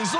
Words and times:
3-1. 0.00 0.16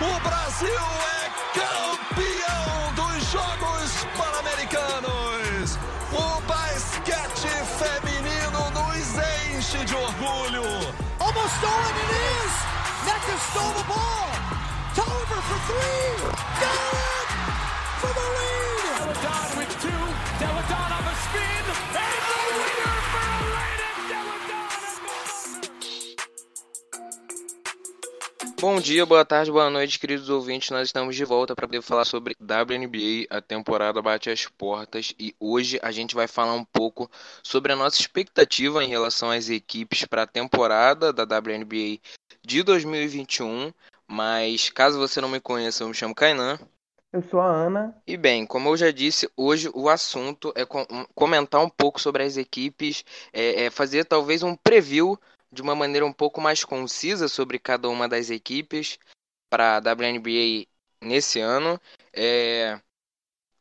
O 0.00 0.20
Brasil 0.20 0.68
é 0.68 1.30
campeão 1.58 2.94
dos 2.94 3.32
Jogos 3.32 4.06
Pan-Americanos. 4.16 5.76
O 6.12 6.40
basquete 6.42 7.48
feminino 7.78 8.70
nos 8.70 9.08
enche 9.56 9.84
de 9.84 9.94
orgulho. 9.96 10.62
Almost 11.18 11.52
stolen 11.56 11.96
it 11.98 12.12
is. 12.44 12.54
Nectar 13.06 13.38
stole 13.50 13.74
the 13.74 13.82
ball. 13.88 14.30
Tolliver 14.94 15.42
for 15.42 15.58
three. 15.66 16.14
Got 16.60 16.78
it 16.94 17.28
for 17.98 18.12
the 18.14 18.26
lead. 18.38 18.78
Deladon 19.02 19.56
with 19.58 19.72
two. 19.82 20.02
Deladon 20.38 20.90
on 20.96 21.02
the 21.02 21.14
spin. 21.24 21.87
Bom 28.70 28.82
dia, 28.82 29.06
boa 29.06 29.24
tarde, 29.24 29.50
boa 29.50 29.70
noite, 29.70 29.98
queridos 29.98 30.28
ouvintes. 30.28 30.68
Nós 30.68 30.88
estamos 30.88 31.16
de 31.16 31.24
volta 31.24 31.56
para 31.56 31.66
poder 31.66 31.80
falar 31.80 32.04
sobre 32.04 32.36
WNBA. 32.38 33.26
A 33.30 33.40
temporada 33.40 34.02
bate 34.02 34.28
as 34.28 34.46
portas 34.46 35.14
e 35.18 35.34
hoje 35.40 35.80
a 35.82 35.90
gente 35.90 36.14
vai 36.14 36.28
falar 36.28 36.52
um 36.52 36.66
pouco 36.66 37.10
sobre 37.42 37.72
a 37.72 37.76
nossa 37.76 37.98
expectativa 37.98 38.84
em 38.84 38.88
relação 38.88 39.30
às 39.30 39.48
equipes 39.48 40.04
para 40.04 40.24
a 40.24 40.26
temporada 40.26 41.14
da 41.14 41.22
WNBA 41.22 41.98
de 42.44 42.62
2021. 42.62 43.72
Mas 44.06 44.68
caso 44.68 44.98
você 44.98 45.18
não 45.18 45.30
me 45.30 45.40
conheça, 45.40 45.82
eu 45.82 45.88
me 45.88 45.94
chamo 45.94 46.14
Kainan. 46.14 46.58
Eu 47.10 47.22
sou 47.22 47.40
a 47.40 47.46
Ana. 47.46 47.96
E 48.06 48.18
bem, 48.18 48.44
como 48.44 48.68
eu 48.68 48.76
já 48.76 48.90
disse, 48.90 49.26
hoje 49.34 49.70
o 49.72 49.88
assunto 49.88 50.52
é 50.54 50.66
com- 50.66 50.84
comentar 51.14 51.62
um 51.64 51.70
pouco 51.70 51.98
sobre 51.98 52.22
as 52.22 52.36
equipes, 52.36 53.02
é, 53.32 53.64
é 53.64 53.70
fazer 53.70 54.04
talvez 54.04 54.42
um 54.42 54.54
preview 54.54 55.18
de 55.50 55.62
uma 55.62 55.74
maneira 55.74 56.06
um 56.06 56.12
pouco 56.12 56.40
mais 56.40 56.64
concisa 56.64 57.28
sobre 57.28 57.58
cada 57.58 57.88
uma 57.88 58.08
das 58.08 58.30
equipes 58.30 58.98
para 59.50 59.76
a 59.76 59.78
WNBA 59.78 60.66
nesse 61.02 61.40
ano. 61.40 61.80
É, 62.12 62.80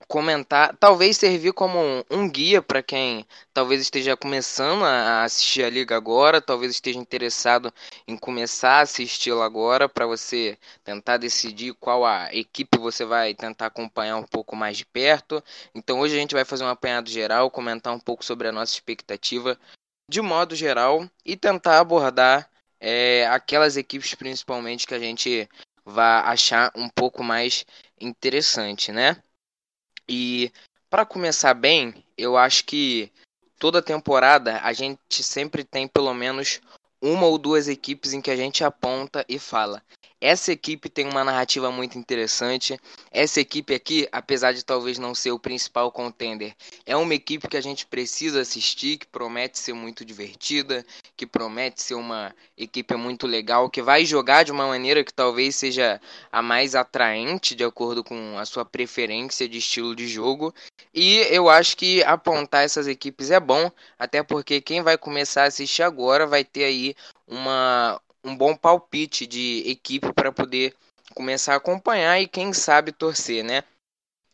comentar, 0.08 0.76
talvez 0.78 1.18
servir 1.18 1.54
como 1.54 1.80
um, 1.80 2.04
um 2.10 2.30
guia 2.30 2.62
para 2.62 2.82
quem 2.82 3.26
talvez 3.54 3.82
esteja 3.82 4.16
começando 4.16 4.84
a 4.86 5.24
assistir 5.24 5.64
a 5.64 5.70
liga 5.70 5.96
agora, 5.96 6.42
talvez 6.42 6.72
esteja 6.72 6.98
interessado 6.98 7.74
em 8.08 8.18
começar 8.18 8.80
a 8.80 8.82
assisti-la 8.82 9.46
agora 9.46 9.90
para 9.90 10.06
você 10.06 10.58
tentar 10.84 11.18
decidir 11.18 11.74
qual 11.74 12.06
a 12.06 12.34
equipe 12.34 12.78
você 12.78 13.04
vai 13.06 13.34
tentar 13.34 13.68
acompanhar 13.68 14.18
um 14.18 14.24
pouco 14.24 14.56
mais 14.56 14.78
de 14.78 14.86
perto. 14.86 15.44
Então 15.76 16.00
hoje 16.00 16.16
a 16.16 16.20
gente 16.20 16.36
vai 16.36 16.46
fazer 16.46 16.64
um 16.64 16.70
apanhado 16.70 17.10
geral, 17.10 17.52
comentar 17.52 17.94
um 17.94 18.00
pouco 18.00 18.24
sobre 18.24 18.48
a 18.48 18.52
nossa 18.52 18.74
expectativa 18.74 19.60
de 20.10 20.22
modo 20.22 20.56
geral 20.56 21.10
e 21.26 21.36
tentar 21.36 21.80
abordar 21.80 22.50
é, 22.80 23.28
aquelas 23.28 23.76
equipes 23.76 24.14
principalmente 24.16 24.88
que 24.88 24.94
a 24.94 25.00
gente 25.00 25.50
vai 25.86 26.22
achar 26.24 26.72
um 26.76 26.90
pouco 26.90 27.24
mais 27.24 27.66
interessante, 28.00 28.92
né? 28.92 29.22
E 30.08 30.52
para 30.90 31.06
começar 31.06 31.54
bem, 31.54 32.06
eu 32.18 32.38
acho 32.38 32.64
que 32.64 33.12
toda 33.60 33.82
temporada 33.82 34.60
a 34.62 34.72
gente 34.74 35.24
sempre 35.24 35.64
tem 35.64 35.88
pelo 35.88 36.14
menos 36.14 36.62
uma 37.02 37.26
ou 37.26 37.38
duas 37.38 37.68
equipes 37.68 38.14
em 38.14 38.22
que 38.22 38.32
a 38.32 38.36
gente 38.36 38.64
aponta 38.64 39.26
e 39.28 39.38
fala: 39.38 39.84
essa 40.20 40.52
equipe 40.52 40.90
tem 40.90 41.08
uma 41.08 41.24
narrativa 41.24 41.72
muito 41.72 41.98
interessante. 41.98 42.80
Essa 43.12 43.40
equipe 43.40 43.74
aqui, 43.74 44.08
apesar 44.12 44.52
de 44.52 44.66
talvez 44.66 44.98
não 44.98 45.14
ser 45.14 45.32
o 45.32 45.40
principal 45.40 45.92
contender, 45.92 46.56
é 46.86 46.96
uma 46.96 47.14
equipe 47.14 47.48
que 47.48 47.58
a 47.58 47.62
gente 47.62 47.86
precisa 47.86 48.42
assistir, 48.42 48.98
que 48.98 49.06
promete 49.06 49.60
ser 49.60 49.74
muito 49.74 50.04
divertida, 50.04 50.86
que 51.16 51.28
promete 51.28 51.82
ser 51.84 51.94
uma 51.96 52.34
equipe 52.58 52.96
muito 52.96 53.28
legal, 53.28 53.70
que 53.70 53.82
vai 53.82 54.06
jogar 54.06 54.44
de 54.44 54.52
uma 54.52 54.68
maneira 54.68 55.04
que 55.04 55.14
talvez 55.14 55.56
seja 55.56 56.02
a 56.32 56.42
mais 56.42 56.74
atraente 56.74 57.54
de 57.54 57.64
acordo 57.64 58.04
com 58.04 58.38
a 58.40 58.46
sua 58.46 58.66
preferência 58.66 59.48
de 59.48 59.60
estilo 59.60 59.96
de 59.96 60.08
jogo. 60.08 60.54
E 60.94 61.18
eu 61.30 61.48
acho 61.48 61.78
que 61.78 62.04
apontar 62.04 62.64
essas 62.64 62.88
equipes 62.88 63.30
é 63.30 63.40
bom, 63.40 63.72
até 64.00 64.24
porque 64.24 64.62
quem 64.62 64.82
vai 64.82 64.98
começar 64.98 65.44
a 65.44 65.48
assistir 65.48 65.84
agora 65.84 66.26
vai 66.26 66.44
ter 66.44 66.64
aí 66.64 66.96
uma, 67.28 68.02
um 68.28 68.36
bom 68.38 68.56
palpite 68.56 69.26
de 69.26 69.64
equipe 69.66 70.12
para 70.14 70.32
poder 70.32 70.76
começar 71.16 71.54
a 71.54 71.58
acompanhar 71.58 72.20
e 72.22 72.28
quem 72.28 72.54
sabe 72.54 72.92
torcer, 72.92 73.44
né? 73.44 73.64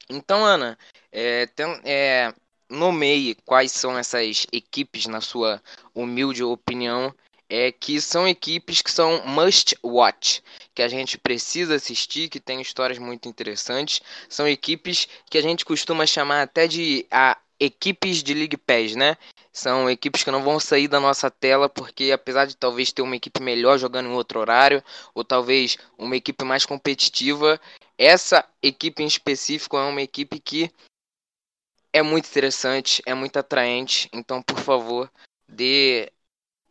Então, 0.09 0.43
Ana, 0.45 0.77
é, 1.11 1.45
tem- 1.47 1.81
é, 1.83 2.33
nomeie 2.69 3.35
quais 3.45 3.71
são 3.71 3.97
essas 3.97 4.45
equipes 4.51 5.05
na 5.07 5.21
sua 5.21 5.61
humilde 5.93 6.43
opinião, 6.43 7.13
é 7.49 7.71
que 7.71 8.01
são 8.01 8.27
equipes 8.27 8.81
que 8.81 8.91
são 8.91 9.25
must 9.25 9.75
watch, 9.83 10.41
que 10.73 10.81
a 10.81 10.87
gente 10.87 11.17
precisa 11.17 11.75
assistir, 11.75 12.29
que 12.29 12.39
tem 12.39 12.61
histórias 12.61 12.97
muito 12.97 13.27
interessantes, 13.29 14.01
são 14.27 14.47
equipes 14.47 15.07
que 15.29 15.37
a 15.37 15.41
gente 15.41 15.63
costuma 15.65 16.05
chamar 16.07 16.41
até 16.41 16.67
de 16.67 17.05
a, 17.11 17.37
equipes 17.63 18.21
de 18.21 18.33
League 18.33 18.57
Pass, 18.57 18.95
né? 18.95 19.15
São 19.51 19.89
equipes 19.89 20.23
que 20.23 20.31
não 20.31 20.43
vão 20.43 20.59
sair 20.59 20.87
da 20.87 20.99
nossa 20.99 21.29
tela, 21.31 21.69
porque 21.69 22.11
apesar 22.11 22.45
de 22.45 22.57
talvez 22.57 22.91
ter 22.91 23.01
uma 23.01 23.15
equipe 23.15 23.41
melhor 23.41 23.77
jogando 23.77 24.09
em 24.09 24.13
outro 24.13 24.39
horário, 24.39 24.83
ou 25.13 25.23
talvez 25.23 25.77
uma 25.97 26.15
equipe 26.15 26.43
mais 26.43 26.65
competitiva, 26.65 27.59
essa 27.97 28.43
equipe 28.61 29.01
em 29.03 29.07
específico 29.07 29.77
é 29.77 29.83
uma 29.83 30.01
equipe 30.01 30.39
que 30.39 30.71
é 31.93 32.01
muito 32.01 32.27
interessante, 32.27 33.01
é 33.05 33.13
muito 33.13 33.37
atraente. 33.37 34.09
Então, 34.11 34.41
por 34.41 34.59
favor, 34.59 35.09
dê 35.47 36.11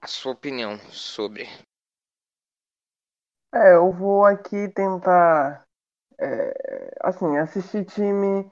a 0.00 0.06
sua 0.06 0.32
opinião 0.32 0.78
sobre. 0.90 1.48
É, 3.54 3.74
eu 3.74 3.92
vou 3.92 4.24
aqui 4.24 4.68
tentar. 4.68 5.64
é, 6.18 6.90
assim, 7.00 7.38
assistir 7.38 7.84
time 7.84 8.50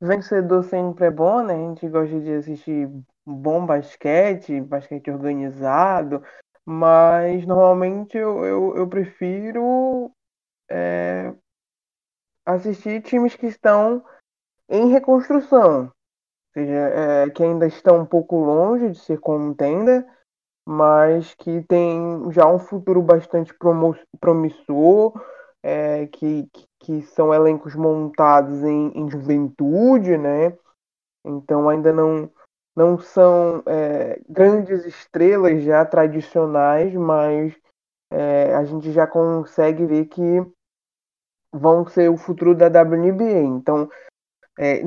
vencedor 0.00 0.64
sempre 0.64 1.06
é 1.06 1.10
bom, 1.10 1.42
né? 1.42 1.54
A 1.54 1.68
gente 1.68 1.88
gosta 1.88 2.20
de 2.20 2.32
assistir 2.32 2.90
bom 3.24 3.64
basquete, 3.64 4.60
basquete 4.60 5.10
organizado, 5.10 6.22
mas 6.64 7.46
normalmente 7.46 8.16
eu, 8.16 8.44
eu, 8.44 8.76
eu 8.76 8.88
prefiro 8.88 10.10
é, 10.70 11.32
assistir 12.44 13.02
times 13.02 13.34
que 13.34 13.46
estão 13.46 14.04
em 14.68 14.88
reconstrução, 14.90 15.84
ou 15.84 15.92
seja, 16.52 16.72
é, 16.72 17.30
que 17.30 17.42
ainda 17.42 17.66
estão 17.66 18.00
um 18.00 18.06
pouco 18.06 18.36
longe 18.36 18.90
de 18.90 18.98
ser 18.98 19.18
contender, 19.18 20.06
mas 20.66 21.34
que 21.34 21.62
tem 21.62 22.30
já 22.32 22.46
um 22.46 22.58
futuro 22.58 23.00
bastante 23.00 23.54
promissor, 24.20 25.12
é, 25.66 26.06
que, 26.06 26.48
que- 26.78 27.02
são 27.02 27.34
elencos 27.34 27.74
montados 27.74 28.62
em, 28.62 28.92
em 28.94 29.10
juventude, 29.10 30.16
né? 30.16 30.56
Então 31.24 31.68
ainda 31.68 31.92
não, 31.92 32.30
não 32.76 32.98
são 32.98 33.62
é, 33.66 34.20
grandes 34.28 34.84
estrelas 34.84 35.62
já 35.64 35.84
tradicionais, 35.84 36.94
mas 36.94 37.52
é, 38.12 38.54
a 38.54 38.64
gente 38.64 38.92
já 38.92 39.06
consegue 39.06 39.86
ver 39.86 40.06
que 40.06 40.22
vão 41.52 41.86
ser 41.86 42.10
o 42.10 42.16
futuro 42.16 42.54
da 42.54 42.68
WNBA. 42.68 43.42
Então, 43.42 43.88
é, 44.58 44.82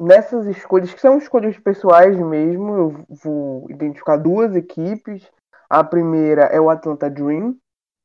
nessas 0.00 0.46
escolhas, 0.46 0.92
que 0.92 1.00
são 1.00 1.18
escolhas 1.18 1.58
pessoais 1.58 2.16
mesmo, 2.18 2.74
eu 2.76 3.04
vou 3.22 3.70
identificar 3.70 4.16
duas 4.16 4.54
equipes. 4.56 5.28
A 5.68 5.82
primeira 5.84 6.42
é 6.44 6.60
o 6.60 6.70
Atlanta 6.70 7.10
Dream. 7.10 7.56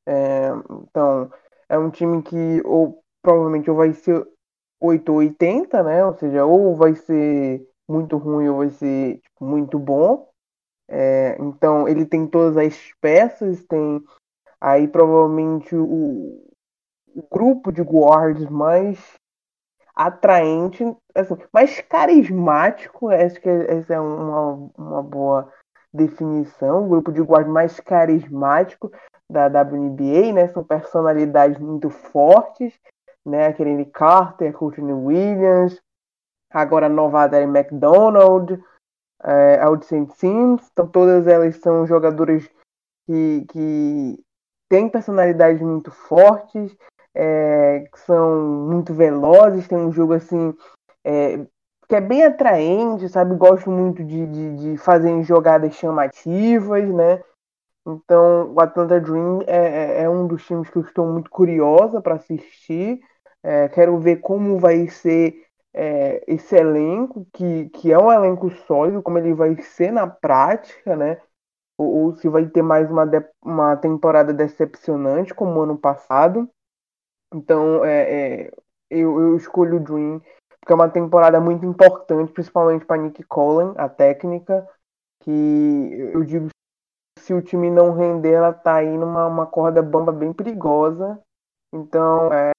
É, 0.08 0.50
então, 0.84 1.32
é 1.70 1.78
um 1.78 1.90
time 1.90 2.22
que 2.24 2.62
ou 2.66 3.02
provavelmente 3.22 3.70
ou 3.70 3.78
vai 3.78 3.94
ser 3.94 4.28
8 4.82 5.10
ou 5.12 5.20
80, 5.20 5.84
né? 5.84 6.04
Ou 6.06 6.14
seja, 6.16 6.46
ou 6.46 6.76
vai 6.76 6.96
ser 6.96 7.66
muito 7.88 8.18
ruim 8.18 8.50
ou 8.50 8.58
vai 8.58 8.70
ser 8.70 9.20
tipo, 9.20 9.46
muito 9.46 9.78
bom. 9.78 10.28
É, 10.88 11.38
então, 11.40 11.88
ele 11.88 12.06
tem 12.06 12.26
todas 12.26 12.58
as 12.58 12.92
peças, 13.00 13.64
tem 13.66 14.04
aí 14.60 14.88
provavelmente 14.88 15.76
o, 15.76 16.50
o 17.16 17.24
grupo 17.32 17.72
de 17.72 17.84
guards 17.84 18.50
mais 18.50 18.98
atraente, 19.96 20.84
assim, 21.14 21.36
mais 21.54 21.80
carismático, 21.82 23.10
acho 23.10 23.40
que 23.40 23.50
essa 23.50 23.94
é 23.94 24.00
uma, 24.00 24.72
uma 24.78 25.04
boa 25.04 25.52
definição, 25.94 26.86
o 26.86 26.90
grupo 26.90 27.12
de 27.12 27.22
guardas 27.22 27.52
mais 27.52 27.80
carismático 27.80 28.92
da 29.30 29.48
WNBA, 29.48 30.34
né? 30.34 30.48
São 30.48 30.64
personalidades 30.64 31.60
muito 31.60 31.90
fortes, 31.90 32.74
né? 33.26 33.48
A 33.48 33.54
Karen 33.54 33.84
Carter, 33.86 34.54
Courtney 34.54 34.94
Williams, 34.94 35.80
agora 36.52 36.88
a 36.88 36.90
nova 36.90 37.24
Adele 37.24 37.46
McDonald, 37.46 38.62
é, 39.24 39.60
a 39.62 39.70
Odyssean 39.70 40.08
Sims, 40.08 40.68
então 40.72 40.88
todas 40.88 41.28
elas 41.28 41.58
são 41.58 41.86
jogadoras 41.86 42.50
que, 43.06 43.46
que 43.50 44.24
têm 44.70 44.90
personalidades 44.90 45.62
muito 45.62 45.92
fortes, 45.92 46.76
é, 47.14 47.88
que 47.92 48.00
são 48.00 48.42
muito 48.68 48.94
velozes, 48.94 49.68
tem 49.68 49.78
um 49.78 49.92
jogo 49.92 50.14
assim 50.14 50.56
é, 51.04 51.46
que 51.88 51.96
é 51.96 52.02
bem 52.02 52.24
atraente, 52.24 53.10
sabe? 53.10 53.36
Gosto 53.36 53.70
muito 53.70 54.04
de, 54.04 54.28
de, 54.28 54.56
de 54.56 54.78
fazer 54.78 55.24
jogadas 55.24 55.74
chamativas, 55.74 56.88
né? 56.94 57.24
Então 57.96 58.54
o 58.54 58.62
Atlanta 58.62 59.00
Dream 59.00 59.42
é, 59.48 60.02
é, 60.02 60.04
é 60.04 60.10
um 60.10 60.28
dos 60.28 60.46
times 60.46 60.70
que 60.70 60.78
eu 60.78 60.84
estou 60.84 61.06
muito 61.08 61.30
curiosa 61.30 62.02
para 62.02 62.16
assistir. 62.16 63.00
É, 63.44 63.70
quero 63.70 63.98
ver 64.00 64.18
como 64.18 64.60
vai 64.60 64.88
ser 64.88 65.46
é, 65.74 66.24
esse 66.28 66.56
elenco, 66.56 67.26
que, 67.34 67.70
que 67.70 67.92
é 67.92 67.98
um 67.98 68.12
elenco 68.12 68.50
sólido, 68.68 69.02
como 69.02 69.18
ele 69.18 69.34
vai 69.34 69.56
ser 69.62 69.92
na 69.92 70.08
prática, 70.08 70.96
né? 70.96 71.22
Ou, 71.78 71.88
ou 71.88 72.16
se 72.16 72.28
vai 72.28 72.48
ter 72.48 72.62
mais 72.62 72.90
uma, 72.92 73.06
de, 73.06 73.24
uma 73.42 73.78
temporada 73.78 74.34
decepcionante, 74.34 75.34
como 75.34 75.62
ano 75.62 75.78
passado. 75.78 76.50
Então, 77.34 77.86
é, 77.86 78.48
é 78.48 78.52
eu, 78.90 79.20
eu 79.20 79.36
escolho 79.38 79.78
o 79.78 79.80
Dream, 79.80 80.20
porque 80.60 80.74
é 80.74 80.76
uma 80.76 80.90
temporada 80.90 81.40
muito 81.40 81.66
importante, 81.66 82.32
principalmente 82.34 82.86
para 82.86 83.02
Nick 83.02 83.24
Collin, 83.24 83.74
a 83.78 83.88
técnica, 83.88 84.68
que 85.22 85.32
eu 86.14 86.24
digo 86.24 86.50
se 87.30 87.34
o 87.34 87.44
time 87.44 87.70
não 87.70 87.94
render, 87.94 88.32
ela 88.32 88.52
tá 88.52 88.78
aí 88.78 88.98
numa 88.98 89.28
uma 89.28 89.46
corda 89.46 89.84
bamba 89.84 90.12
bem 90.12 90.34
perigosa. 90.34 91.22
Então, 91.72 92.34
é, 92.34 92.50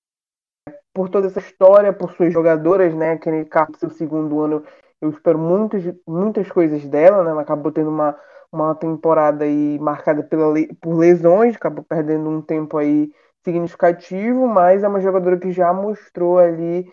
por 0.95 1.09
toda 1.09 1.27
essa 1.27 1.41
história, 1.41 1.93
por 1.93 2.13
suas 2.13 2.33
jogadoras, 2.33 2.95
né? 2.95 3.19
Kenny 3.19 3.45
Carter, 3.47 3.81
seu 3.81 3.91
segundo 3.91 4.41
ano, 4.41 4.63
eu 5.01 5.11
espero 5.11 5.41
muitas, 5.41 5.83
muitas 6.07 6.49
coisas 6.53 6.87
dela, 6.87 7.25
né? 7.25 7.33
Ela 7.33 7.43
acabou 7.43 7.73
tendo 7.73 7.91
uma, 7.91 8.17
uma 8.53 8.73
temporada 8.77 9.45
aí 9.45 9.77
marcada 9.81 10.23
pela, 10.23 10.55
por 10.81 10.97
lesões, 10.97 11.57
acabou 11.57 11.83
perdendo 11.83 12.31
um 12.31 12.41
tempo 12.41 12.79
aí 12.79 13.11
significativo, 13.45 14.47
mas 14.47 14.85
é 14.85 14.89
uma 14.89 15.01
jogadora 15.01 15.37
que 15.37 15.51
já 15.51 15.73
mostrou 15.73 16.39
ali 16.39 16.89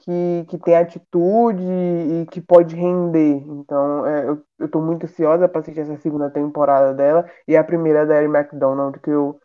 que, 0.00 0.46
que 0.48 0.58
tem 0.58 0.76
atitude 0.76 1.62
e 1.62 2.26
que 2.26 2.40
pode 2.40 2.74
render. 2.74 3.44
Então, 3.46 4.06
é, 4.06 4.28
eu, 4.28 4.42
eu 4.58 4.70
tô 4.70 4.80
muito 4.80 5.04
ansiosa 5.04 5.48
para 5.48 5.60
assistir 5.60 5.80
essa 5.80 5.96
segunda 5.98 6.30
temporada 6.30 6.94
dela 6.94 7.30
e 7.46 7.56
a 7.56 7.64
primeira 7.64 8.06
da 8.06 8.16
Ellie 8.22 8.34
McDonald, 8.34 8.98
que 9.00 9.10
eu 9.10 9.38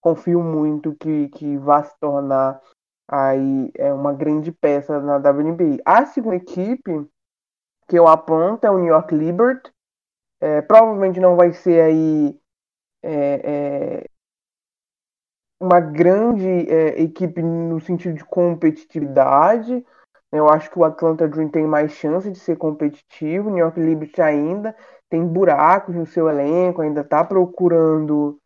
confio 0.00 0.42
muito 0.42 0.94
que, 0.96 1.28
que 1.28 1.56
vai 1.58 1.84
se 1.84 1.94
tornar 2.00 2.60
aí 3.08 3.70
é 3.74 3.92
uma 3.92 4.12
grande 4.12 4.52
peça 4.52 5.00
na 5.00 5.16
WNBA. 5.16 5.78
A 5.84 6.04
segunda 6.06 6.36
equipe 6.36 7.08
que 7.88 7.98
eu 7.98 8.06
aponto 8.06 8.66
é 8.66 8.70
o 8.70 8.78
New 8.78 8.88
York 8.88 9.14
Liberty. 9.14 9.70
É, 10.40 10.62
provavelmente 10.62 11.18
não 11.18 11.34
vai 11.34 11.52
ser 11.52 11.80
aí 11.80 12.38
é, 13.02 14.02
é, 14.02 14.04
uma 15.60 15.80
grande 15.80 16.46
é, 16.70 17.00
equipe 17.00 17.42
no 17.42 17.80
sentido 17.80 18.14
de 18.14 18.24
competitividade. 18.24 19.84
Eu 20.30 20.48
acho 20.48 20.70
que 20.70 20.78
o 20.78 20.84
Atlanta 20.84 21.26
Dream 21.26 21.48
tem 21.48 21.66
mais 21.66 21.92
chance 21.92 22.30
de 22.30 22.38
ser 22.38 22.56
competitivo. 22.56 23.48
O 23.48 23.52
New 23.52 23.60
York 23.64 23.80
Liberty 23.80 24.20
ainda 24.20 24.76
tem 25.08 25.26
buracos 25.26 25.94
no 25.94 26.06
seu 26.06 26.28
elenco, 26.28 26.82
ainda 26.82 27.00
está 27.00 27.24
procurando 27.24 28.38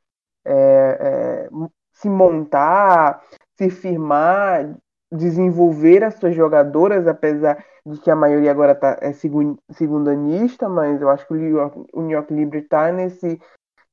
é, 0.44 0.52
é, 0.52 1.48
se 1.92 2.08
montar, 2.08 3.22
se 3.56 3.68
firmar, 3.68 4.76
desenvolver 5.10 6.04
as 6.04 6.14
suas 6.14 6.34
jogadoras, 6.34 7.06
apesar 7.06 7.64
de 7.84 7.98
que 8.00 8.10
a 8.10 8.16
maioria 8.16 8.50
agora 8.50 8.74
tá, 8.74 8.96
é 9.00 9.12
segundanista, 9.12 10.68
mas 10.68 11.00
eu 11.00 11.10
acho 11.10 11.26
que 11.26 11.32
o 11.32 11.36
New 11.36 11.50
York, 11.50 11.84
o 11.92 12.02
New 12.02 12.10
York 12.12 12.32
Liberty 12.32 12.64
está 12.64 12.92
nesse, 12.92 13.40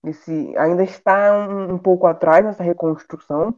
nesse. 0.03 0.55
ainda 0.57 0.83
está 0.83 1.33
um, 1.33 1.73
um, 1.73 1.77
pouco 1.77 2.07
atrás 2.07 2.45
nessa 2.45 2.63
reconstrução, 2.63 3.55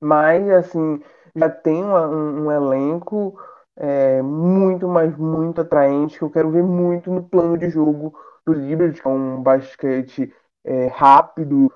mas 0.00 0.48
assim 0.50 1.00
já 1.34 1.48
tem 1.48 1.82
uma, 1.82 2.06
um, 2.06 2.46
um, 2.46 2.52
elenco 2.52 3.38
é, 3.76 4.20
muito, 4.22 4.88
mas 4.88 5.16
muito 5.16 5.60
atraente 5.60 6.18
que 6.18 6.24
eu 6.24 6.30
quero 6.30 6.50
ver 6.50 6.62
muito 6.62 7.10
no 7.10 7.22
plano 7.22 7.56
de 7.56 7.70
jogo 7.70 8.14
do 8.44 8.52
Liberty, 8.52 9.00
que 9.00 9.08
é 9.08 9.10
um 9.10 9.42
basquete 9.42 10.34
é, 10.64 10.86
rápido, 10.88 11.72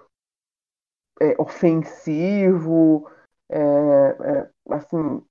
é, 1.20 1.34
ofensivo, 1.40 3.08
é, 3.48 3.58
é, 3.58 4.50
assim, 4.70 5.22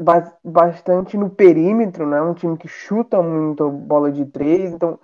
ba 0.00 0.36
bastante 0.44 1.16
no 1.16 1.30
perímetro, 1.30 2.06
né? 2.06 2.20
Um 2.20 2.34
time 2.34 2.56
que 2.56 2.68
chuta 2.68 3.22
muito 3.22 3.70
bola 3.70 4.12
de 4.12 4.24
três, 4.26 4.72
então 4.72 4.98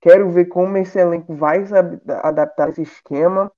quero 0.00 0.30
ver 0.30 0.46
como 0.46 0.76
esse 0.76 0.98
elenco 0.98 1.34
vai 1.34 1.64
se 1.66 1.74
adaptar 1.76 2.68
a 2.68 2.70
esse 2.70 2.82
esquema 2.82 3.52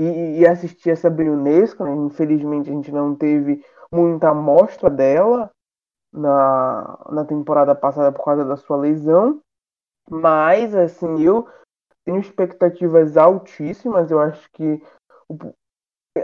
e, 0.00 0.40
e 0.40 0.46
assistir 0.46 0.90
essa 0.90 1.10
Brionesco, 1.10 1.84
né? 1.84 1.92
Infelizmente 1.94 2.70
a 2.70 2.72
gente 2.72 2.90
não 2.90 3.14
teve 3.14 3.62
muita 3.92 4.30
amostra 4.30 4.88
dela 4.88 5.50
na, 6.12 6.98
na 7.10 7.24
temporada 7.24 7.74
passada 7.74 8.10
por 8.10 8.24
causa 8.24 8.44
da 8.44 8.56
sua 8.56 8.76
lesão, 8.76 9.40
mas 10.08 10.74
assim, 10.74 11.22
eu 11.22 11.46
tenho 12.04 12.18
expectativas 12.18 13.16
altíssimas, 13.16 14.10
eu 14.10 14.20
acho 14.20 14.50
que 14.52 14.82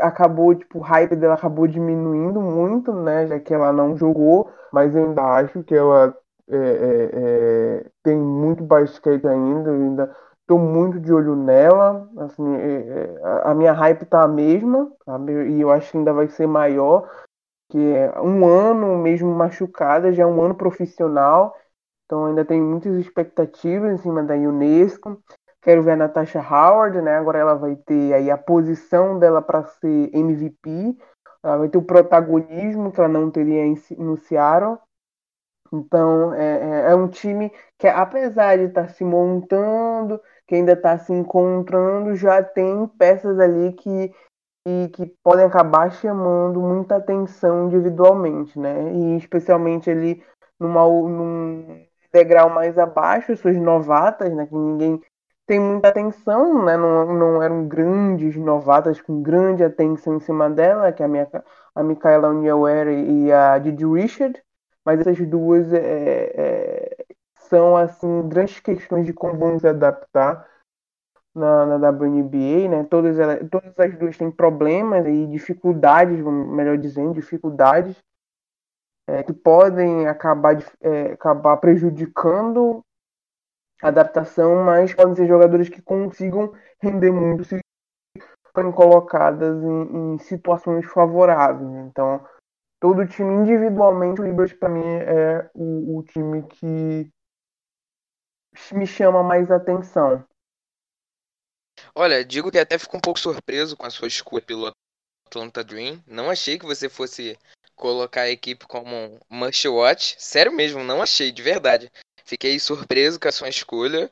acabou, 0.00 0.54
tipo, 0.54 0.78
o 0.78 0.82
hype 0.82 1.14
dela 1.14 1.34
acabou 1.34 1.66
diminuindo 1.66 2.40
muito, 2.40 2.92
né? 2.92 3.26
Já 3.26 3.38
que 3.38 3.52
ela 3.54 3.72
não 3.72 3.96
jogou, 3.96 4.50
mas 4.72 4.94
eu 4.94 5.04
ainda 5.04 5.22
acho 5.22 5.62
que 5.62 5.74
ela 5.74 6.16
é, 6.48 6.56
é, 6.56 7.10
é, 7.12 7.90
tem 8.02 8.16
muito 8.16 8.64
basquete 8.64 9.26
ainda, 9.26 9.70
ainda 9.70 10.16
tô 10.46 10.58
muito 10.58 11.00
de 11.00 11.12
olho 11.12 11.34
nela. 11.36 12.08
Assim, 12.18 12.54
é, 12.56 13.14
é, 13.14 13.20
a 13.44 13.54
minha 13.54 13.72
hype 13.72 14.04
tá 14.06 14.22
a 14.22 14.28
mesma, 14.28 14.92
sabe? 15.04 15.32
E 15.50 15.60
eu 15.60 15.70
acho 15.70 15.90
que 15.90 15.98
ainda 15.98 16.12
vai 16.12 16.28
ser 16.28 16.46
maior, 16.46 17.10
que 17.70 17.78
é 17.78 18.20
um 18.20 18.46
ano 18.46 18.96
mesmo 18.98 19.34
machucada, 19.34 20.12
já 20.12 20.22
é 20.22 20.26
um 20.26 20.40
ano 20.40 20.54
profissional. 20.54 21.54
Então 22.04 22.26
ainda 22.26 22.44
tem 22.44 22.60
muitas 22.60 22.94
expectativas 22.96 23.92
em 23.92 23.98
cima 23.98 24.22
da 24.22 24.34
Unesco. 24.34 25.20
Quero 25.60 25.82
ver 25.82 25.92
a 25.92 25.96
Natasha 25.96 26.40
Howard, 26.40 27.02
né? 27.02 27.16
Agora 27.16 27.40
ela 27.40 27.54
vai 27.54 27.74
ter 27.74 28.14
aí 28.14 28.30
a 28.30 28.38
posição 28.38 29.18
dela 29.18 29.42
para 29.42 29.64
ser 29.64 30.14
MVP. 30.14 30.96
Ela 31.42 31.58
vai 31.58 31.68
ter 31.68 31.78
o 31.78 31.82
protagonismo 31.82 32.92
que 32.92 33.00
ela 33.00 33.08
não 33.08 33.30
teria 33.30 33.64
no 33.98 34.16
Seattle. 34.16 34.78
Então 35.72 36.32
é, 36.34 36.86
é, 36.88 36.92
é 36.92 36.94
um 36.94 37.08
time 37.08 37.52
que, 37.78 37.88
apesar 37.88 38.56
de 38.56 38.64
estar 38.64 38.82
tá 38.82 38.88
se 38.88 39.02
montando, 39.04 40.20
que 40.46 40.54
ainda 40.54 40.72
está 40.72 40.98
se 40.98 41.12
encontrando, 41.12 42.14
já 42.14 42.42
tem 42.42 42.86
peças 42.98 43.38
ali 43.38 43.72
que, 43.72 44.12
que, 44.64 44.88
que, 44.90 45.06
podem 45.22 45.44
acabar 45.44 45.90
chamando 45.90 46.60
muita 46.60 46.96
atenção 46.96 47.66
individualmente, 47.66 48.58
né? 48.58 48.92
E 48.92 49.16
especialmente 49.16 49.90
ali 49.90 50.22
numa, 50.58 50.84
num 50.86 51.84
degrau 52.12 52.48
mais 52.50 52.78
abaixo, 52.78 53.36
suas 53.36 53.56
novatas, 53.56 54.32
né? 54.32 54.46
Que 54.46 54.54
ninguém 54.54 55.00
tem 55.46 55.60
muita 55.60 55.88
atenção, 55.88 56.64
né? 56.64 56.76
Não, 56.76 57.12
não 57.14 57.42
eram 57.42 57.66
grandes 57.66 58.36
novatas 58.36 59.00
com 59.00 59.22
grande 59.22 59.64
atenção 59.64 60.16
em 60.16 60.20
cima 60.20 60.50
dela, 60.50 60.92
que 60.92 61.02
a, 61.02 61.08
minha, 61.08 61.28
a 61.74 61.82
Micaela 61.82 62.28
Uniaware 62.28 62.90
e 62.90 63.32
a 63.32 63.58
Didi 63.58 63.84
Richard, 63.84 64.40
mas 64.84 65.00
essas 65.00 65.18
duas 65.26 65.72
é, 65.72 66.32
é, 66.34 67.05
são 67.48 67.76
assim 67.76 68.28
grandes 68.28 68.60
questões 68.60 69.06
de 69.06 69.12
como 69.12 69.58
se 69.58 69.66
adaptar 69.66 70.48
na, 71.34 71.78
na 71.78 71.90
WNBA, 71.90 72.68
né? 72.68 72.84
Todas, 72.84 73.18
elas, 73.18 73.48
todas 73.50 73.78
as 73.78 73.98
duas 73.98 74.16
têm 74.16 74.30
problemas 74.30 75.06
e 75.06 75.26
dificuldades, 75.26 76.18
melhor 76.20 76.78
dizendo, 76.78 77.14
dificuldades 77.14 78.02
é, 79.08 79.22
que 79.22 79.32
podem 79.32 80.06
acabar, 80.08 80.56
é, 80.80 81.12
acabar 81.12 81.56
prejudicando 81.58 82.82
adaptação, 83.82 84.64
mas 84.64 84.94
podem 84.94 85.14
ser 85.14 85.26
jogadores 85.26 85.68
que 85.68 85.82
consigam 85.82 86.52
render 86.80 87.12
muito 87.12 87.44
se 87.44 87.58
forem 88.54 88.72
colocadas 88.72 89.62
em, 89.62 90.14
em 90.14 90.18
situações 90.18 90.86
favoráveis. 90.86 91.70
Então, 91.86 92.24
todo 92.80 93.06
time 93.06 93.34
individualmente, 93.34 94.20
o 94.20 94.24
Liberty 94.24 94.54
para 94.54 94.68
mim 94.68 94.82
é 94.84 95.50
o, 95.54 95.98
o, 95.98 96.02
time 96.02 96.42
que 96.44 97.10
me 98.72 98.86
chama 98.86 99.22
mais 99.22 99.50
atenção. 99.50 100.24
Olha, 101.94 102.24
digo 102.24 102.50
que 102.50 102.58
até 102.58 102.78
fico 102.78 102.96
um 102.96 103.00
pouco 103.00 103.20
surpreso 103.20 103.76
com 103.76 103.86
a 103.86 103.90
sua 103.90 104.08
escolha 104.08 104.42
pelo 104.42 104.72
Atlanta 105.26 105.62
Dream. 105.62 106.02
Não 106.06 106.30
achei 106.30 106.58
que 106.58 106.66
você 106.66 106.88
fosse 106.88 107.38
colocar 107.74 108.22
a 108.22 108.30
equipe 108.30 108.66
como 108.66 108.94
um 108.96 109.18
must 109.28 109.68
watch. 109.68 110.16
Sério 110.18 110.52
mesmo, 110.52 110.82
não 110.82 111.02
achei, 111.02 111.30
de 111.30 111.42
verdade. 111.42 111.90
Fiquei 112.24 112.58
surpreso 112.58 113.20
com 113.20 113.28
a 113.28 113.32
sua 113.32 113.48
escolha, 113.48 114.10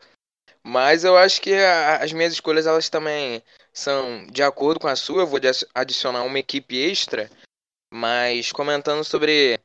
mas 0.63 1.05
eu 1.05 1.17
acho 1.17 1.41
que 1.41 1.55
a, 1.55 1.97
as 1.97 2.13
minhas 2.13 2.33
escolhas 2.33 2.67
elas 2.67 2.89
também 2.89 3.43
são 3.73 4.27
de 4.27 4.43
acordo 4.43 4.79
com 4.79 4.89
a 4.89 4.97
sua. 4.97 5.23
Eu 5.23 5.27
vou 5.27 5.41
adicionar 5.75 6.23
uma 6.23 6.39
equipe 6.39 6.77
extra, 6.77 7.31
mas 7.93 8.53
comentando 8.53 9.03
sobre 9.03 9.59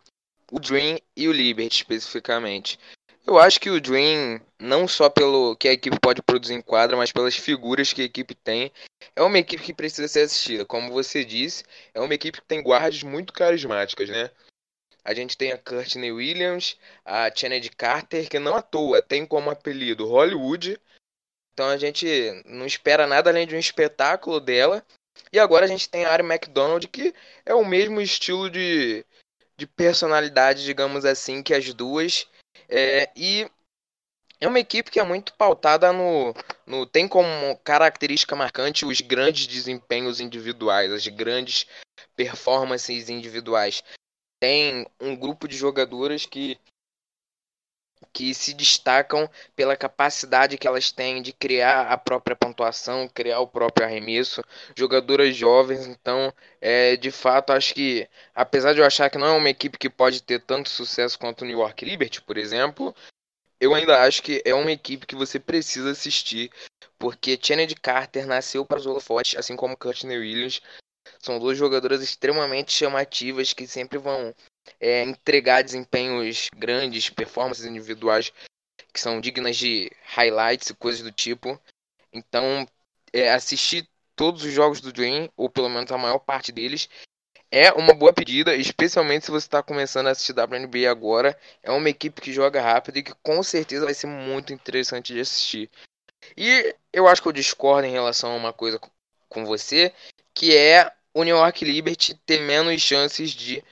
o 0.51 0.59
Dream 0.59 0.99
e 1.15 1.27
o 1.27 1.31
Liberty 1.31 1.77
especificamente. 1.77 2.79
Eu 3.25 3.37
acho 3.37 3.59
que 3.59 3.69
o 3.69 3.79
Dream, 3.79 4.41
não 4.59 4.87
só 4.87 5.09
pelo 5.09 5.55
que 5.55 5.67
a 5.67 5.73
equipe 5.73 5.99
pode 5.99 6.21
produzir 6.21 6.53
em 6.53 6.61
quadra, 6.61 6.97
mas 6.97 7.11
pelas 7.11 7.35
figuras 7.35 7.93
que 7.93 8.01
a 8.01 8.05
equipe 8.05 8.33
tem, 8.33 8.71
é 9.15 9.21
uma 9.21 9.37
equipe 9.37 9.61
que 9.61 9.73
precisa 9.73 10.07
ser 10.07 10.21
assistida. 10.21 10.65
Como 10.65 10.91
você 10.91 11.23
disse, 11.23 11.63
é 11.93 11.99
uma 11.99 12.13
equipe 12.13 12.41
que 12.41 12.47
tem 12.47 12.63
guardas 12.63 13.03
muito 13.03 13.31
carismáticas, 13.31 14.09
né? 14.09 14.31
A 15.03 15.13
gente 15.13 15.37
tem 15.37 15.51
a 15.51 15.57
Courtney 15.57 16.11
Williams, 16.11 16.77
a 17.05 17.31
Kennedy 17.31 17.69
Carter, 17.69 18.29
que 18.29 18.39
não 18.39 18.55
à 18.55 18.61
toa 18.61 19.01
tem 19.01 19.25
como 19.25 19.49
apelido 19.49 20.07
Hollywood. 20.07 20.79
Então 21.53 21.67
a 21.67 21.77
gente 21.77 22.07
não 22.45 22.65
espera 22.65 23.07
nada 23.07 23.29
além 23.29 23.47
de 23.47 23.55
um 23.55 23.59
espetáculo 23.59 24.39
dela. 24.39 24.85
E 25.31 25.39
agora 25.39 25.65
a 25.65 25.67
gente 25.67 25.89
tem 25.89 26.05
a 26.05 26.11
Ari 26.11 26.23
McDonald, 26.23 26.87
que 26.87 27.13
é 27.45 27.53
o 27.53 27.65
mesmo 27.65 27.99
estilo 27.99 28.49
de, 28.49 29.05
de 29.57 29.67
personalidade, 29.67 30.63
digamos 30.63 31.05
assim, 31.05 31.43
que 31.43 31.53
as 31.53 31.73
duas. 31.73 32.27
É, 32.69 33.11
e 33.15 33.49
é 34.39 34.47
uma 34.47 34.59
equipe 34.59 34.91
que 34.91 34.99
é 34.99 35.03
muito 35.03 35.33
pautada 35.33 35.91
no, 35.91 36.33
no. 36.65 36.85
Tem 36.85 37.07
como 37.07 37.57
característica 37.63 38.35
marcante 38.35 38.85
os 38.85 39.01
grandes 39.01 39.47
desempenhos 39.47 40.19
individuais, 40.19 40.91
as 40.91 41.07
grandes 41.07 41.65
performances 42.15 43.09
individuais. 43.09 43.83
Tem 44.39 44.87
um 45.01 45.15
grupo 45.15 45.47
de 45.47 45.57
jogadoras 45.57 46.25
que 46.25 46.57
que 48.11 48.33
se 48.33 48.53
destacam 48.53 49.29
pela 49.55 49.75
capacidade 49.75 50.57
que 50.57 50.67
elas 50.67 50.91
têm 50.91 51.21
de 51.21 51.31
criar 51.31 51.87
a 51.87 51.97
própria 51.97 52.35
pontuação, 52.35 53.07
criar 53.07 53.39
o 53.39 53.47
próprio 53.47 53.85
arremesso, 53.85 54.43
jogadoras 54.75 55.35
jovens, 55.35 55.85
então, 55.85 56.33
é, 56.59 56.95
de 56.95 57.11
fato, 57.11 57.51
acho 57.51 57.73
que, 57.73 58.07
apesar 58.33 58.73
de 58.73 58.79
eu 58.79 58.85
achar 58.85 59.09
que 59.09 59.17
não 59.17 59.27
é 59.27 59.31
uma 59.31 59.49
equipe 59.49 59.77
que 59.77 59.89
pode 59.89 60.21
ter 60.23 60.41
tanto 60.41 60.69
sucesso 60.69 61.19
quanto 61.19 61.41
o 61.41 61.45
New 61.45 61.59
York 61.59 61.85
Liberty, 61.85 62.21
por 62.21 62.37
exemplo, 62.37 62.95
eu 63.59 63.73
ainda 63.75 64.01
acho 64.01 64.23
que 64.23 64.41
é 64.45 64.53
uma 64.53 64.71
equipe 64.71 65.05
que 65.05 65.15
você 65.15 65.39
precisa 65.39 65.91
assistir, 65.91 66.49
porque 66.97 67.37
Kennedy 67.37 67.75
Carter 67.75 68.25
nasceu 68.25 68.65
para 68.65 68.79
os 68.79 68.85
holofotes, 68.85 69.37
assim 69.37 69.55
como 69.55 69.77
Courtney 69.77 70.17
Williams, 70.17 70.61
são 71.19 71.37
duas 71.39 71.57
jogadoras 71.57 72.01
extremamente 72.01 72.71
chamativas 72.71 73.53
que 73.53 73.67
sempre 73.67 73.97
vão 73.97 74.33
é, 74.79 75.03
entregar 75.03 75.63
desempenhos 75.63 76.49
grandes, 76.55 77.09
performances 77.09 77.65
individuais 77.65 78.31
que 78.93 78.99
são 78.99 79.21
dignas 79.21 79.57
de 79.57 79.91
highlights 80.03 80.69
e 80.69 80.73
coisas 80.73 81.01
do 81.01 81.11
tipo. 81.11 81.59
Então, 82.11 82.67
é, 83.13 83.31
assistir 83.31 83.87
todos 84.15 84.43
os 84.43 84.51
jogos 84.51 84.81
do 84.81 84.91
Dream, 84.91 85.29
ou 85.37 85.49
pelo 85.49 85.69
menos 85.69 85.91
a 85.91 85.97
maior 85.97 86.19
parte 86.19 86.51
deles, 86.51 86.89
é 87.51 87.71
uma 87.71 87.93
boa 87.93 88.13
pedida, 88.13 88.55
especialmente 88.55 89.25
se 89.25 89.31
você 89.31 89.47
está 89.47 89.63
começando 89.63 90.07
a 90.07 90.11
assistir 90.11 90.33
WNBA 90.33 90.89
agora. 90.89 91.37
É 91.63 91.71
uma 91.71 91.89
equipe 91.89 92.21
que 92.21 92.33
joga 92.33 92.61
rápido 92.61 92.97
e 92.97 93.03
que 93.03 93.13
com 93.23 93.41
certeza 93.41 93.85
vai 93.85 93.93
ser 93.93 94.07
muito 94.07 94.53
interessante 94.53 95.13
de 95.13 95.19
assistir. 95.19 95.69
E 96.37 96.75
eu 96.93 97.07
acho 97.07 97.21
que 97.21 97.27
eu 97.27 97.33
discordo 97.33 97.87
em 97.87 97.91
relação 97.91 98.31
a 98.31 98.35
uma 98.35 98.53
coisa 98.53 98.79
com 99.27 99.45
você, 99.45 99.93
que 100.33 100.55
é 100.55 100.91
o 101.13 101.23
New 101.23 101.35
York 101.35 101.63
Liberty 101.65 102.13
ter 102.25 102.39
menos 102.41 102.81
chances 102.81 103.31
de 103.31 103.63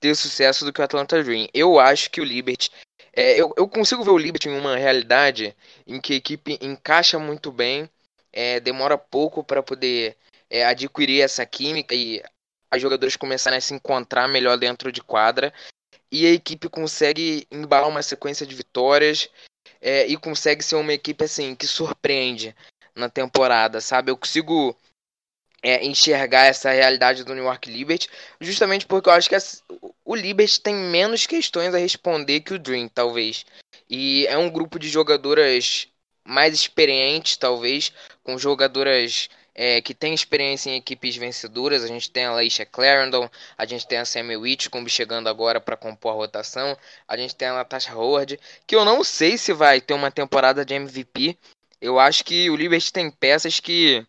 ter 0.00 0.14
sucesso 0.14 0.64
do 0.64 0.72
que 0.72 0.80
o 0.80 0.84
Atlanta 0.84 1.22
Dream. 1.22 1.48
Eu 1.52 1.78
acho 1.78 2.10
que 2.10 2.20
o 2.20 2.24
Liberty. 2.24 2.70
É, 3.12 3.40
eu, 3.40 3.52
eu 3.56 3.66
consigo 3.68 4.04
ver 4.04 4.10
o 4.10 4.18
Liberty 4.18 4.48
em 4.48 4.58
uma 4.58 4.76
realidade 4.76 5.56
em 5.86 6.00
que 6.00 6.12
a 6.12 6.16
equipe 6.16 6.58
encaixa 6.60 7.18
muito 7.18 7.50
bem, 7.50 7.88
é, 8.32 8.60
demora 8.60 8.98
pouco 8.98 9.42
para 9.42 9.62
poder 9.62 10.16
é, 10.50 10.64
adquirir 10.64 11.22
essa 11.22 11.46
química 11.46 11.94
e 11.94 12.22
as 12.70 12.82
jogadoras 12.82 13.16
começarem 13.16 13.56
a 13.56 13.60
se 13.60 13.72
encontrar 13.72 14.28
melhor 14.28 14.58
dentro 14.58 14.92
de 14.92 15.02
quadra. 15.02 15.52
E 16.12 16.26
a 16.26 16.30
equipe 16.30 16.68
consegue 16.68 17.46
embalar 17.50 17.88
uma 17.88 18.02
sequência 18.02 18.46
de 18.46 18.54
vitórias 18.54 19.28
é, 19.80 20.06
e 20.06 20.16
consegue 20.16 20.62
ser 20.62 20.76
uma 20.76 20.92
equipe 20.92 21.24
assim 21.24 21.54
que 21.54 21.66
surpreende 21.66 22.54
na 22.94 23.08
temporada, 23.08 23.80
sabe? 23.80 24.10
Eu 24.10 24.16
consigo 24.16 24.76
é, 25.66 25.84
enxergar 25.84 26.44
essa 26.44 26.70
realidade 26.70 27.24
do 27.24 27.34
New 27.34 27.42
York 27.42 27.68
Liberty, 27.68 28.08
justamente 28.40 28.86
porque 28.86 29.08
eu 29.08 29.12
acho 29.12 29.28
que 29.28 29.36
o 30.04 30.14
Liberty 30.14 30.60
tem 30.60 30.72
menos 30.72 31.26
questões 31.26 31.74
a 31.74 31.78
responder 31.78 32.40
que 32.40 32.54
o 32.54 32.58
Dream, 32.58 32.88
talvez. 32.88 33.44
E 33.90 34.24
é 34.28 34.38
um 34.38 34.48
grupo 34.48 34.78
de 34.78 34.88
jogadoras 34.88 35.88
mais 36.24 36.54
experientes, 36.54 37.36
talvez, 37.36 37.92
com 38.22 38.38
jogadoras 38.38 39.28
é, 39.56 39.80
que 39.82 39.92
têm 39.92 40.14
experiência 40.14 40.70
em 40.70 40.76
equipes 40.76 41.16
vencedoras. 41.16 41.82
A 41.82 41.88
gente 41.88 42.12
tem 42.12 42.26
a 42.26 42.32
Laisha 42.32 42.64
Clarendon, 42.64 43.28
a 43.58 43.66
gente 43.66 43.88
tem 43.88 43.98
a 43.98 44.04
Sammy 44.04 44.36
Whitcomb 44.36 44.88
chegando 44.88 45.28
agora 45.28 45.60
para 45.60 45.76
compor 45.76 46.12
a 46.12 46.14
rotação, 46.14 46.78
a 47.08 47.16
gente 47.16 47.34
tem 47.34 47.48
a 47.48 47.54
Natasha 47.54 47.92
Howard, 47.92 48.38
que 48.68 48.76
eu 48.76 48.84
não 48.84 49.02
sei 49.02 49.36
se 49.36 49.52
vai 49.52 49.80
ter 49.80 49.94
uma 49.94 50.12
temporada 50.12 50.64
de 50.64 50.74
MVP. 50.74 51.36
Eu 51.80 51.98
acho 51.98 52.24
que 52.24 52.48
o 52.50 52.54
Liberty 52.54 52.92
tem 52.92 53.10
peças 53.10 53.58
que 53.58 54.06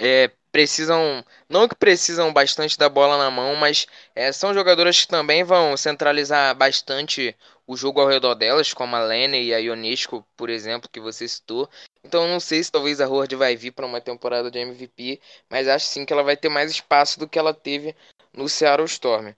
é, 0.00 0.30
precisam, 0.50 1.24
não 1.48 1.68
que 1.68 1.74
precisam 1.74 2.32
bastante 2.32 2.78
da 2.78 2.88
bola 2.88 3.16
na 3.18 3.30
mão, 3.30 3.54
mas 3.56 3.86
é, 4.14 4.32
são 4.32 4.52
jogadoras 4.52 5.00
que 5.00 5.08
também 5.08 5.44
vão 5.44 5.76
centralizar 5.76 6.54
bastante 6.54 7.36
o 7.66 7.76
jogo 7.76 8.00
ao 8.00 8.08
redor 8.08 8.34
delas, 8.34 8.74
como 8.74 8.96
a 8.96 9.04
Lene 9.04 9.42
e 9.42 9.54
a 9.54 9.58
Ionesco, 9.58 10.26
por 10.36 10.50
exemplo, 10.50 10.90
que 10.90 11.00
você 11.00 11.28
citou. 11.28 11.68
Então 12.02 12.26
não 12.26 12.40
sei 12.40 12.62
se 12.64 12.72
talvez 12.72 13.00
a 13.00 13.08
Horde 13.08 13.36
vai 13.36 13.56
vir 13.56 13.70
para 13.70 13.86
uma 13.86 14.00
temporada 14.00 14.50
de 14.50 14.58
MVP, 14.58 15.20
mas 15.48 15.68
acho 15.68 15.86
sim 15.86 16.04
que 16.04 16.12
ela 16.12 16.22
vai 16.22 16.36
ter 16.36 16.48
mais 16.48 16.70
espaço 16.70 17.18
do 17.18 17.28
que 17.28 17.38
ela 17.38 17.54
teve 17.54 17.94
no 18.32 18.48
Seattle 18.48 18.86
Storm. 18.86 19.34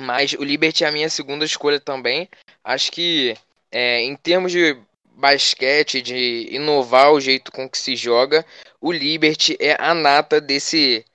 Mas 0.00 0.32
o 0.32 0.42
Liberty 0.42 0.84
é 0.84 0.88
a 0.88 0.92
minha 0.92 1.08
segunda 1.08 1.44
escolha 1.44 1.78
também. 1.78 2.28
Acho 2.64 2.90
que 2.90 3.36
é, 3.70 4.00
em 4.00 4.16
termos 4.16 4.50
de 4.50 4.76
basquete, 5.16 6.02
de 6.02 6.48
inovar 6.50 7.12
o 7.12 7.20
jeito 7.20 7.52
com 7.52 7.68
que 7.68 7.78
se 7.78 7.94
joga, 7.94 8.44
o 8.84 8.92
Liberty 8.92 9.56
é 9.58 9.82
a 9.82 9.94
nata 9.94 10.42
desse 10.42 11.06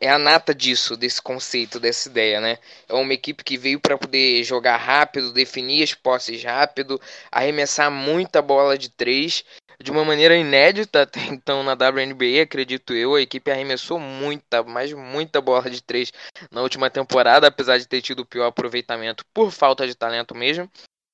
é 0.00 0.10
a 0.10 0.18
nata 0.18 0.52
disso, 0.52 0.96
desse 0.96 1.22
conceito, 1.22 1.78
dessa 1.78 2.08
ideia, 2.08 2.40
né? 2.40 2.58
É 2.88 2.94
uma 2.94 3.14
equipe 3.14 3.44
que 3.44 3.56
veio 3.56 3.80
para 3.80 3.96
poder 3.96 4.42
jogar 4.42 4.76
rápido, 4.76 5.32
definir 5.32 5.84
as 5.84 5.94
posses 5.94 6.42
rápido, 6.42 7.00
arremessar 7.30 7.92
muita 7.92 8.42
bola 8.42 8.76
de 8.76 8.90
três 8.90 9.44
de 9.80 9.90
uma 9.90 10.04
maneira 10.04 10.36
inédita 10.36 11.02
até 11.02 11.20
então 11.30 11.62
na 11.62 11.74
WNBA, 11.74 12.42
acredito 12.42 12.92
eu. 12.92 13.14
A 13.14 13.22
equipe 13.22 13.52
arremessou 13.52 14.00
muita, 14.00 14.64
mas 14.64 14.92
muita 14.92 15.40
bola 15.40 15.70
de 15.70 15.80
três 15.80 16.12
na 16.50 16.60
última 16.60 16.90
temporada, 16.90 17.46
apesar 17.46 17.78
de 17.78 17.86
ter 17.86 18.02
tido 18.02 18.20
o 18.20 18.26
pior 18.26 18.46
aproveitamento 18.46 19.24
por 19.32 19.52
falta 19.52 19.86
de 19.86 19.94
talento 19.94 20.34
mesmo. 20.34 20.68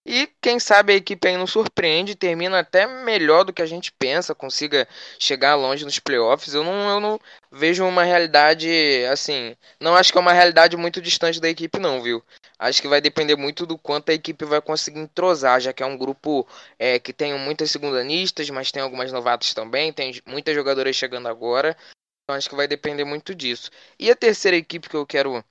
E 0.04 0.26
quem 0.40 0.58
sabe 0.58 0.92
a 0.92 0.96
equipe 0.96 1.28
aí 1.28 1.36
não 1.36 1.46
surpreende, 1.46 2.16
termina 2.16 2.58
até 2.58 2.86
melhor 2.88 3.44
do 3.44 3.52
que 3.52 3.62
a 3.62 3.66
gente 3.66 3.92
pensa, 3.92 4.34
consiga 4.34 4.88
chegar 5.18 5.54
longe 5.54 5.84
nos 5.84 6.00
playoffs. 6.00 6.54
Eu 6.54 6.64
não, 6.64 6.88
eu 6.90 7.00
não 7.00 7.20
vejo 7.52 7.84
uma 7.86 8.02
realidade 8.02 8.68
assim. 9.12 9.56
Não 9.80 9.94
acho 9.96 10.10
que 10.10 10.18
é 10.18 10.20
uma 10.20 10.32
realidade 10.32 10.76
muito 10.76 11.00
distante 11.00 11.40
da 11.40 11.48
equipe, 11.48 11.78
não, 11.78 12.02
viu? 12.02 12.20
Acho 12.58 12.82
que 12.82 12.88
vai 12.88 13.00
depender 13.00 13.36
muito 13.36 13.64
do 13.64 13.78
quanto 13.78 14.10
a 14.10 14.14
equipe 14.14 14.44
vai 14.44 14.60
conseguir 14.60 14.98
entrosar, 15.00 15.60
já 15.60 15.72
que 15.72 15.82
é 15.84 15.86
um 15.86 15.96
grupo 15.96 16.46
é, 16.78 16.98
que 16.98 17.12
tem 17.12 17.38
muitas 17.38 17.70
segundanistas, 17.70 18.50
mas 18.50 18.72
tem 18.72 18.82
algumas 18.82 19.12
novatas 19.12 19.54
também, 19.54 19.92
tem 19.92 20.20
muitas 20.26 20.54
jogadoras 20.54 20.96
chegando 20.96 21.28
agora. 21.28 21.76
Então 22.24 22.36
acho 22.36 22.48
que 22.48 22.56
vai 22.56 22.68
depender 22.68 23.04
muito 23.04 23.34
disso. 23.34 23.70
E 23.98 24.10
a 24.10 24.16
terceira 24.16 24.56
equipe 24.56 24.88
que 24.88 24.96
eu 24.96 25.06
quero. 25.06 25.44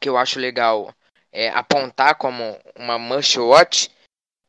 que 0.00 0.08
eu 0.08 0.16
acho 0.16 0.38
legal 0.38 0.94
é, 1.38 1.50
apontar 1.50 2.16
como 2.16 2.58
uma 2.74 2.98
must 2.98 3.38
watch 3.38 3.88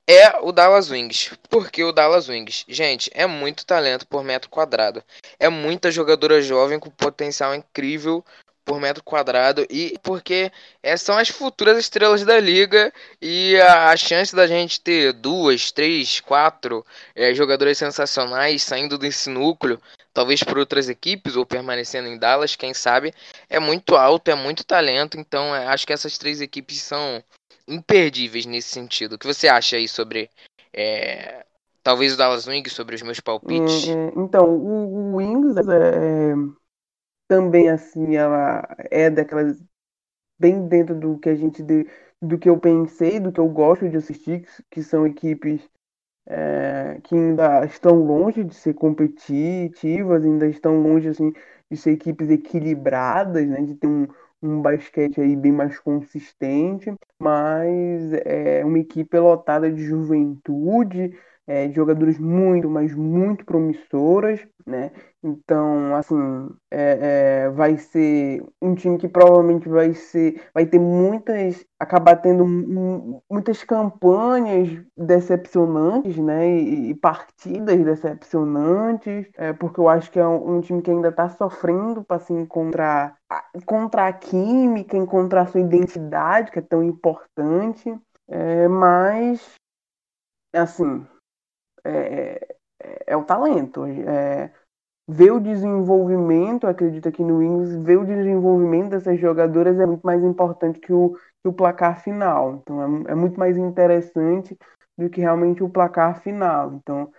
é 0.08 0.40
o 0.40 0.52
Dallas 0.52 0.90
Wings. 0.90 1.32
Por 1.48 1.70
que 1.70 1.84
o 1.84 1.92
Dallas 1.92 2.28
Wings? 2.28 2.66
Gente, 2.68 3.12
é 3.14 3.28
muito 3.28 3.64
talento 3.64 4.08
por 4.08 4.24
metro 4.24 4.50
quadrado. 4.50 5.04
É 5.40 5.50
muita 5.50 5.92
jogadora 5.92 6.42
jovem 6.42 6.80
com 6.80 6.90
potencial 6.90 7.54
incrível 7.54 8.26
por 8.70 8.80
metro 8.80 9.04
quadrado 9.04 9.66
e 9.68 9.98
porque 10.04 10.52
é, 10.84 10.96
são 10.96 11.18
as 11.18 11.28
futuras 11.28 11.76
estrelas 11.80 12.24
da 12.24 12.40
liga 12.40 12.94
e 13.20 13.60
a, 13.60 13.90
a 13.90 13.98
chance 13.98 14.36
da 14.36 14.46
gente 14.46 14.80
ter 14.80 15.12
duas, 15.12 15.72
três, 15.72 16.20
quatro 16.20 16.86
é, 17.16 17.34
jogadores 17.34 17.80
sensacionais 17.80 18.62
saindo 18.62 18.96
desse 18.96 19.28
núcleo 19.28 19.82
talvez 20.14 20.44
por 20.44 20.60
outras 20.60 20.88
equipes 20.88 21.36
ou 21.36 21.48
permanecendo 21.48 22.08
em 22.08 22.20
Dallas, 22.20 22.56
quem 22.56 22.72
sabe, 22.72 23.12
é 23.50 23.60
muito 23.60 23.96
alto, 23.96 24.30
é 24.30 24.36
muito 24.36 24.64
talento, 24.64 25.18
então 25.18 25.56
é, 25.56 25.66
acho 25.66 25.88
que 25.88 25.94
essas 25.94 26.20
três 26.20 26.40
equipes 26.40 26.80
são 26.80 27.24
imperdíveis 27.68 28.46
nesse 28.46 28.70
sentido. 28.70 29.14
O 29.14 29.18
que 29.18 29.26
você 29.26 29.48
acha 29.48 29.78
aí 29.78 29.88
sobre 29.88 30.30
é, 30.72 31.44
talvez 31.82 32.14
o 32.14 32.18
Dallas 32.18 32.46
Wings, 32.46 32.74
sobre 32.74 32.96
os 32.96 33.02
meus 33.02 33.20
palpites? 33.20 33.88
É, 33.88 34.12
então, 34.16 34.46
o, 34.46 35.14
o 35.14 35.16
Wings 35.16 35.56
é, 35.58 36.34
também 37.30 37.70
assim, 37.70 38.18
ela 38.18 38.68
é 38.92 39.10
daquelas 39.12 39.64
bem 40.40 40.68
dentro 40.68 40.96
do 41.00 41.20
que 41.20 41.30
a 41.30 41.36
gente 41.36 41.64
do 42.22 42.38
que 42.40 42.50
eu 42.50 42.60
pensei, 42.60 43.20
do 43.20 43.32
que 43.32 43.40
eu 43.40 43.50
gosto 43.50 43.90
de 43.90 43.98
assistir, 43.98 44.46
que 44.72 44.84
são 44.84 45.08
equipes 45.08 45.70
é, 46.28 47.00
que 47.04 47.16
ainda 47.16 47.66
estão 47.66 47.96
longe 48.04 48.44
de 48.44 48.54
ser 48.56 48.74
competitivas, 48.76 50.24
ainda 50.26 50.48
estão 50.48 50.82
longe 50.82 51.10
assim, 51.10 51.34
de 51.72 51.78
ser 51.78 51.92
equipes 51.92 52.30
equilibradas, 52.30 53.48
né, 53.48 53.62
de 53.64 53.76
ter 53.76 53.88
um, 53.88 54.08
um 54.42 54.62
basquete 54.62 55.22
aí 55.22 55.36
bem 55.36 55.52
mais 55.52 55.80
consistente, 55.80 56.94
mas 57.22 58.14
é 58.26 58.64
uma 58.66 58.80
equipe 58.80 59.18
lotada 59.20 59.72
de 59.72 59.84
juventude, 59.84 61.18
é, 61.50 61.68
de 61.68 61.76
jogadores 61.76 62.20
muito, 62.20 62.70
mas 62.70 62.94
muito 62.94 63.44
promissoras, 63.44 64.40
né? 64.68 64.92
Então, 65.24 65.96
assim, 65.96 66.48
é, 66.70 67.46
é, 67.46 67.50
vai 67.50 67.76
ser 67.76 68.46
um 68.62 68.76
time 68.76 69.00
que 69.00 69.08
provavelmente 69.08 69.68
vai 69.68 69.96
ser, 69.96 70.44
vai 70.54 70.68
ter 70.68 70.78
muitas, 70.78 71.66
acabar 71.80 72.18
tendo 72.18 72.46
muitas 73.28 73.64
campanhas 73.64 74.80
decepcionantes, 74.96 76.18
né? 76.18 76.48
E, 76.48 76.92
e 76.92 76.94
partidas 76.94 77.84
decepcionantes, 77.84 79.28
é, 79.36 79.52
porque 79.52 79.80
eu 79.80 79.90
acho 79.90 80.12
que 80.12 80.20
é 80.20 80.28
um, 80.28 80.58
um 80.58 80.62
time 80.62 80.84
que 80.84 80.92
ainda 80.92 81.10
está 81.10 81.30
sofrendo 81.30 82.04
para 82.04 82.20
se 82.20 82.32
encontrar, 82.32 83.18
encontrar 83.56 84.08
a 84.08 84.14
química, 84.14 84.96
encontrar 84.96 85.42
a 85.42 85.48
sua 85.48 85.62
identidade, 85.62 86.52
que 86.52 86.60
é 86.60 86.62
tão 86.62 86.84
importante. 86.84 87.92
É, 88.28 88.68
mas, 88.68 89.56
assim, 90.54 91.08
é, 91.84 92.56
é, 92.82 93.04
é 93.08 93.18
o 93.18 93.24
talento. 93.24 93.86
É, 93.86 94.52
ver 95.08 95.32
o 95.32 95.40
desenvolvimento, 95.40 96.68
acredito 96.68 97.12
que 97.12 97.24
no 97.24 97.38
Wings, 97.40 97.76
ver 97.84 97.98
o 97.98 98.06
desenvolvimento 98.06 98.92
dessas 98.92 99.20
jogadoras 99.20 99.80
é 99.80 99.86
muito 99.86 100.06
mais 100.06 100.24
importante 100.24 100.80
que 100.80 100.94
o, 100.94 101.16
que 101.42 101.48
o 101.48 101.54
placar 101.54 102.04
final. 102.04 102.56
Então 102.56 103.08
é, 103.08 103.12
é 103.12 103.16
muito 103.16 103.40
mais 103.40 103.58
interessante 103.58 104.56
do 104.98 105.10
que 105.10 105.22
realmente 105.22 105.64
o 105.64 105.70
placar 105.70 106.22
final. 106.22 106.74
Então, 106.74 107.12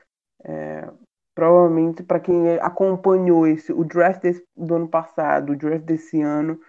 é, 0.45 0.89
provavelmente 1.35 2.03
para 2.03 2.21
quem 2.21 2.59
acompanhou 2.61 3.47
esse, 3.47 3.73
o 3.73 3.85
draft 3.85 4.23
desse, 4.23 4.45
do 4.57 4.75
ano 4.77 4.89
passado, 4.89 5.53
o 5.53 5.57
draft 5.57 5.85
desse 5.85 6.21
ano, 6.21 6.61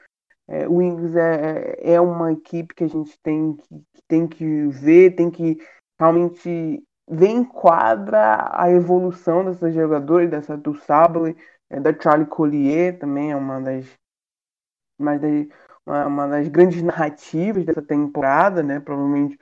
é, 0.48 0.68
o 0.68 0.78
Wings 0.78 1.16
é, 1.16 1.76
é, 1.80 1.94
é 1.94 2.02
uma 2.02 2.32
equipe 2.32 2.74
que 2.74 2.84
a 2.84 2.90
gente 2.90 3.18
tem 3.22 3.56
que, 3.56 3.84
tem 4.08 4.28
que 4.28 4.68
ver, 4.68 5.16
tem 5.16 5.30
que 5.30 5.58
realmente 6.00 6.84
vê 7.12 7.28
enquadra 7.28 8.50
a 8.54 8.72
evolução 8.72 9.44
dessas 9.44 9.74
jogadoras, 9.74 10.30
dessa 10.30 10.56
do 10.56 10.74
Sable, 10.74 11.36
é, 11.70 11.80
da 11.80 11.94
Charlie 11.98 12.26
Collier 12.28 12.98
também 12.98 13.32
é 13.32 13.36
uma 13.36 13.60
das, 13.60 13.86
uma 14.98 15.20
das, 15.20 15.48
uma 15.86 16.28
das 16.28 16.48
grandes 16.48 16.82
narrativas 16.82 17.66
dessa 17.66 17.82
temporada, 17.82 18.64
né? 18.64 18.80
Provavelmente 18.80 19.38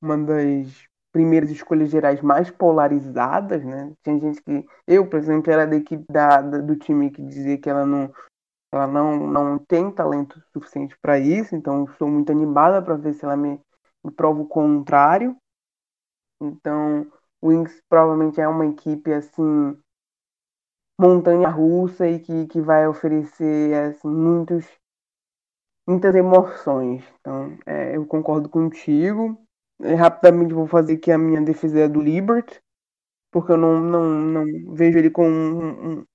uma 0.00 0.18
das 0.18 0.84
primeiras 1.12 1.50
escolhas 1.50 1.90
gerais 1.90 2.20
mais 2.22 2.50
polarizadas, 2.50 3.64
né? 3.64 3.92
Tinha 4.02 4.18
gente 4.18 4.42
que 4.42 4.66
eu, 4.86 5.06
por 5.06 5.18
exemplo, 5.18 5.52
era 5.52 5.66
da 5.66 5.76
equipe 5.76 6.04
da, 6.10 6.40
da 6.40 6.58
do 6.58 6.74
time 6.74 7.10
que 7.10 7.22
dizia 7.22 7.56
que 7.56 7.70
ela 7.70 7.86
não 7.86 8.12
ela 8.72 8.86
não, 8.86 9.26
não 9.26 9.58
tem 9.58 9.90
talento 9.90 10.42
suficiente 10.50 10.96
para 11.00 11.18
isso, 11.18 11.54
então 11.54 11.84
estou 11.84 12.08
muito 12.08 12.32
animada 12.32 12.80
para 12.80 12.96
ver 12.96 13.12
se 13.12 13.22
ela 13.22 13.36
me, 13.36 13.60
me 14.02 14.10
prova 14.10 14.40
o 14.40 14.46
contrário. 14.46 15.36
Então, 16.42 17.06
o 17.40 17.48
Wings 17.48 17.82
provavelmente 17.88 18.40
é 18.40 18.48
uma 18.48 18.66
equipe 18.66 19.12
assim 19.12 19.76
montanha 20.98 21.50
russa 21.50 22.08
e 22.08 22.18
que, 22.18 22.46
que 22.46 22.60
vai 22.62 22.88
oferecer 22.88 23.74
assim, 23.74 24.08
muitos, 24.08 24.64
muitas 25.86 26.14
emoções. 26.14 27.04
Então, 27.20 27.56
é, 27.66 27.96
eu 27.96 28.06
concordo 28.06 28.48
contigo. 28.48 29.38
É, 29.80 29.94
rapidamente 29.94 30.54
vou 30.54 30.66
fazer 30.66 30.94
aqui 30.94 31.10
a 31.10 31.18
minha 31.18 31.40
defesa 31.42 31.80
é 31.80 31.88
do 31.88 32.00
Libert, 32.00 32.60
porque 33.32 33.52
eu 33.52 33.56
não, 33.58 33.80
não, 33.80 34.04
não 34.04 34.74
vejo 34.74 34.98
ele 34.98 35.10
com 35.10 35.28
um, 35.28 36.00
um, 36.00 36.06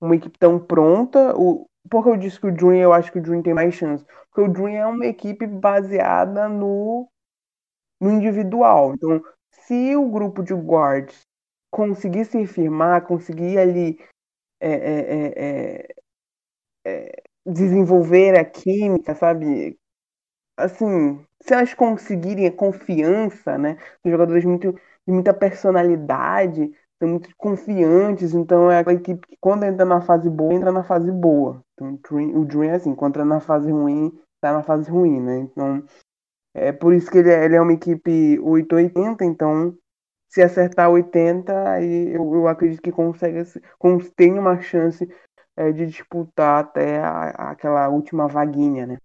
uma 0.00 0.16
equipe 0.16 0.38
tão 0.38 0.58
pronta. 0.58 1.34
O, 1.36 1.66
porque 1.90 2.08
eu 2.10 2.16
disse 2.16 2.40
que 2.40 2.46
o 2.46 2.52
Dream, 2.54 2.76
eu 2.76 2.92
acho 2.92 3.12
que 3.12 3.18
o 3.18 3.22
Dream 3.22 3.42
tem 3.42 3.54
mais 3.54 3.74
chance. 3.74 4.04
Porque 4.30 4.48
o 4.48 4.52
Dream 4.52 4.76
é 4.76 4.86
uma 4.86 5.06
equipe 5.06 5.46
baseada 5.46 6.48
no 6.48 7.08
no 8.00 8.10
individual. 8.10 8.94
Então, 8.94 9.22
se 9.50 9.96
o 9.96 10.08
grupo 10.10 10.42
de 10.42 10.54
guards 10.54 11.22
conseguir 11.70 12.24
se 12.24 12.46
firmar, 12.46 13.06
conseguir 13.06 13.58
ali 13.58 13.98
é, 14.60 14.70
é, 14.70 15.32
é, 15.36 15.94
é, 16.86 17.22
desenvolver 17.44 18.38
a 18.38 18.44
química, 18.44 19.14
sabe? 19.14 19.78
Assim, 20.56 21.20
se 21.42 21.52
elas 21.52 21.74
conseguirem 21.74 22.46
a 22.46 22.52
confiança, 22.52 23.58
né? 23.58 23.76
São 24.02 24.10
jogadores 24.10 24.44
muito, 24.44 24.72
de 24.72 25.12
muita 25.12 25.34
personalidade, 25.34 26.72
são 26.98 27.08
muito 27.08 27.28
confiantes, 27.36 28.32
então 28.34 28.70
é 28.70 28.78
aquela 28.78 28.96
equipe 28.96 29.26
que 29.26 29.36
quando 29.38 29.64
entra 29.64 29.84
na 29.84 30.00
fase 30.00 30.30
boa, 30.30 30.54
entra 30.54 30.72
na 30.72 30.82
fase 30.82 31.12
boa. 31.12 31.62
Então, 31.74 31.98
o 32.34 32.44
Dream 32.44 32.64
é 32.64 32.76
assim, 32.76 32.94
quando 32.94 33.12
entra 33.12 33.24
na 33.24 33.40
fase 33.40 33.70
ruim, 33.70 34.18
tá 34.40 34.52
na 34.52 34.62
fase 34.62 34.90
ruim, 34.90 35.20
né? 35.20 35.38
Então, 35.40 35.84
é 36.56 36.72
por 36.72 36.94
isso 36.94 37.10
que 37.10 37.18
ele 37.18 37.30
é, 37.30 37.44
ele 37.44 37.56
é 37.56 37.60
uma 37.60 37.72
equipe 37.72 38.38
880, 38.40 39.24
então 39.24 39.76
se 40.28 40.42
acertar 40.42 40.90
80, 40.90 41.70
aí 41.70 42.14
eu, 42.14 42.34
eu 42.34 42.48
acredito 42.48 42.82
que 42.82 42.90
consegue 42.90 43.42
tem 44.16 44.38
uma 44.38 44.60
chance 44.60 45.06
é, 45.56 45.70
de 45.70 45.86
disputar 45.86 46.64
até 46.64 46.98
a, 46.98 47.50
aquela 47.50 47.88
última 47.88 48.26
vaguinha, 48.26 48.86
né? 48.86 48.98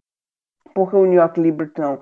Porque 0.73 0.95
o 0.95 1.05
New 1.05 1.15
York 1.15 1.39
Liberty 1.39 1.81
não, 1.81 2.01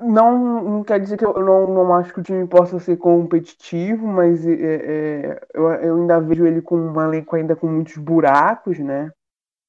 não, 0.00 0.62
não 0.62 0.84
quer 0.84 1.00
dizer 1.00 1.16
que 1.16 1.24
eu 1.24 1.34
não, 1.34 1.66
não 1.66 1.94
acho 1.94 2.12
que 2.12 2.20
o 2.20 2.22
time 2.22 2.46
possa 2.46 2.78
ser 2.78 2.96
competitivo, 2.96 4.06
mas 4.06 4.46
é, 4.46 4.52
é, 4.52 5.46
eu, 5.54 5.70
eu 5.72 5.96
ainda 5.96 6.20
vejo 6.20 6.46
ele 6.46 6.62
com 6.62 6.76
um 6.76 7.00
elenco 7.00 7.36
ainda 7.36 7.56
com 7.56 7.66
muitos 7.66 7.96
buracos, 7.96 8.78
né? 8.78 9.10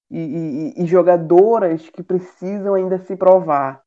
E, 0.10 0.74
e, 0.78 0.84
e 0.84 0.86
jogadoras 0.88 1.90
que 1.90 2.02
precisam 2.02 2.74
ainda 2.74 2.98
se 3.00 3.16
provar. 3.16 3.84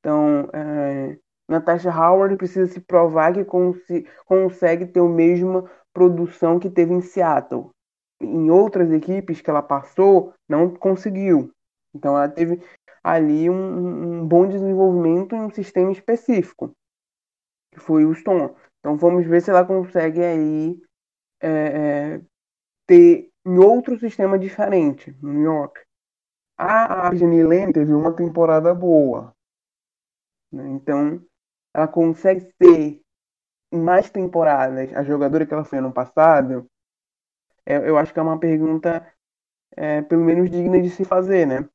Então, 0.00 0.48
é, 0.52 1.18
Natasha 1.48 1.90
Howard 1.90 2.36
precisa 2.36 2.66
se 2.66 2.80
provar 2.80 3.34
que 3.34 3.44
cons 3.44 3.76
consegue 4.24 4.86
ter 4.86 5.00
a 5.00 5.04
mesma 5.04 5.70
produção 5.92 6.58
que 6.58 6.70
teve 6.70 6.92
em 6.92 7.00
Seattle. 7.00 7.70
Em 8.20 8.50
outras 8.50 8.90
equipes 8.90 9.40
que 9.40 9.50
ela 9.50 9.62
passou, 9.62 10.34
não 10.48 10.74
conseguiu. 10.74 11.50
Então, 11.94 12.16
ela 12.16 12.28
teve 12.28 12.62
ali 13.02 13.48
um, 13.50 14.20
um 14.20 14.26
bom 14.26 14.46
desenvolvimento 14.46 15.34
em 15.34 15.40
um 15.40 15.50
sistema 15.50 15.90
específico, 15.90 16.72
que 17.72 17.80
foi 17.80 18.04
o 18.04 18.14
Stone. 18.14 18.50
Então, 18.78 18.96
vamos 18.96 19.26
ver 19.26 19.42
se 19.42 19.50
ela 19.50 19.64
consegue 19.64 20.22
aí 20.22 20.80
é, 21.40 21.48
é, 21.48 22.20
ter 22.86 23.30
em 23.44 23.58
outro 23.58 23.98
sistema 23.98 24.38
diferente, 24.38 25.16
no 25.22 25.32
New 25.32 25.42
York. 25.42 25.80
A 26.56 27.06
Argenie 27.06 27.42
Lane 27.42 27.72
teve 27.72 27.92
uma 27.92 28.14
temporada 28.14 28.74
boa, 28.74 29.34
né? 30.52 30.68
Então, 30.68 31.22
ela 31.74 31.88
consegue 31.88 32.50
ser 32.60 33.00
mais 33.72 34.10
temporadas 34.10 34.92
a 34.94 35.02
jogadora 35.02 35.46
que 35.46 35.54
ela 35.54 35.64
foi 35.64 35.78
ano 35.78 35.92
passado? 35.92 36.66
É, 37.64 37.76
eu 37.88 37.96
acho 37.96 38.12
que 38.12 38.18
é 38.18 38.22
uma 38.22 38.38
pergunta, 38.38 39.06
é, 39.76 40.02
pelo 40.02 40.24
menos, 40.24 40.50
digna 40.50 40.80
de 40.80 40.90
se 40.90 41.04
fazer, 41.04 41.46
né? 41.46 41.68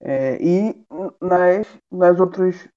É, 0.00 0.36
e 0.42 0.86
nas, 1.20 1.66
nas 1.90 2.20
outras. 2.20 2.68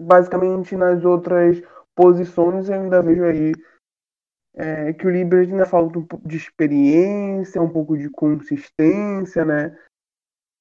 Basicamente, 0.00 0.74
nas 0.76 1.04
outras 1.04 1.62
posições, 1.94 2.68
eu 2.68 2.74
ainda 2.74 3.00
vejo 3.00 3.24
aí 3.24 3.52
é, 4.54 4.92
que 4.92 5.06
o 5.06 5.10
Liberty 5.10 5.52
ainda 5.52 5.66
falta 5.66 5.98
um 5.98 6.06
pouco 6.06 6.26
de 6.26 6.36
experiência, 6.36 7.62
um 7.62 7.70
pouco 7.70 7.96
de 7.96 8.10
consistência, 8.10 9.44
né? 9.44 9.78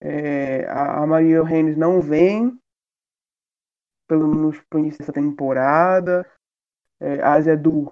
É, 0.01 0.65
a, 0.65 1.03
a 1.03 1.07
Maria 1.07 1.43
Reines 1.43 1.77
não 1.77 2.01
vem 2.01 2.59
pelo 4.07 4.27
menos 4.27 4.59
para 4.69 4.77
o 4.77 4.79
início 4.79 4.99
dessa 4.99 5.13
temporada. 5.13 6.29
É, 6.99 7.21
a 7.21 7.33
Azedu 7.33 7.91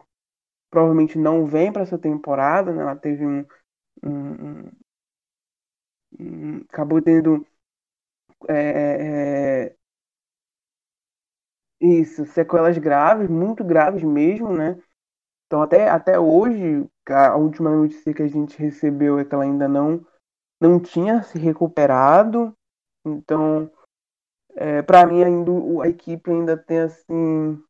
provavelmente 0.70 1.18
não 1.18 1.46
vem 1.46 1.72
para 1.72 1.82
essa 1.84 1.98
temporada, 1.98 2.72
né? 2.74 2.82
Ela 2.82 2.96
teve 2.96 3.26
um, 3.26 3.46
um, 4.04 4.72
um, 6.20 6.58
acabou 6.70 7.02
tendo 7.02 7.46
é, 8.48 8.54
é, 8.54 9.66
é, 9.68 9.76
isso, 11.80 12.26
sequelas 12.26 12.78
graves, 12.78 13.30
muito 13.30 13.64
graves 13.64 14.04
mesmo, 14.04 14.56
né? 14.56 14.82
Então 15.46 15.62
até, 15.62 15.90
até 15.90 16.18
hoje, 16.18 16.88
a 17.10 17.36
última 17.36 17.70
notícia 17.70 18.14
que 18.14 18.24
a 18.24 18.28
gente 18.28 18.58
recebeu 18.58 19.20
é 19.20 19.26
que 19.26 19.34
ela 19.34 19.44
ainda 19.44 19.68
não, 19.68 20.06
não 20.62 20.80
tinha 20.80 21.22
se 21.24 21.38
recuperado. 21.38 22.56
Então 23.06 23.70
é, 24.56 24.82
para 24.82 25.06
mim, 25.06 25.24
ainda, 25.24 25.52
a 25.84 25.88
equipe 25.88 26.32
ainda 26.32 26.58
tem 26.58 26.80
assim 26.80 27.62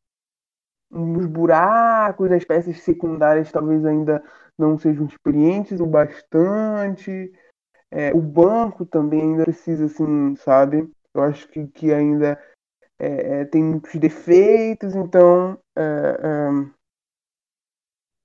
uns 0.90 1.26
buracos, 1.26 2.30
as 2.30 2.44
peças 2.44 2.80
secundárias 2.82 3.50
talvez 3.50 3.84
ainda 3.84 4.22
não 4.58 4.78
sejam 4.78 5.06
experientes 5.06 5.80
o 5.80 5.86
bastante. 5.86 7.32
É, 7.90 8.12
o 8.12 8.20
banco 8.20 8.84
também 8.84 9.20
ainda 9.20 9.44
precisa, 9.44 9.86
assim, 9.86 10.36
sabe? 10.36 10.90
Eu 11.14 11.22
acho 11.22 11.48
que, 11.48 11.66
que 11.68 11.92
ainda 11.92 12.38
é, 12.98 13.40
é 13.40 13.44
tem 13.44 13.62
muitos 13.62 13.94
defeitos, 13.96 14.94
então 14.94 15.58
é, 15.76 16.70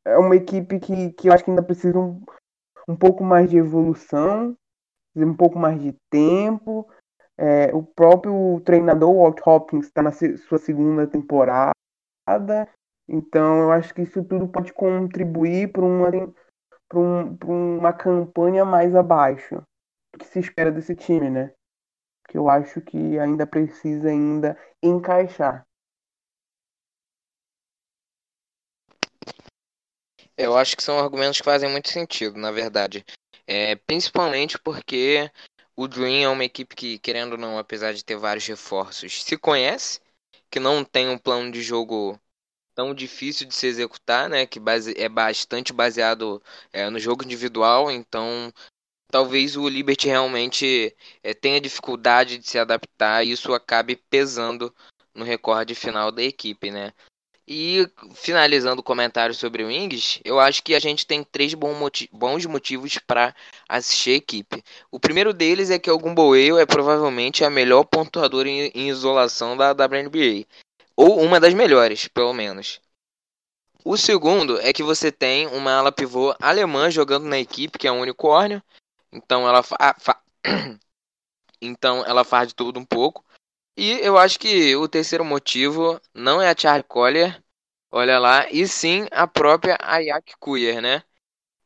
é, 0.07 0.13
é 0.13 0.17
uma 0.17 0.35
equipe 0.35 0.79
que, 0.79 1.11
que 1.13 1.29
eu 1.29 1.33
acho 1.33 1.43
que 1.43 1.49
ainda 1.49 1.63
precisa 1.63 1.97
um, 1.97 2.21
um 2.87 2.95
pouco 2.95 3.23
mais 3.23 3.49
de 3.49 3.57
evolução, 3.57 4.55
um 5.15 5.35
pouco 5.35 5.57
mais 5.57 5.81
de 5.81 5.93
tempo, 6.09 6.87
é, 7.37 7.73
o 7.73 7.83
próprio 7.83 8.59
treinador 8.65 9.13
Walt 9.13 9.39
Hopkins 9.45 9.85
está 9.85 10.01
na 10.01 10.11
sua 10.11 10.57
segunda 10.57 11.05
temporada. 11.05 11.71
Então, 13.07 13.61
eu 13.61 13.71
acho 13.71 13.93
que 13.93 14.01
isso 14.01 14.23
tudo 14.23 14.47
pode 14.47 14.73
contribuir 14.73 15.71
para 15.71 15.85
uma, 15.85 16.09
um, 16.93 17.77
uma 17.77 17.93
campanha 17.93 18.65
mais 18.65 18.95
abaixo 18.95 19.61
do 20.11 20.19
que 20.19 20.25
se 20.25 20.39
espera 20.39 20.71
desse 20.71 20.95
time, 20.95 21.29
né? 21.29 21.53
Que 22.27 22.37
eu 22.37 22.49
acho 22.49 22.81
que 22.81 23.17
ainda 23.19 23.47
precisa 23.47 24.09
ainda 24.09 24.57
encaixar. 24.83 25.65
Eu 30.35 30.55
acho 30.55 30.75
que 30.75 30.83
são 30.83 30.99
argumentos 30.99 31.39
que 31.39 31.45
fazem 31.45 31.69
muito 31.71 31.89
sentido, 31.89 32.37
na 32.37 32.51
verdade. 32.51 33.05
É, 33.47 33.75
principalmente 33.75 34.59
porque 34.59 35.31
o 35.77 35.87
Dream 35.87 36.23
é 36.23 36.29
uma 36.29 36.43
equipe 36.43 36.75
que, 36.75 36.99
querendo 36.99 37.33
ou 37.33 37.37
não, 37.37 37.57
apesar 37.57 37.93
de 37.93 38.03
ter 38.03 38.17
vários 38.17 38.45
reforços, 38.47 39.23
se 39.23 39.37
conhece, 39.37 40.01
que 40.49 40.59
não 40.59 40.83
tem 40.83 41.07
um 41.07 41.17
plano 41.17 41.51
de 41.51 41.61
jogo 41.61 42.19
tão 42.75 42.93
difícil 42.95 43.47
de 43.47 43.55
se 43.55 43.67
executar, 43.67 44.29
né? 44.29 44.45
Que 44.45 44.59
base, 44.59 44.93
é 44.97 45.09
bastante 45.09 45.73
baseado 45.73 46.41
é, 46.73 46.89
no 46.89 46.99
jogo 46.99 47.23
individual, 47.23 47.91
então 47.91 48.51
talvez 49.11 49.55
o 49.57 49.69
Liberty 49.69 50.07
realmente 50.07 50.95
é, 51.23 51.33
tenha 51.33 51.61
dificuldade 51.61 52.37
de 52.39 52.49
se 52.49 52.59
adaptar 52.59 53.25
e 53.25 53.31
isso 53.31 53.53
acabe 53.53 53.95
pesando 53.95 54.73
no 55.13 55.25
recorde 55.25 55.75
final 55.75 56.11
da 56.11 56.23
equipe, 56.23 56.71
né? 56.71 56.93
E 57.49 57.89
finalizando 58.13 58.81
o 58.81 58.83
comentário 58.83 59.33
sobre 59.33 59.63
o 59.63 59.67
Wings, 59.67 60.19
eu 60.25 60.37
acho 60.37 60.61
que 60.61 60.75
a 60.75 60.79
gente 60.79 61.07
tem 61.07 61.23
três 61.23 61.53
bons 61.53 62.45
motivos 62.45 62.97
para 62.97 63.33
assistir 63.69 64.11
a 64.11 64.15
equipe. 64.15 64.61
O 64.91 64.99
primeiro 64.99 65.33
deles 65.33 65.69
é 65.69 65.79
que 65.79 65.89
o 65.89 65.97
Gumbo 65.97 66.35
é 66.35 66.65
provavelmente 66.65 67.45
a 67.45 67.49
melhor 67.49 67.85
pontuadora 67.85 68.49
em, 68.49 68.69
em 68.75 68.89
isolação 68.89 69.55
da 69.55 69.71
WNBA. 69.71 70.45
Ou 70.93 71.21
uma 71.21 71.39
das 71.39 71.53
melhores, 71.53 72.09
pelo 72.09 72.33
menos. 72.33 72.81
O 73.85 73.95
segundo 73.95 74.59
é 74.59 74.73
que 74.73 74.83
você 74.83 75.09
tem 75.09 75.47
uma 75.47 75.71
ala 75.77 75.91
pivô 75.93 76.35
alemã 76.41 76.91
jogando 76.91 77.27
na 77.27 77.39
equipe, 77.39 77.79
que 77.79 77.87
é 77.87 77.91
um 77.91 78.01
unicórnio. 78.01 78.61
Então 79.09 79.47
ela, 79.47 79.63
fa 79.63 79.95
fa 79.97 80.21
então 81.61 82.03
ela 82.05 82.25
faz 82.25 82.49
de 82.49 82.55
tudo 82.55 82.77
um 82.77 82.85
pouco. 82.85 83.23
E 83.77 83.99
eu 84.01 84.17
acho 84.17 84.39
que 84.39 84.75
o 84.75 84.87
terceiro 84.87 85.23
motivo 85.23 86.01
não 86.13 86.41
é 86.41 86.49
a 86.49 86.55
Charlie 86.57 86.83
Collier, 86.83 87.41
olha 87.91 88.17
lá, 88.17 88.49
e 88.51 88.67
sim 88.67 89.07
a 89.11 89.27
própria 89.27 89.77
Ayak 89.79 90.35
Kuyer, 90.39 90.81
né? 90.81 91.03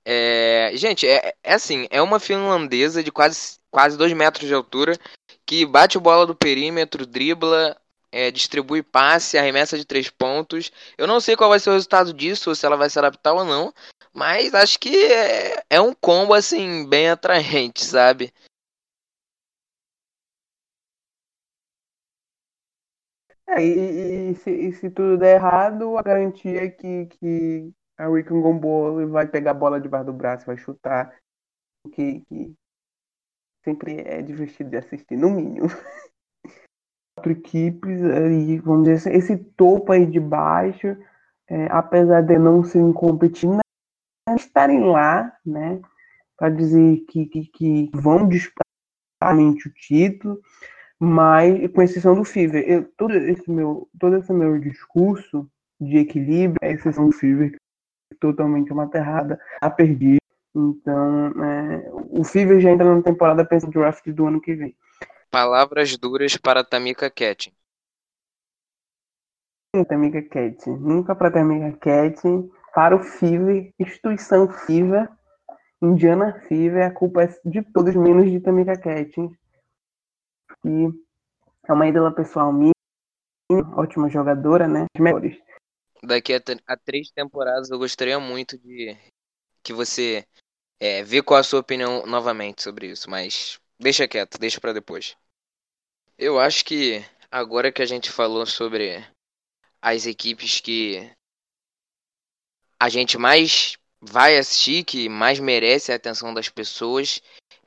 É, 0.06 0.72
gente, 0.76 1.08
é, 1.08 1.34
é 1.44 1.54
assim, 1.54 1.88
é 1.90 2.02
uma 2.02 2.20
finlandesa 2.20 3.04
de 3.04 3.12
quase, 3.12 3.60
quase 3.70 3.98
2 3.98 4.14
metros 4.14 4.48
de 4.48 4.54
altura 4.54 4.98
que 5.46 5.66
bate 5.66 5.98
bola 6.00 6.26
do 6.28 6.36
perímetro, 6.36 7.06
dribla, 7.06 7.78
é, 8.12 8.30
distribui 8.30 8.84
passe, 8.84 9.38
arremessa 9.38 9.78
de 9.78 9.86
três 9.86 10.10
pontos. 10.10 10.72
Eu 10.98 11.08
não 11.08 11.20
sei 11.22 11.36
qual 11.38 11.50
vai 11.50 11.60
ser 11.60 11.70
o 11.70 11.74
resultado 11.74 12.14
disso, 12.14 12.54
se 12.56 12.66
ela 12.66 12.76
vai 12.76 12.90
se 12.90 13.00
adaptar 13.00 13.34
ou 13.34 13.46
não, 13.46 13.74
mas 14.14 14.54
acho 14.54 14.80
que 14.80 14.96
é, 15.06 15.64
é 15.70 15.82
um 15.82 15.94
combo 15.94 16.34
assim 16.34 16.86
bem 16.88 17.10
atraente, 17.10 17.86
sabe? 17.86 18.34
É, 23.54 23.62
e, 23.62 24.32
e, 24.32 24.36
se, 24.36 24.50
e, 24.50 24.74
se, 24.74 24.90
tudo 24.90 25.18
der 25.18 25.36
errado, 25.36 25.98
a 25.98 26.02
garantia 26.02 26.66
é 26.66 26.70
que, 26.70 27.06
que 27.08 27.74
a 27.98 28.08
Rickon 28.08 28.42
Gombolo 28.42 29.10
vai 29.10 29.28
pegar 29.28 29.52
a 29.52 29.54
bola 29.54 29.80
debaixo 29.80 30.06
do 30.06 30.14
braço, 30.14 30.46
vai 30.46 30.58
chutar. 30.58 31.14
Que, 31.94 32.22
que 32.22 32.56
sempre 33.64 34.02
é 34.02 34.22
divertido 34.22 34.70
de 34.70 34.78
assistir, 34.78 35.18
no 35.18 35.30
mínimo. 35.30 35.68
Quatro 37.18 37.34
equipes, 37.34 38.04
aí, 38.06 38.58
vamos 38.60 38.86
dizer 38.86 39.10
assim, 39.10 39.18
esse 39.18 39.38
topo 39.38 39.92
aí 39.92 40.06
de 40.06 40.20
baixo, 40.20 40.88
é, 41.50 41.66
apesar 41.70 42.22
de 42.22 42.40
não 42.40 42.64
serem 42.64 42.94
competindo, 42.94 43.60
estarem 44.34 44.80
lá, 44.86 45.38
né? 45.46 45.82
Para 46.38 46.50
dizer 46.50 47.02
que, 47.10 47.26
que, 47.26 47.46
que 47.48 47.92
vão 47.94 48.30
disputar 48.30 48.66
o 49.22 49.74
título 49.74 50.42
mas 51.04 51.68
com 51.72 51.82
exceção 51.82 52.14
do 52.14 52.24
Fever. 52.24 52.64
Eu, 52.70 52.84
todo, 52.96 53.16
esse 53.16 53.50
meu, 53.50 53.90
todo 54.00 54.18
esse 54.18 54.32
meu 54.32 54.60
discurso 54.60 55.50
de 55.80 55.98
equilíbrio 55.98 56.60
é 56.62 56.74
exceção 56.74 57.08
do 57.08 57.12
Fever, 57.12 57.58
que 58.08 58.20
totalmente 58.20 58.72
uma 58.72 58.88
terrada 58.88 59.42
a 59.60 59.68
perder. 59.68 60.20
Então, 60.56 61.28
é, 61.44 61.90
o 61.92 62.24
Fever 62.24 62.60
já 62.60 62.70
entra 62.70 62.94
na 62.94 63.02
temporada 63.02 63.44
pensando 63.44 63.74
no 63.74 63.82
draft 63.82 64.08
do 64.10 64.28
ano 64.28 64.40
que 64.40 64.54
vem. 64.54 64.76
Palavras 65.32 65.98
duras 65.98 66.38
para 66.38 66.64
Tamika 66.64 67.10
Cat. 67.10 67.52
Tamika 69.88 70.22
Cat. 70.22 70.70
Nunca 70.70 71.16
para 71.16 71.32
Tamika 71.32 71.76
Cat. 71.80 72.22
Para 72.76 72.96
o 72.96 73.00
Fever, 73.00 73.74
instituição 73.80 74.48
Fever, 74.48 75.10
Indiana 75.82 76.40
Fever, 76.48 76.86
a 76.86 76.92
culpa 76.92 77.24
é 77.24 77.36
de 77.44 77.64
todos 77.64 77.96
menos 77.96 78.30
de 78.30 78.40
Tamika 78.40 78.78
Cat 78.78 79.20
que 80.62 80.90
é 81.68 81.74
uma 81.74 81.88
ídola 81.88 82.14
pessoal 82.14 82.52
minha, 82.52 82.74
ótima 83.76 84.10
jogadora, 84.10 84.68
né? 84.68 84.86
Melhores. 84.98 85.38
Daqui 86.04 86.34
a, 86.34 86.42
a, 86.68 86.78
três 86.78 87.12
temporadas 87.12 87.70
eu 87.70 87.78
gostaria 87.78 88.20
muito 88.20 88.58
de 88.58 88.98
que 89.64 89.72
você 89.74 90.26
é, 90.80 91.04
ver 91.04 91.22
qual 91.22 91.40
a 91.40 91.44
sua 91.44 91.60
opinião 91.60 92.06
novamente 92.08 92.64
sobre 92.64 92.88
isso, 92.88 93.10
mas 93.10 93.60
deixa 93.80 94.08
quieto, 94.08 94.40
deixa 94.40 94.60
para 94.60 94.74
depois. 94.74 95.16
Eu 96.18 96.40
acho 96.40 96.66
que 96.66 97.06
agora 97.30 97.72
que 97.72 97.82
a 97.82 97.86
gente 97.86 98.12
falou 98.12 98.46
sobre 98.46 99.06
as 99.82 100.06
equipes 100.06 100.60
que 100.60 101.12
a 102.80 102.90
gente 102.90 103.18
mais 103.18 103.78
vai 104.02 104.38
assistir, 104.38 104.84
que 104.84 105.08
mais 105.08 105.40
merece 105.40 105.92
a 105.92 105.96
atenção 105.96 106.34
das 106.34 106.50
pessoas, 106.50 107.22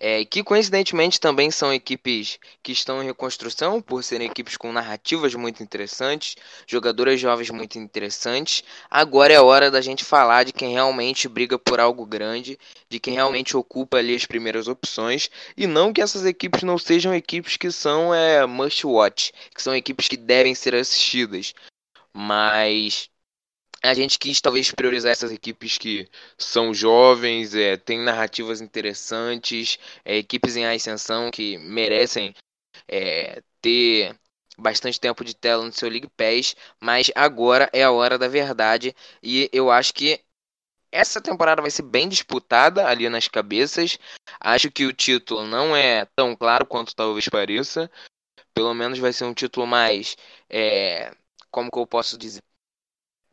é, 0.07 0.23
que 0.23 0.45
coincidentemente 0.45 1.19
também 1.19 1.51
são 1.51 1.73
equipes 1.73 2.39
que 2.63 2.73
estão 2.73 3.03
em 3.03 3.07
reconstrução, 3.07 3.81
por 3.81 4.05
serem 4.05 4.29
equipes 4.29 4.55
com 4.55 4.71
narrativas 4.71 5.35
muito 5.35 5.63
interessantes, 5.63 6.37
jogadoras 6.67 7.19
jovens 7.19 7.49
muito 7.49 7.79
interessantes. 7.79 8.63
Agora 8.91 9.33
é 9.33 9.41
hora 9.41 9.71
da 9.71 9.81
gente 9.81 10.05
falar 10.05 10.45
de 10.45 10.53
quem 10.53 10.75
realmente 10.75 11.27
briga 11.27 11.59
por 11.59 11.81
algo 11.81 12.05
grande, 12.05 12.59
de 12.87 13.01
quem 13.01 13.15
realmente 13.15 13.57
ocupa 13.57 13.97
ali 13.97 14.15
as 14.15 14.27
primeiras 14.27 14.69
opções, 14.69 15.31
e 15.57 15.67
não 15.67 15.91
que 15.91 16.03
essas 16.03 16.27
equipes 16.27 16.63
não 16.63 16.77
sejam 16.77 17.15
equipes 17.15 17.57
que 17.57 17.73
são 17.73 18.15
é, 18.15 18.45
must 18.45 18.87
watch, 18.87 19.33
que 19.55 19.63
são 19.63 19.75
equipes 19.75 20.07
que 20.07 20.19
devem 20.19 20.55
ser 20.55 20.75
assistidas. 20.75 21.55
Mas 22.13 23.09
a 23.85 23.93
gente 23.93 24.19
quis 24.19 24.41
talvez 24.41 24.73
priorizar 24.73 25.13
essas 25.13 25.31
equipes 25.31 25.77
que 25.77 26.09
são 26.39 26.73
jovens, 26.73 27.55
é, 27.55 27.77
têm 27.77 28.01
narrativas 28.01 28.63
interessantes, 28.63 29.79
é, 30.03 30.17
equipes 30.17 30.57
em 30.57 30.65
ascensão 30.65 31.31
que 31.31 31.59
merecem 31.59 32.35
é, 32.89 33.43
ter 33.61 34.19
bastante 34.57 34.99
tempo 34.99 35.23
de 35.23 35.35
tela 35.37 35.63
no 35.63 35.73
seu 35.73 35.91
League 35.91 36.09
Pass, 36.17 36.57
mas 36.81 37.11
agora 37.15 37.69
é 37.75 37.83
a 37.83 37.91
hora 37.93 38.17
da 38.19 38.27
verdade 38.27 38.97
e 39.23 39.51
eu 39.53 39.71
acho 39.71 39.93
que 39.93 40.25
essa 40.91 41.21
temporada 41.21 41.61
vai 41.61 41.71
ser 41.71 41.83
bem 41.83 42.09
disputada 42.09 42.87
ali 42.89 43.09
nas 43.11 43.29
cabeças. 43.29 43.99
Acho 44.41 44.71
que 44.71 44.87
o 44.87 44.93
título 44.95 45.45
não 45.45 45.77
é 45.77 46.07
tão 46.17 46.37
claro 46.37 46.65
quanto 46.65 46.95
talvez 46.95 47.29
pareça. 47.29 47.91
Pelo 48.55 48.73
menos 48.75 48.99
vai 48.99 49.13
ser 49.13 49.25
um 49.25 49.35
título 49.35 49.67
mais. 49.67 50.17
É, 50.49 51.13
como 51.51 51.71
que 51.71 51.79
eu 51.79 51.87
posso 51.87 52.17
dizer? 52.17 52.41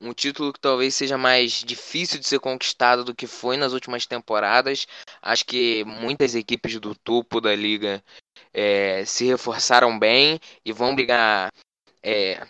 Um 0.04 0.14
título 0.14 0.52
que 0.52 0.60
talvez 0.60 0.96
seja 0.96 1.16
mais 1.16 1.64
difícil 1.64 2.20
de 2.20 2.28
ser 2.28 2.40
conquistado 2.40 3.04
do 3.04 3.14
que 3.14 3.28
foi 3.28 3.56
nas 3.56 3.72
últimas 3.72 4.08
temporadas. 4.08 4.88
Acho 5.22 5.46
que 5.46 5.84
muitas 5.84 6.34
equipes 6.34 6.80
do 6.80 6.96
topo 6.96 7.40
da 7.40 7.56
liga 7.56 8.04
é, 8.52 9.06
se 9.06 9.26
reforçaram 9.26 10.00
bem 10.00 10.40
e 10.66 10.74
vão 10.74 10.96
brigar 10.96 11.54
é, 12.02 12.44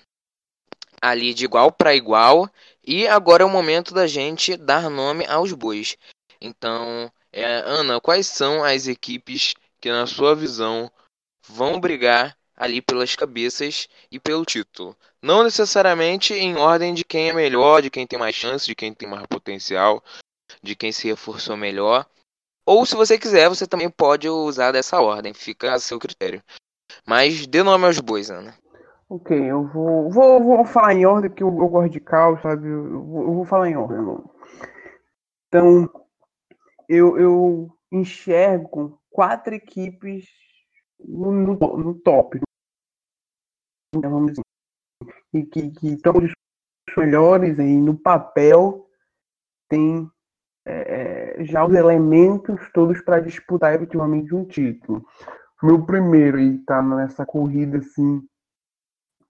ali 1.02 1.34
de 1.34 1.44
igual 1.44 1.74
para 1.74 1.94
igual. 1.94 2.50
E 2.88 3.06
agora 3.06 3.44
é 3.44 3.46
o 3.46 3.50
momento 3.50 3.94
da 3.94 4.08
gente 4.08 4.56
dar 4.56 4.90
nome 4.90 5.26
aos 5.26 5.52
bois. 5.52 5.98
Então, 6.40 7.12
é, 7.34 7.44
Ana, 7.66 8.00
quais 8.00 8.28
são 8.28 8.64
as 8.64 8.88
equipes 8.88 9.56
que, 9.82 9.92
na 9.92 10.08
sua 10.08 10.34
visão, 10.36 10.90
vão 11.46 11.82
brigar 11.82 12.38
ali 12.56 12.82
pelas 12.82 13.14
cabeças 13.14 13.90
e 14.10 14.18
pelo 14.20 14.46
título? 14.46 14.96
Não 15.24 15.44
necessariamente 15.44 16.34
em 16.34 16.56
ordem 16.56 16.94
de 16.94 17.06
quem 17.06 17.30
é 17.30 17.34
melhor, 17.34 17.82
de 17.82 17.92
quem 17.92 18.08
tem 18.08 18.18
mais 18.18 18.36
chance, 18.36 18.66
de 18.66 18.74
quem 18.74 18.92
tem 18.92 19.08
mais 19.08 19.26
potencial, 19.28 20.04
de 20.64 20.76
quem 20.76 20.92
se 20.92 21.08
reforçou 21.08 21.56
melhor. 21.56 22.08
Ou 22.66 22.86
se 22.86 22.96
você 22.96 23.20
quiser, 23.20 23.48
você 23.48 23.68
também 23.68 23.90
pode 23.90 24.28
usar 24.28 24.72
dessa 24.72 25.00
ordem, 25.00 25.34
fica 25.34 25.74
a 25.74 25.80
seu 25.80 26.00
critério. 26.00 26.42
Mas 27.06 27.46
dê 27.46 27.62
nome 27.62 27.86
aos 27.86 28.00
bois, 28.00 28.32
Ana. 28.32 28.56
Ok, 29.10 29.38
eu 29.38 29.68
vou, 29.68 30.10
vou, 30.10 30.42
vou 30.42 30.66
falar 30.66 30.94
em 30.94 31.06
ordem, 31.06 31.30
porque 31.30 31.44
eu, 31.44 31.50
eu 31.50 31.68
gosto 31.68 31.92
de 31.92 32.00
caos, 32.00 32.42
sabe? 32.42 32.68
Eu 32.68 33.04
vou, 33.04 33.24
eu 33.24 33.34
vou 33.34 33.46
falar 33.46 33.70
em 33.70 33.76
ordem. 33.76 33.98
Então, 35.48 35.90
eu, 36.88 37.18
eu 37.18 37.78
enxergo 37.92 39.00
quatro 39.10 39.54
equipes 39.54 40.30
no, 41.00 41.32
no, 41.32 41.56
no 41.78 41.94
top. 42.00 42.40
Então, 43.94 44.10
vamos 44.10 44.34
e 45.34 45.44
que, 45.44 45.72
estão 45.84 46.13
melhores 46.98 47.60
aí 47.60 47.78
no 47.78 47.98
papel 47.98 48.88
tem 49.70 50.10
é, 50.65 51.44
já 51.46 51.65
os 51.65 51.74
elementos 51.74 52.60
todos 52.74 53.02
para 53.02 53.22
disputar 53.22 53.74
efetivamente 53.74 54.36
um 54.36 54.46
título. 54.46 55.06
Meu 55.63 55.86
primeiro 55.86 56.39
e 56.39 56.58
tá 56.60 56.82
nessa 56.82 57.26
corrida 57.26 57.78
assim, 57.78 58.22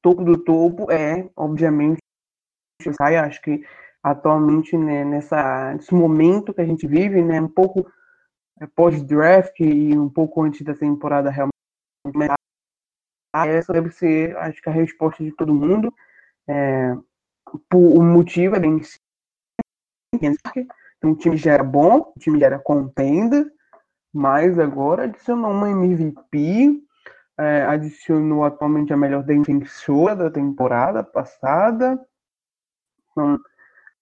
topo 0.02 0.24
do 0.24 0.38
topo 0.38 0.92
é, 0.92 1.30
obviamente, 1.36 2.00
Sky. 2.82 3.16
Acho 3.16 3.42
que 3.42 3.64
atualmente 4.04 4.76
né, 4.78 5.06
nessa, 5.06 5.74
nesse 5.74 5.94
momento 5.94 6.54
que 6.54 6.62
a 6.62 6.66
gente 6.66 6.88
vive, 6.88 7.22
né, 7.22 7.40
um 7.40 7.48
pouco 7.48 7.86
é, 8.60 8.66
pós-draft 8.68 9.60
e 9.60 9.98
um 9.98 10.10
pouco 10.10 10.42
antes 10.42 10.62
da 10.64 10.74
temporada 10.74 11.30
realmente 11.30 11.52
essa 13.34 13.74
deve 13.74 13.91
ser, 13.91 14.36
acho 14.38 14.62
que 14.62 14.70
a 14.70 14.74
resposta 14.74 15.24
de 15.24 15.32
todo 15.32 15.54
mundo. 15.54 15.94
É, 16.48 16.96
o 17.74 18.04
motivo 18.04 18.56
é 18.56 18.60
bem 18.60 18.82
simples. 20.13 20.38
Então, 20.98 21.12
o 21.12 21.15
time 21.15 21.38
já 21.38 21.54
era 21.54 21.63
bom, 21.63 22.13
o 22.15 22.20
time 22.20 22.39
já 22.39 22.48
era 22.48 22.60
contender, 22.60 23.52
mas 24.13 24.60
agora 24.60 25.06
adicionou 25.06 25.52
uma 25.52 25.70
MVP, 25.70 26.80
é, 27.39 27.63
adicionou 27.63 28.44
atualmente 28.44 28.94
a 28.94 28.98
melhor 28.98 29.24
defensora 29.24 30.15
da 30.15 30.30
temporada 30.30 31.04
passada. 31.04 32.00
Então, 33.12 33.39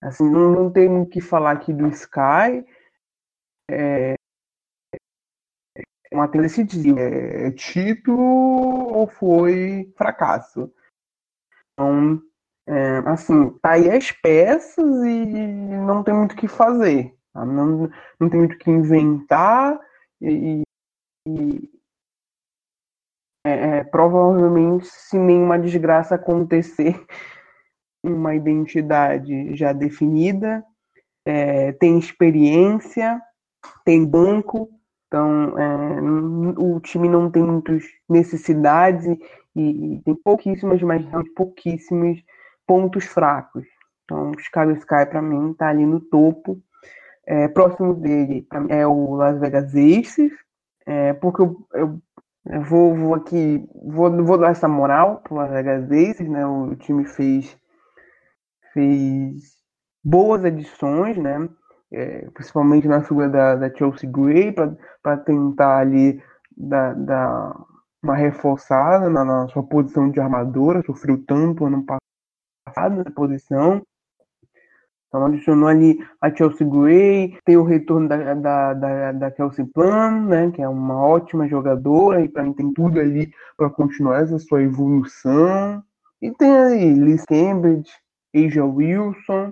assim, 0.01 0.29
não, 0.29 0.51
não 0.51 0.71
tem 0.71 0.89
o 0.89 1.05
que 1.05 1.21
falar 1.21 1.51
aqui 1.51 1.71
do 1.71 1.87
Sky. 1.87 2.65
É, 3.71 4.15
uma 6.11 6.27
tenda 6.27 6.43
decidiu, 6.43 6.97
é 6.97 7.51
título 7.51 8.19
ou 8.19 9.07
foi 9.07 9.91
fracasso. 9.95 10.71
Então, 11.73 12.21
é, 12.67 12.97
assim, 13.05 13.49
tá 13.61 13.71
aí 13.71 13.89
as 13.89 14.11
peças 14.11 15.03
e 15.03 15.25
não 15.25 16.03
tem 16.03 16.13
muito 16.13 16.33
o 16.33 16.35
que 16.35 16.47
fazer. 16.47 17.15
Tá? 17.33 17.45
Não, 17.45 17.89
não 18.19 18.29
tem 18.29 18.39
muito 18.39 18.55
o 18.55 18.57
que 18.57 18.69
inventar 18.69 19.79
e, 20.21 20.61
e 21.27 21.69
é, 23.45 23.51
é, 23.51 23.83
provavelmente 23.83 24.85
se 24.87 25.17
nenhuma 25.17 25.57
desgraça 25.57 26.15
acontecer, 26.15 27.05
uma 28.03 28.35
identidade 28.35 29.55
já 29.55 29.73
definida, 29.73 30.63
é, 31.25 31.71
tem 31.73 31.97
experiência, 31.97 33.21
tem 33.85 34.05
banco, 34.05 34.69
então, 35.09 35.57
é, 35.57 36.01
o 36.61 36.79
time 36.79 37.09
não 37.09 37.31
tem 37.31 37.41
muitas 37.41 37.83
necessidades 38.07 39.07
e, 39.07 39.95
e 39.95 40.01
tem 40.03 40.13
pouquíssimas, 40.13 40.79
mas 40.83 41.03
pouquíssimos 41.35 42.23
pontos 42.67 43.05
fracos. 43.05 43.65
Então, 44.05 44.29
o 44.29 44.39
Chicago 44.39 44.71
Sky, 44.73 45.07
para 45.09 45.21
mim, 45.21 45.51
está 45.51 45.69
ali 45.69 45.83
no 45.83 45.99
topo. 45.99 46.61
É, 47.25 47.47
próximo 47.47 47.95
dele 47.95 48.47
é 48.69 48.85
o 48.85 49.15
Las 49.15 49.39
Vegas 49.39 49.73
Aces, 49.75 50.31
é, 50.85 51.13
porque 51.13 51.41
eu, 51.41 51.67
eu, 51.73 51.99
eu, 52.45 52.61
vou, 52.61 52.95
vou 52.95 53.15
aqui, 53.15 53.67
vou, 53.85 54.11
vou 54.23 54.37
dar 54.37 54.51
essa 54.51 54.67
moral 54.67 55.21
para 55.21 55.33
o 55.33 55.37
Las 55.37 55.49
Vegas 55.51 55.91
Aces, 55.91 56.29
né? 56.29 56.45
O 56.45 56.75
time 56.75 57.05
fez, 57.05 57.57
fez 58.73 59.57
boas 60.03 60.45
edições, 60.45 61.17
né? 61.17 61.49
É, 61.91 62.29
principalmente 62.33 62.87
na 62.87 63.01
figura 63.01 63.29
da, 63.29 63.55
da 63.55 63.75
Chelsea 63.75 64.09
Gray, 64.09 64.53
para 65.01 65.17
tentar 65.17 65.79
ali 65.79 66.21
dar, 66.55 66.93
dar 66.93 67.55
uma 68.01 68.15
reforçada 68.15 69.09
na, 69.09 69.25
na, 69.25 69.47
sua 69.49 69.63
posição 69.63 70.09
de 70.09 70.19
armadora, 70.19 70.83
sofreu 70.85 71.23
tanto 71.25 71.65
ano 71.65 71.85
passado 72.65 72.97
nessa 72.97 73.11
posição. 73.11 73.81
Então 75.07 75.25
adicionou 75.25 75.67
ali 75.67 75.97
a 76.21 76.33
Chelsea 76.33 76.67
Gray, 76.67 77.35
tem 77.43 77.57
o 77.57 77.63
retorno 77.63 78.07
da, 78.07 78.35
da, 78.35 78.73
da, 78.75 79.11
da 79.11 79.35
Chelsea 79.35 79.65
Plan, 79.73 80.25
né, 80.27 80.51
que 80.51 80.61
é 80.61 80.69
uma 80.69 81.03
ótima 81.03 81.47
jogadora, 81.47 82.21
e 82.21 82.29
para 82.29 82.43
mim 82.43 82.53
tem 82.53 82.71
tudo 82.71 82.99
ali 82.99 83.31
para 83.57 83.71
continuar 83.71 84.21
essa 84.21 84.37
sua 84.37 84.61
evolução. 84.61 85.83
E 86.21 86.31
tem 86.31 86.55
aí 86.55 86.93
Liz 86.93 87.25
Cambridge, 87.25 87.91
Asia 88.35 88.63
Wilson, 88.63 89.51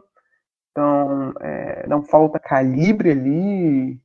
então, 0.77 1.33
é, 1.41 1.87
não 1.87 2.03
falta 2.03 2.37
calibre 2.37 3.09
ali, 3.09 3.99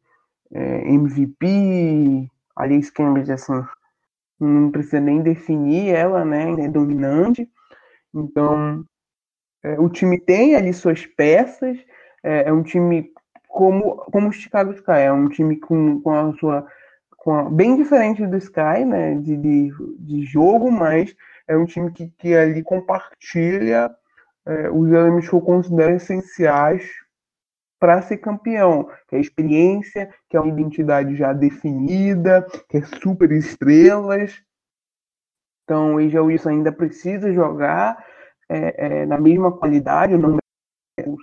é, 0.50 0.88
MVP, 0.88 2.30
Alice 2.56 2.90
Cambridge, 2.90 3.30
assim, 3.30 3.62
não 4.40 4.70
precisa 4.70 4.98
nem 4.98 5.20
definir 5.20 5.94
ela, 5.94 6.24
né, 6.24 6.50
é 6.64 6.68
dominante. 6.68 7.46
Então, 8.14 8.82
é, 9.62 9.78
o 9.78 9.90
time 9.90 10.18
tem 10.18 10.56
ali 10.56 10.72
suas 10.72 11.04
peças, 11.04 11.76
é, 12.22 12.48
é, 12.48 12.52
um 12.54 12.62
time 12.62 13.12
como, 13.46 13.96
como 13.96 14.28
o 14.30 14.32
Chicago 14.32 14.72
Sky, 14.72 14.92
é 14.92 15.12
um 15.12 15.28
time 15.28 15.61
com, 15.61 16.00
com 16.00 16.11
a 16.11 16.32
sua 16.38 16.66
com 17.18 17.35
a, 17.35 17.50
bem 17.50 17.76
diferente 17.76 18.26
do 18.26 18.38
Sky, 18.38 18.82
né, 18.87 19.14
de, 19.16 19.37
de, 19.37 19.70
de 19.98 20.24
jogo, 20.24 20.72
mas 20.72 21.14
é 21.46 21.54
um 21.54 21.66
time 21.66 21.92
que, 21.92 22.08
que 22.16 22.35
ali 22.35 22.62
compartilha 22.62 23.94
é, 24.46 24.70
os 24.70 24.90
elementos 24.90 25.28
que 25.28 25.35
eu 25.35 25.40
considero 25.40 25.94
essenciais 25.94 26.88
para 27.78 28.00
ser 28.02 28.18
campeão, 28.18 28.88
que 29.09 29.16
é 29.16 29.20
experiência, 29.20 30.12
que 30.28 30.37
é 30.37 30.40
uma 30.40 30.52
identidade 30.52 31.16
já 31.16 31.33
definida, 31.33 32.46
que 32.68 32.76
é 32.76 32.83
super 32.83 33.33
estrelas. 33.33 34.40
Então, 35.64 35.94
o 35.94 35.96
Wilson 35.96 36.50
ainda 36.50 36.70
precisa 36.70 37.33
jogar 37.33 37.96
é, 38.48 39.00
é, 39.00 39.07
na 39.07 39.18
mesma 39.18 39.50
qualidade, 39.50 40.14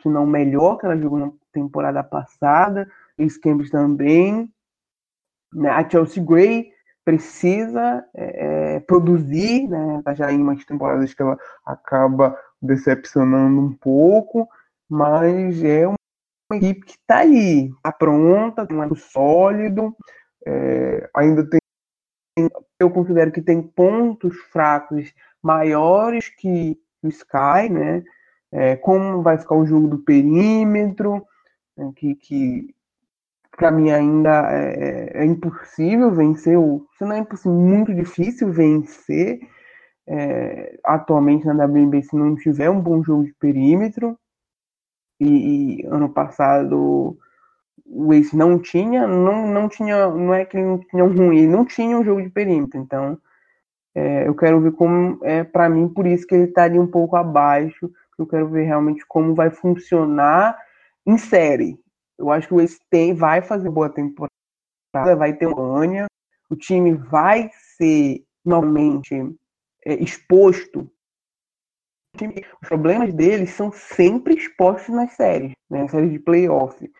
se 0.01 0.09
não 0.09 0.25
melhor 0.25 0.77
que 0.77 0.85
ela 0.85 0.97
jogou 0.97 1.19
na 1.19 1.31
temporada 1.53 2.03
passada. 2.03 2.89
Cambridge 3.41 3.71
também. 3.71 4.51
Né? 5.53 5.69
A 5.69 5.87
Chelsea 5.87 6.23
Gray 6.23 6.71
precisa 7.05 8.05
é, 8.13 8.75
é 8.75 8.79
produzir, 8.81 9.67
né? 9.67 10.01
Tá 10.03 10.13
já 10.13 10.31
em 10.31 10.41
umas 10.41 10.63
temporadas 10.65 11.13
que 11.13 11.21
ela 11.21 11.37
acaba 11.65 12.37
decepcionando 12.61 13.61
um 13.61 13.73
pouco, 13.73 14.47
mas 14.89 15.63
é 15.63 15.87
uma 15.87 15.97
equipe 16.53 16.81
que 16.81 16.91
está 16.93 17.19
aí, 17.19 17.67
está 17.67 17.91
pronta, 17.91 18.65
tem 18.65 18.77
um 18.77 18.95
sólido, 18.95 19.95
é, 20.45 21.09
ainda 21.15 21.47
tem, 21.47 21.59
eu 22.79 22.89
considero 22.89 23.31
que 23.31 23.41
tem 23.41 23.61
pontos 23.61 24.35
fracos 24.51 25.13
maiores 25.41 26.29
que 26.29 26.79
o 27.03 27.07
Sky, 27.07 27.69
né? 27.69 28.03
É, 28.51 28.75
como 28.75 29.21
vai 29.21 29.37
ficar 29.37 29.55
o 29.55 29.65
jogo 29.65 29.87
do 29.87 29.99
perímetro, 29.99 31.23
né? 31.77 31.91
que, 31.95 32.15
que 32.15 32.75
para 33.55 33.71
mim 33.71 33.91
ainda 33.91 34.51
é, 34.51 35.11
é, 35.21 35.25
impossível 35.25 36.11
vencer, 36.11 36.57
o, 36.57 36.87
se 36.97 37.05
não 37.05 37.13
é 37.13 37.19
impossível, 37.19 37.51
muito 37.51 37.93
difícil 37.93 38.51
vencer 38.51 39.39
é, 40.09 40.79
atualmente 40.83 41.45
na 41.45 41.65
WNBA 41.65 42.01
se 42.01 42.15
não 42.15 42.35
tiver 42.35 42.69
um 42.69 42.81
bom 42.81 43.03
jogo 43.03 43.25
de 43.25 43.33
perímetro. 43.33 44.17
E, 45.19 45.81
e 45.81 45.85
ano 45.85 46.09
passado 46.09 47.17
o 47.85 48.13
Ace 48.13 48.35
não 48.35 48.59
tinha, 48.59 49.07
não, 49.07 49.47
não 49.47 49.67
tinha, 49.67 50.07
não 50.07 50.33
é 50.33 50.45
que 50.45 50.57
ele 50.57 50.65
não 50.65 50.79
tinha 50.79 51.03
um 51.03 51.15
ruim, 51.15 51.37
ele 51.39 51.47
não 51.47 51.65
tinha 51.65 51.97
um 51.97 52.03
jogo 52.03 52.21
de 52.21 52.29
perímetro. 52.29 52.79
Então, 52.79 53.17
é, 53.95 54.27
eu 54.27 54.35
quero 54.35 54.61
ver 54.61 54.71
como, 54.73 55.19
é 55.23 55.43
para 55.43 55.69
mim, 55.69 55.87
por 55.89 56.05
isso 56.07 56.25
que 56.25 56.35
ele 56.35 56.45
estaria 56.45 56.77
tá 56.77 56.83
um 56.83 56.87
pouco 56.87 57.15
abaixo. 57.15 57.91
Eu 58.17 58.27
quero 58.27 58.49
ver 58.49 58.63
realmente 58.63 59.05
como 59.07 59.33
vai 59.33 59.49
funcionar 59.49 60.57
em 61.05 61.17
série. 61.17 61.79
Eu 62.17 62.31
acho 62.31 62.47
que 62.47 62.53
o 62.53 62.61
Ace 62.61 62.79
tem, 62.89 63.13
vai 63.13 63.41
fazer 63.41 63.69
boa 63.69 63.89
temporada, 63.89 64.29
vai 65.17 65.33
ter 65.33 65.47
uma 65.47 65.83
Ania, 65.83 66.05
o 66.49 66.55
time 66.55 66.93
vai 66.93 67.49
ser 67.77 68.23
normalmente 68.45 69.15
é, 69.85 69.93
exposto. 69.95 70.89
Os 72.61 72.67
problemas 72.67 73.13
deles 73.13 73.51
são 73.51 73.71
sempre 73.71 74.35
expostos 74.35 74.93
nas 74.93 75.13
séries, 75.13 75.53
né, 75.69 75.83
nas 75.83 75.91
séries 75.91 76.11
de 76.11 76.19
playoff. 76.19 76.91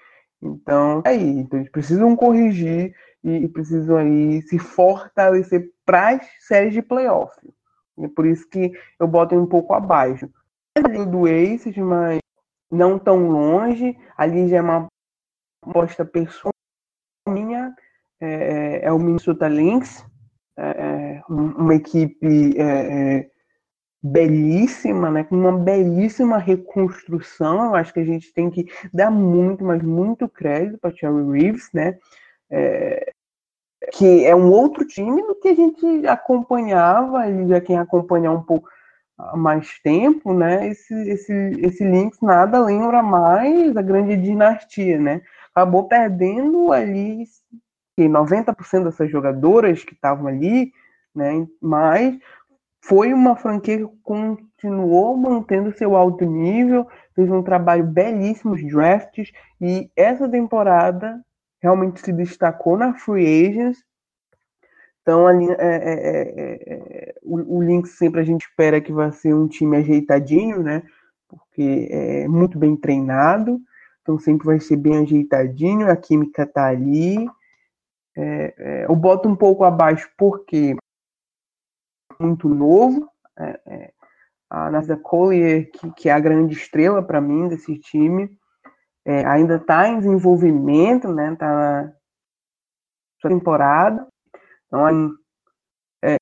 Então, 0.41 1.01
é 1.05 1.09
aí, 1.09 1.39
então 1.39 1.59
eles 1.59 1.71
precisam 1.71 2.15
corrigir 2.15 2.95
e, 3.23 3.47
precisam 3.49 3.97
aí 3.97 4.41
se 4.43 4.57
fortalecer 4.57 5.71
para 5.85 6.09
as 6.09 6.27
séries 6.39 6.73
de 6.73 6.81
playoff. 6.81 7.35
É 7.99 8.07
por 8.07 8.25
isso 8.25 8.47
que 8.49 8.71
eu 8.99 9.07
boto 9.07 9.35
um 9.35 9.45
pouco 9.45 9.73
abaixo. 9.73 10.29
Do 11.09 11.25
Aces, 11.25 11.75
mas 11.75 12.19
não 12.71 12.97
tão 12.97 13.27
longe. 13.27 13.97
Ali 14.15 14.47
já 14.47 14.57
é 14.57 14.61
uma 14.61 14.87
aposta 15.65 16.05
pessoal 16.05 16.53
minha. 17.27 17.75
É, 18.21 18.27
é, 18.27 18.85
é 18.85 18.91
o 18.91 18.99
Minnesota 18.99 19.47
Lynx, 19.47 20.05
é, 20.60 20.82
é 20.82 21.22
uma 21.30 21.76
equipe 21.76 22.58
é, 22.58 22.63
é, 23.17 23.30
belíssima, 24.04 25.10
né, 25.10 25.24
com 25.24 25.36
uma 25.36 25.58
belíssima 25.58 26.38
reconstrução. 26.38 27.65
Eu 27.65 27.76
acho 27.76 27.93
que 27.93 28.00
a 28.00 28.06
gente 28.06 28.34
tem 28.34 28.50
que 28.50 28.67
dar 28.93 29.10
muito, 29.10 29.63
mas 29.63 29.82
muito 29.82 30.28
crédito 30.28 30.78
para 30.80 30.95
Cherry 30.95 31.32
Reeves, 31.32 31.69
né? 31.74 31.98
Que 33.91 34.26
é 34.26 34.36
um 34.36 34.52
outro 34.52 34.86
time 34.86 35.22
do 35.24 35.36
que 35.36 35.50
a 35.50 35.56
gente 35.56 36.08
acompanhava, 36.08 37.30
e 37.30 37.48
já 37.48 37.62
quem 37.62 37.78
acompanhar 37.78 38.32
um 38.32 38.41
pouco 38.41 38.67
mais 39.36 39.80
tempo, 39.80 40.34
né, 40.34 40.69
esse, 40.69 40.93
esse, 41.10 41.34
esse 41.60 41.84
Lynx 41.84 42.19
nada 42.22 42.63
lembra 42.63 43.04
mais 43.04 43.76
a 43.76 43.82
grande 43.82 44.15
dinastia, 44.15 44.98
né? 44.98 45.22
Acabou 45.54 45.88
perdendo 45.88 46.72
ali 46.72 47.26
90% 48.07 48.85
dessas 48.85 49.09
jogadoras 49.09 49.83
que 49.83 49.93
estavam 49.93 50.27
ali, 50.27 50.71
né? 51.13 51.47
Mas 51.62 52.17
foi 52.81 53.13
uma 53.13 53.35
franquia 53.35 53.77
que 53.77 53.88
continuou 54.03 55.17
mantendo 55.17 55.75
seu 55.77 55.95
alto 55.95 56.25
nível, 56.25 56.88
fez 57.13 57.29
um 57.29 57.43
trabalho 57.43 57.83
belíssimo 57.83 58.55
de 58.55 58.67
drafts 58.67 59.31
e 59.59 59.89
essa 59.95 60.29
temporada 60.29 61.19
realmente 61.62 61.99
se 61.99 62.13
destacou 62.13 62.77
na 62.77 62.93
free 62.93 63.47
agents. 63.47 63.83
Então 65.01 65.27
ali, 65.27 65.49
é, 65.49 65.55
é, 65.59 66.63
é, 66.67 67.15
o, 67.23 67.57
o 67.57 67.63
Lynx 67.63 67.97
sempre 67.97 68.21
a 68.21 68.23
gente 68.23 68.45
espera 68.45 68.79
que 68.79 68.93
vai 68.93 69.12
ser 69.12 69.33
um 69.33 69.47
time 69.47 69.77
ajeitadinho, 69.77 70.62
né? 70.63 70.83
Porque 71.27 71.88
é 71.91 72.27
muito 72.27 72.57
bem 72.57 72.75
treinado, 72.75 73.59
então 74.01 74.17
sempre 74.17 74.45
vai 74.45 74.59
ser 74.59 74.77
bem 74.77 74.97
ajeitadinho, 74.97 75.89
a 75.89 75.95
química 75.95 76.45
tá 76.45 76.67
ali. 76.67 77.27
É, 78.17 78.54
é, 78.58 78.86
eu 78.86 78.95
boto 78.95 79.30
um 79.30 79.36
pouco 79.36 79.63
abaixo 79.63 80.10
porque 80.17 80.76
muito 82.19 82.50
novo. 82.50 83.10
É, 83.38 83.62
é, 83.65 83.93
a 84.50 84.69
Nasa 84.72 84.98
Collier, 84.98 85.69
que, 85.72 85.91
que, 85.91 86.10
é 86.10 86.12
a 86.12 86.19
grande 86.19 86.56
estrela 86.56 87.04
para 87.04 87.22
mim 87.22 87.48
desse 87.48 87.78
time, 87.78 88.30
é, 89.06 89.24
ainda 89.26 89.56
está 89.56 89.88
em 89.88 90.00
desenvolvimento, 90.00 91.13
né? 91.13 91.34
Está 91.34 91.48
na 91.48 91.93
sua 93.22 93.30
temporada. 93.30 94.08
Então, 94.67 95.15
é, 96.04 96.15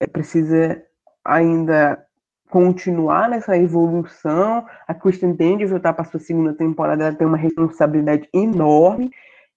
é, 0.00 0.06
precisa 0.06 0.82
ainda 1.24 2.06
continuar 2.48 3.28
nessa 3.28 3.56
evolução. 3.56 4.66
A 4.86 4.94
Kristen 4.94 5.34
Danger 5.34 5.68
voltar 5.68 5.92
para 5.92 6.04
sua 6.04 6.20
segunda 6.20 6.54
temporada, 6.54 7.04
ela 7.04 7.16
tem 7.16 7.26
uma 7.26 7.36
responsabilidade 7.36 8.28
enorme. 8.32 9.10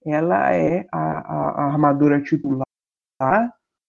Ela 0.06 0.54
é 0.54 0.86
a, 0.90 0.98
a, 0.98 1.50
a 1.50 1.64
armadura 1.66 2.20
titular, 2.20 2.66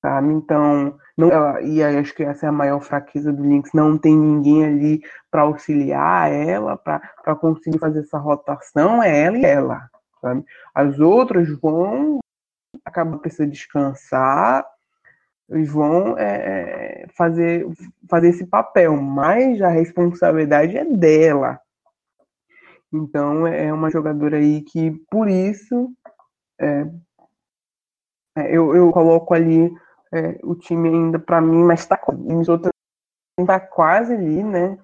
sabe? 0.02 0.34
Então, 0.34 0.98
não, 1.18 1.60
e 1.62 1.84
acho 1.84 2.14
que 2.16 2.24
essa 2.24 2.46
é 2.46 2.50
a 2.50 2.52
maior 2.52 2.82
fraqueza 2.82 3.32
do 3.32 3.44
Lynx, 3.44 3.72
não 3.74 3.98
tem 3.98 4.18
ninguém 4.18 4.66
ali 4.66 5.02
para 5.30 5.44
auxiliar 5.44 6.32
ela, 6.32 6.78
para 6.78 7.36
conseguir 7.40 7.78
fazer 7.78 8.00
essa 8.00 8.18
rotação, 8.18 9.02
é 9.02 9.26
ela 9.26 9.38
e 9.38 9.46
ela, 9.46 9.90
sabe? 10.22 10.44
As 10.74 11.00
outras 11.00 11.50
vão 11.60 12.20
acabar 12.84 13.18
precisando 13.20 13.52
descansar 13.52 14.66
e 15.50 15.64
vão 15.66 16.18
é, 16.18 17.04
é, 17.04 17.08
fazer, 17.16 17.68
fazer 18.10 18.30
esse 18.30 18.46
papel, 18.46 18.96
mas 18.98 19.62
a 19.62 19.70
responsabilidade 19.70 20.78
é 20.78 20.86
dela. 20.86 21.60
Então 22.92 23.46
é 23.48 23.72
uma 23.74 23.90
jogadora 23.90 24.38
aí 24.38 24.62
que, 24.62 24.92
por 25.10 25.28
isso, 25.28 25.92
é, 26.60 26.86
é 28.38 28.56
eu, 28.56 28.76
eu 28.76 28.92
coloco 28.92 29.34
ali 29.34 29.74
é, 30.14 30.40
o 30.44 30.56
time 30.56 30.90
ainda 30.90 31.20
para 31.20 31.42
mim, 31.42 31.64
mas 31.64 31.86
tá, 31.86 32.00
outros 32.08 32.72
tá 33.48 33.60
quase 33.60 34.14
ali, 34.14 34.44
né? 34.44 34.78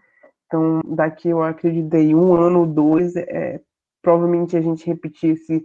Então, 0.45 0.81
daqui 0.83 1.29
eu 1.29 1.43
acreditei 1.43 2.15
um 2.15 2.33
ano 2.33 2.61
ou 2.61 2.65
dois, 2.65 3.15
é, 3.15 3.61
provavelmente 4.01 4.57
a 4.57 4.61
gente 4.61 4.87
repetir 4.87 5.35
esse, 5.35 5.63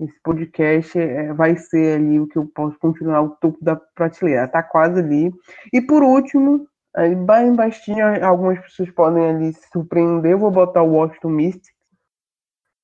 esse 0.00 0.20
podcast 0.22 0.98
é, 0.98 1.34
vai 1.34 1.56
ser 1.56 1.96
ali 1.96 2.18
o 2.18 2.26
que 2.26 2.38
eu 2.38 2.46
posso 2.46 2.78
continuar 2.78 3.20
o 3.20 3.36
topo 3.36 3.62
da 3.62 3.76
prateleira, 3.76 4.48
tá 4.48 4.62
quase 4.62 5.00
ali. 5.00 5.30
E 5.70 5.82
por 5.82 6.02
último, 6.02 6.66
aí 6.96 7.14
bem 7.14 7.54
baixinho, 7.54 8.24
algumas 8.24 8.58
pessoas 8.60 8.90
podem 8.90 9.28
ali 9.28 9.52
se 9.52 9.68
surpreender, 9.70 10.32
eu 10.32 10.38
vou 10.38 10.50
botar 10.50 10.82
o 10.82 10.92
Washington 10.92 11.28
Mystics, 11.28 11.71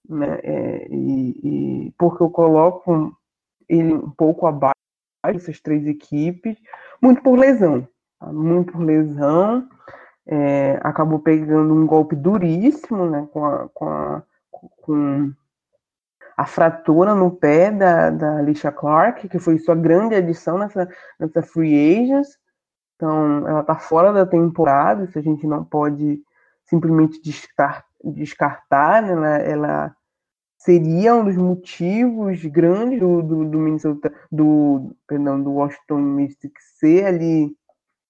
né? 0.09 0.39
É, 0.43 0.89
e, 0.91 1.87
e, 1.87 1.95
porque 1.99 2.23
eu 2.23 2.31
coloco 2.31 3.17
ele 3.69 3.93
um 3.93 4.11
pouco 4.11 4.47
abaixo 4.47 4.75
essas 5.25 5.61
três 5.61 5.87
equipes, 5.87 6.57
muito 7.03 7.23
por 7.23 7.39
lesão, 7.39 7.87
tá? 8.19 8.33
muito 8.33 8.73
por 8.73 8.83
lesão. 8.83 9.69
É, 10.27 10.79
acabou 10.83 11.19
pegando 11.19 11.73
um 11.75 11.87
golpe 11.87 12.15
duríssimo, 12.15 13.09
né, 13.09 13.27
com 13.33 13.47
a, 13.47 13.69
com 13.71 13.89
a, 13.89 14.23
com 14.83 15.33
a 16.37 16.45
fratura 16.45 17.15
no 17.15 17.31
pé 17.31 17.71
da, 17.71 18.11
da 18.11 18.37
Alicia 18.37 18.71
Clark, 18.71 19.27
que 19.29 19.39
foi 19.39 19.59
sua 19.59 19.75
grande 19.75 20.15
adição 20.15 20.59
nessa, 20.59 20.89
nessa 21.19 21.43
free 21.43 22.03
agents. 22.03 22.39
Então, 22.95 23.49
ela 23.49 23.61
está 23.61 23.77
fora 23.77 24.13
da 24.13 24.27
temporada, 24.27 25.05
isso 25.05 25.19
a 25.19 25.23
gente 25.23 25.47
não 25.47 25.65
pode 25.65 26.21
simplesmente 26.65 27.23
descartar, 27.23 27.87
descartar 28.05 29.03
né? 29.03 29.13
ela, 29.13 29.39
ela 29.39 29.97
seria 30.59 31.15
um 31.15 31.25
dos 31.25 31.37
motivos 31.37 32.45
grandes 32.45 32.99
do, 32.99 33.23
do, 33.23 33.45
do 33.45 33.59
Minnesota, 33.59 34.13
do, 34.31 34.95
perdão, 35.07 35.41
do 35.41 35.53
Washington 35.53 35.99
Mystics 35.99 36.79
ser 36.79 37.07
ali 37.07 37.57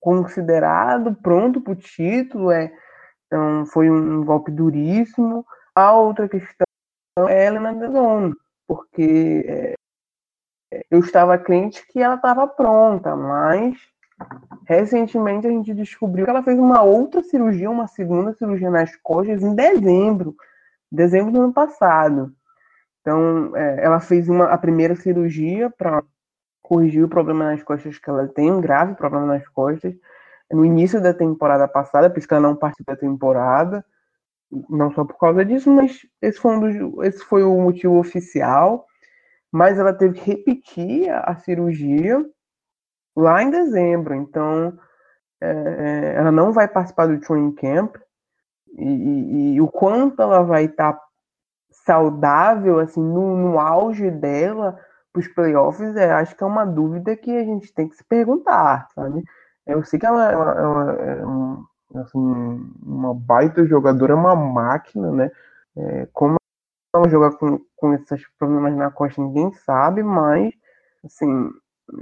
considerado 0.01 1.15
pronto 1.17 1.61
para 1.61 1.73
o 1.73 1.77
título, 1.77 2.51
é, 2.51 2.73
então 3.27 3.67
foi 3.67 3.91
um, 3.91 4.21
um, 4.21 4.25
golpe 4.25 4.51
duríssimo. 4.51 5.45
A 5.75 5.93
outra 5.93 6.29
questão 6.29 6.67
é 7.29 7.47
Helena 7.47 7.75
Delon, 7.75 8.33
porque 8.67 9.45
é, 9.47 9.75
eu 10.91 11.01
estava 11.01 11.37
crente 11.37 11.87
que 11.89 12.01
ela 12.01 12.15
estava 12.15 12.47
pronta, 12.47 13.15
mas 13.15 13.77
recentemente 14.67 15.47
a 15.47 15.51
gente 15.51 15.75
descobriu 15.75 16.25
que 16.25 16.31
ela 16.31 16.43
fez 16.43 16.59
uma 16.59 16.83
outra 16.83 17.23
cirurgia, 17.23 17.71
uma 17.71 17.87
segunda 17.87 18.33
cirurgia 18.35 18.71
nas 18.71 18.97
costas 18.97 19.43
em 19.43 19.55
dezembro, 19.55 20.35
dezembro 20.91 21.33
do 21.33 21.43
ano 21.43 21.53
passado. 21.53 22.33
Então, 23.01 23.57
é, 23.57 23.85
ela 23.85 24.01
fez 24.01 24.29
uma, 24.29 24.47
a 24.47 24.59
primeira 24.59 24.95
cirurgia 24.95 25.71
para 25.71 26.03
corrigir 26.63 27.03
o 27.03 27.09
problema 27.09 27.47
nas 27.47 27.63
costas 27.63 27.99
que 27.99 28.11
ela 28.11 28.29
tem, 28.29 28.53
um 28.53 28.61
grave 28.61 28.95
problema 28.95 29.27
nas 29.27 29.49
costas, 29.49 29.95
no 30.51 30.65
início 30.65 31.01
da 31.01 31.15
temporada 31.15 31.67
passada, 31.67 32.11
por 32.11 32.19
isso 32.19 32.29
que 32.29 32.35
ela 32.35 32.43
não 32.49 32.57
participou 32.57 32.95
da 32.95 33.01
temporada, 33.01 33.85
não 34.69 34.93
só 34.93 35.05
por 35.05 35.19
causa 35.19 35.45
disso, 35.45 35.71
mas 35.71 36.07
esse 36.23 36.39
foi, 36.39 36.57
um 36.57 36.61
dos, 36.61 37.07
esse 37.07 37.25
foi 37.25 37.43
o 37.43 37.61
motivo 37.61 37.99
oficial. 37.99 38.87
Mas 39.51 39.79
ela 39.79 39.95
teve 39.95 40.21
que 40.21 40.31
repetir 40.31 41.11
a, 41.11 41.21
a 41.21 41.37
cirurgia 41.37 42.25
lá 43.17 43.43
em 43.43 43.51
dezembro, 43.51 44.15
então 44.15 44.79
é, 45.41 45.49
é 45.51 46.15
ela 46.17 46.31
não 46.31 46.53
vai 46.53 46.69
participar 46.69 47.07
do 47.07 47.21
training 47.21 47.55
camp 47.55 47.97
e, 48.77 49.55
e, 49.55 49.61
o 49.61 49.69
quanto 49.69 50.23
ela 50.23 50.43
vai 50.43 50.65
estar 50.65 50.93
tá 50.93 51.03
saudável, 51.71 52.79
assim, 52.79 53.01
no, 53.03 53.37
no 53.37 53.59
auge 53.59 54.11
dela 54.11 54.79
para 55.13 55.21
os 55.21 55.29
playoffs, 55.29 55.97
é, 55.97 56.13
acho 56.13 56.37
que 56.37 56.45
é 56.45 56.47
uma 56.47 56.65
dúvida 56.65 57.17
que 57.17 57.37
a 57.37 57.45
gente 57.45 57.73
tem 57.73 57.89
que 57.89 57.97
se 57.97 58.05
perguntar, 58.05 58.89
sabe? 58.95 59.25
Eu 59.67 59.83
sei 59.85 59.99
que 59.99 60.07
ela, 60.07 60.31
ela, 60.31 60.53
ela 60.53 60.93
é 60.93 61.27
um, 61.27 61.65
assim, 61.97 62.73
uma 62.83 63.15
baita 63.15 63.65
jogadora, 63.67 64.15
uma 64.15 64.37
máquina, 64.37 65.11
né? 65.13 65.31
É, 65.77 66.09
como 66.13 66.37
ela 66.95 67.09
joga 67.09 67.37
com, 67.37 67.61
com 67.77 67.95
esses 67.95 68.27
problemas 68.39 68.75
na 68.77 68.91
costa, 68.91 69.21
ninguém 69.23 69.53
sabe, 69.53 70.03
mas, 70.03 70.53
assim, 71.05 71.51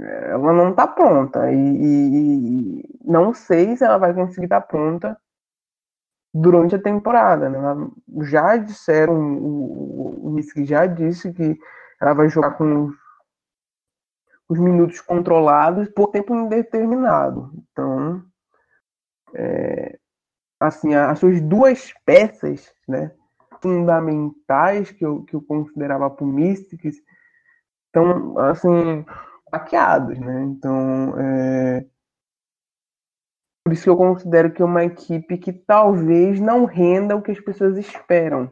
ela 0.01 0.53
não 0.53 0.73
tá 0.73 0.87
pronta. 0.87 1.51
E, 1.51 1.55
e, 1.55 2.79
e 2.81 2.99
não 3.05 3.33
sei 3.33 3.75
se 3.77 3.83
ela 3.83 3.97
vai 3.97 4.13
conseguir 4.13 4.45
estar 4.45 4.61
tá 4.61 4.67
pronta 4.67 5.17
durante 6.41 6.75
a 6.75 6.81
temporada. 6.81 7.49
Né? 7.49 7.59
Já 8.23 8.57
disseram, 8.57 9.37
o, 9.37 10.35
o, 10.35 10.65
já 10.65 10.85
disse 10.85 11.33
que 11.33 11.57
ela 11.99 12.13
vai 12.13 12.29
jogar 12.29 12.51
com 12.51 12.91
os 14.49 14.59
minutos 14.59 15.01
controlados 15.01 15.89
por 15.89 16.07
tempo 16.07 16.33
indeterminado. 16.35 17.51
Então, 17.71 18.23
é, 19.33 19.97
assim, 20.59 20.93
as 20.93 21.19
suas 21.19 21.41
duas 21.41 21.93
peças 22.05 22.71
né, 22.87 23.11
fundamentais 23.61 24.91
que 24.91 25.05
eu, 25.05 25.23
que 25.23 25.35
eu 25.35 25.41
considerava 25.41 26.09
para 26.09 26.23
o 26.23 26.27
Mystics 26.27 26.97
estão, 27.87 28.37
assim, 28.39 29.05
hackeados, 29.51 30.19
né? 30.19 30.43
Então, 30.43 31.19
é, 31.19 31.85
por 33.67 33.73
isso 33.73 33.83
que 33.83 33.89
eu 33.89 33.97
considero 33.97 34.49
que 34.49 34.61
é 34.61 34.65
uma 34.65 34.85
equipe 34.85 35.37
que 35.37 35.51
talvez 35.51 36.39
não 36.39 36.63
renda 36.63 37.17
o 37.17 37.21
que 37.21 37.31
as 37.31 37.39
pessoas 37.41 37.77
esperam. 37.77 38.49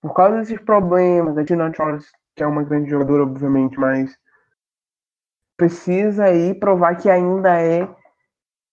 Por 0.00 0.12
causa 0.12 0.38
desses 0.38 0.58
problemas, 0.58 1.38
a 1.38 1.44
Tina 1.44 1.72
Charles, 1.72 2.10
que 2.34 2.42
é 2.42 2.46
uma 2.48 2.64
grande 2.64 2.90
jogadora, 2.90 3.22
obviamente, 3.22 3.78
mas 3.78 4.18
precisa 5.56 6.24
aí 6.24 6.52
provar 6.52 6.96
que 6.96 7.08
ainda 7.08 7.56
é 7.60 7.88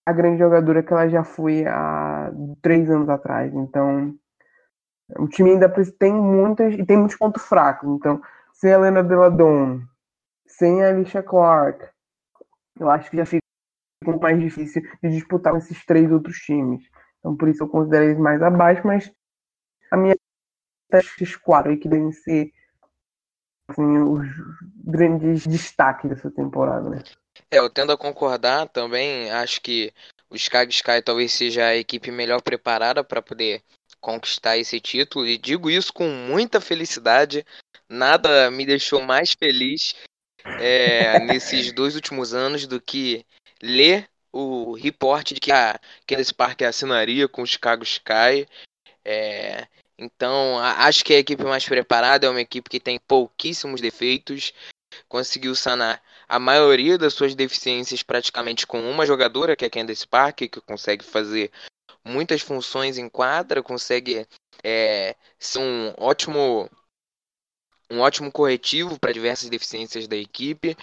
a 0.04 0.12
grande 0.12 0.40
jogadora 0.40 0.82
que 0.82 0.92
ela 0.92 1.08
já 1.08 1.22
foi 1.22 1.64
há 1.64 2.32
três 2.60 2.90
anos 2.90 3.08
atrás. 3.08 3.54
Então, 3.54 4.12
o 5.16 5.28
time 5.28 5.52
ainda 5.52 5.72
tem 5.96 6.12
muitas 6.12 6.74
e 6.74 6.84
tem 6.84 6.96
muitos 6.96 7.16
pontos 7.16 7.44
fracos. 7.44 7.88
Então, 7.88 8.20
sem 8.52 8.72
a 8.72 8.74
Helena 8.74 9.04
Deladon, 9.04 9.80
sem 10.48 10.82
a 10.82 10.88
Alicia 10.88 11.22
Clark, 11.22 11.86
eu 12.80 12.90
acho 12.90 13.08
que 13.08 13.16
já 13.16 13.24
fica 13.24 13.39
muito 14.04 14.20
mais 14.20 14.38
difícil 14.38 14.82
de 15.02 15.10
disputar 15.10 15.52
com 15.52 15.58
esses 15.58 15.84
três 15.84 16.10
outros 16.10 16.38
times. 16.38 16.82
Então, 17.18 17.36
por 17.36 17.48
isso 17.48 17.62
eu 17.62 17.68
considero 17.68 18.04
eles 18.04 18.18
mais 18.18 18.42
abaixo, 18.42 18.86
mas 18.86 19.10
a 19.90 19.96
minha 19.96 20.14
esses 20.92 21.36
quatro 21.36 21.70
aí 21.70 21.76
que 21.76 21.88
devem 21.88 22.10
ser 22.10 22.50
assim, 23.68 23.98
os 23.98 24.26
grandes 24.84 25.46
destaques 25.46 26.10
dessa 26.10 26.30
temporada, 26.30 26.88
né? 26.88 27.02
É, 27.50 27.58
eu 27.58 27.70
tendo 27.70 27.92
a 27.92 27.98
concordar 27.98 28.68
também, 28.68 29.30
acho 29.30 29.60
que 29.60 29.92
o 30.28 30.36
Chicago 30.36 30.70
Sky 30.70 31.02
talvez 31.04 31.32
seja 31.32 31.66
a 31.66 31.76
equipe 31.76 32.10
melhor 32.10 32.42
preparada 32.42 33.04
para 33.04 33.22
poder 33.22 33.62
conquistar 34.00 34.56
esse 34.56 34.80
título 34.80 35.26
e 35.26 35.36
digo 35.36 35.70
isso 35.70 35.92
com 35.92 36.08
muita 36.08 36.60
felicidade. 36.60 37.44
Nada 37.88 38.50
me 38.50 38.64
deixou 38.64 39.02
mais 39.02 39.32
feliz 39.32 39.94
é, 40.44 41.18
nesses 41.20 41.72
dois 41.72 41.94
últimos 41.94 42.32
anos 42.34 42.66
do 42.66 42.80
que 42.80 43.24
ler 43.62 44.08
o 44.32 44.74
reporte 44.74 45.34
de 45.34 45.40
que 45.40 45.52
a 45.52 45.78
Kansas 46.06 46.32
Park 46.32 46.62
assinaria 46.62 47.28
com 47.28 47.42
o 47.42 47.46
Chicago 47.46 47.82
Sky. 47.82 48.46
É, 49.04 49.66
então, 49.98 50.58
acho 50.58 51.04
que 51.04 51.12
a 51.12 51.18
equipe 51.18 51.44
mais 51.44 51.66
preparada 51.66 52.26
é 52.26 52.30
uma 52.30 52.40
equipe 52.40 52.70
que 52.70 52.80
tem 52.80 52.98
pouquíssimos 52.98 53.80
defeitos, 53.80 54.52
conseguiu 55.08 55.54
sanar 55.54 56.02
a 56.28 56.38
maioria 56.38 56.96
das 56.96 57.12
suas 57.12 57.34
deficiências 57.34 58.02
praticamente 58.02 58.66
com 58.66 58.80
uma 58.90 59.04
jogadora, 59.04 59.56
que 59.56 59.64
é 59.64 59.68
a 59.68 59.70
Candace 59.70 60.06
Parker, 60.06 60.48
que 60.48 60.60
consegue 60.60 61.04
fazer 61.04 61.50
muitas 62.04 62.40
funções 62.40 62.98
em 62.98 63.08
quadra, 63.08 63.62
consegue 63.62 64.26
é, 64.62 65.16
ser 65.38 65.58
um 65.58 65.92
ótimo 65.98 66.70
um 67.90 67.98
ótimo 67.98 68.30
corretivo 68.30 68.98
para 69.00 69.12
diversas 69.12 69.48
deficiências 69.48 70.06
da 70.06 70.16
equipe. 70.16 70.76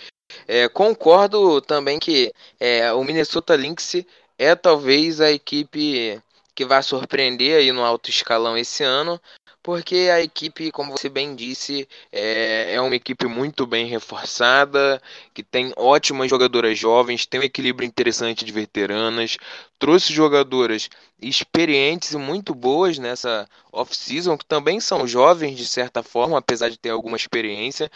É, 0.47 0.67
concordo 0.67 1.61
também 1.61 1.99
que 1.99 2.33
é, 2.59 2.91
o 2.91 3.03
Minnesota 3.03 3.55
Lynx 3.55 3.95
é 4.38 4.55
talvez 4.55 5.21
a 5.21 5.31
equipe 5.31 6.21
que 6.53 6.65
vai 6.65 6.81
surpreender 6.81 7.57
aí 7.59 7.71
no 7.71 7.83
alto 7.83 8.09
escalão 8.09 8.57
esse 8.57 8.83
ano, 8.83 9.21
porque 9.61 10.09
a 10.11 10.21
equipe, 10.21 10.71
como 10.71 10.93
você 10.93 11.09
bem 11.09 11.35
disse, 11.35 11.88
é, 12.11 12.73
é 12.73 12.81
uma 12.81 12.95
equipe 12.95 13.27
muito 13.27 13.67
bem 13.67 13.85
reforçada, 13.85 15.01
que 15.33 15.43
tem 15.43 15.73
ótimas 15.75 16.29
jogadoras 16.29 16.79
jovens, 16.79 17.25
tem 17.25 17.41
um 17.41 17.43
equilíbrio 17.43 17.85
interessante 17.85 18.45
de 18.45 18.51
veteranas, 18.51 19.38
trouxe 19.77 20.13
jogadoras 20.13 20.89
experientes 21.21 22.13
e 22.13 22.17
muito 22.17 22.55
boas 22.55 22.97
nessa 22.97 23.47
off-season, 23.71 24.38
que 24.38 24.45
também 24.45 24.79
são 24.79 25.05
jovens 25.05 25.57
de 25.57 25.67
certa 25.67 26.01
forma, 26.01 26.38
apesar 26.38 26.69
de 26.69 26.77
ter 26.79 26.91
alguma 26.91 27.17
experiência. 27.17 27.91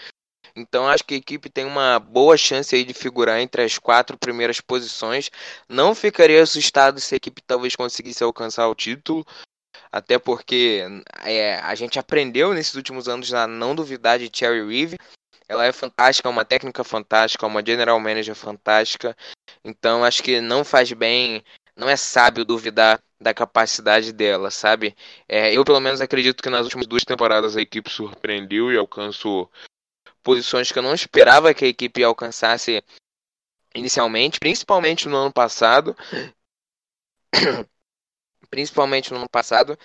Então 0.56 0.88
acho 0.88 1.04
que 1.04 1.14
a 1.14 1.18
equipe 1.18 1.50
tem 1.50 1.66
uma 1.66 2.00
boa 2.00 2.38
chance 2.38 2.76
aí 2.76 2.84
de 2.84 2.94
figurar 2.94 3.40
entre 3.40 3.64
as 3.64 3.78
quatro 3.78 4.18
primeiras 4.18 4.60
posições. 4.60 5.30
Não 5.68 5.96
ficaria 5.96 6.42
assustado 6.42 7.00
se 7.00 7.16
a 7.16 7.18
equipe 7.18 7.42
talvez 7.42 7.76
conseguisse 7.76 8.24
alcançar 8.24 8.68
o 8.68 8.76
título, 8.76 9.26
até 9.92 10.18
porque 10.18 10.84
é, 11.24 11.56
a 11.60 11.76
gente 11.76 12.00
aprendeu 12.00 12.54
nesses 12.54 12.76
últimos 12.76 13.08
anos 13.08 13.34
a 13.34 13.48
não 13.48 13.76
duvidar 13.76 14.20
de 14.20 14.30
Cherry 14.34 14.66
Reeve. 14.66 14.98
Ela 15.48 15.66
é 15.66 15.72
fantástica, 15.72 16.30
é 16.30 16.32
uma 16.32 16.46
técnica 16.46 16.84
fantástica, 16.84 17.46
é 17.46 17.50
uma 17.50 17.66
general 17.66 18.00
manager 18.00 18.36
fantástica. 18.36 19.16
Então 19.64 20.04
acho 20.04 20.24
que 20.24 20.40
não 20.40 20.64
faz 20.64 20.92
bem, 20.94 21.44
não 21.76 21.90
é 21.90 21.96
sábio 21.96 22.46
duvidar 22.46 23.02
da 23.20 23.34
capacidade 23.34 24.12
dela, 24.12 24.50
sabe? 24.50 24.96
É, 25.28 25.54
eu 25.54 25.64
pelo 25.64 25.80
menos 25.80 26.02
acredito 26.02 26.42
que 26.42 26.50
nas 26.50 26.64
últimas 26.64 26.88
duas 26.88 27.04
temporadas 27.04 27.56
a 27.56 27.62
equipe 27.62 27.90
surpreendeu 27.90 28.72
e 28.72 28.78
alcançou 28.78 29.52
posições 30.24 30.72
que 30.72 30.80
eu 30.80 30.84
não 30.84 30.94
esperava 30.94 31.54
que 31.54 31.66
a 31.66 31.68
equipe 31.68 32.04
alcançasse 32.04 32.84
inicialmente, 33.76 34.40
principalmente 34.40 35.08
no 35.08 35.18
ano 35.18 35.34
passado. 35.34 35.96
principalmente 38.50 39.12
no 39.12 39.18
ano 39.18 39.30
passado. 39.30 39.78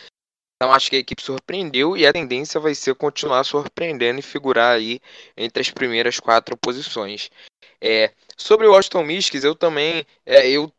Então 0.57 0.73
acho 0.73 0.89
que 0.89 0.97
a 0.97 0.99
equipe 0.99 1.23
surpreendeu 1.23 1.97
e 1.97 2.07
a 2.07 2.13
tendência 2.13 2.59
vai 2.59 2.75
ser 2.75 2.95
continuar 2.95 3.45
surpreendendo 3.45 4.19
e 4.19 4.23
figurar 4.23 4.77
aí 4.77 5.01
entre 5.37 5.61
as 5.61 5.71
primeiras 5.71 6.19
quatro 6.19 6.57
posições. 6.57 7.31
É, 7.81 8.13
sobre 8.37 8.67
o 8.67 8.73
Washington 8.73 9.05
Mystics, 9.05 9.45
eu 9.45 9.55
também, 9.55 10.07
é, 10.25 10.49
eu 10.49 10.73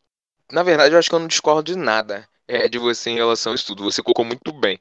na 0.50 0.62
verdade 0.62 0.94
eu 0.94 0.98
acho 0.98 1.08
que 1.08 1.14
eu 1.14 1.20
não 1.20 1.28
discordo 1.28 1.72
de 1.72 1.78
nada 1.78 2.28
é, 2.48 2.68
de 2.68 2.78
você 2.78 3.10
em 3.10 3.16
relação 3.16 3.52
a 3.52 3.54
isso 3.54 3.66
tudo. 3.66 3.84
Você 3.84 4.02
colocou 4.02 4.24
muito 4.24 4.52
bem. 4.52 4.80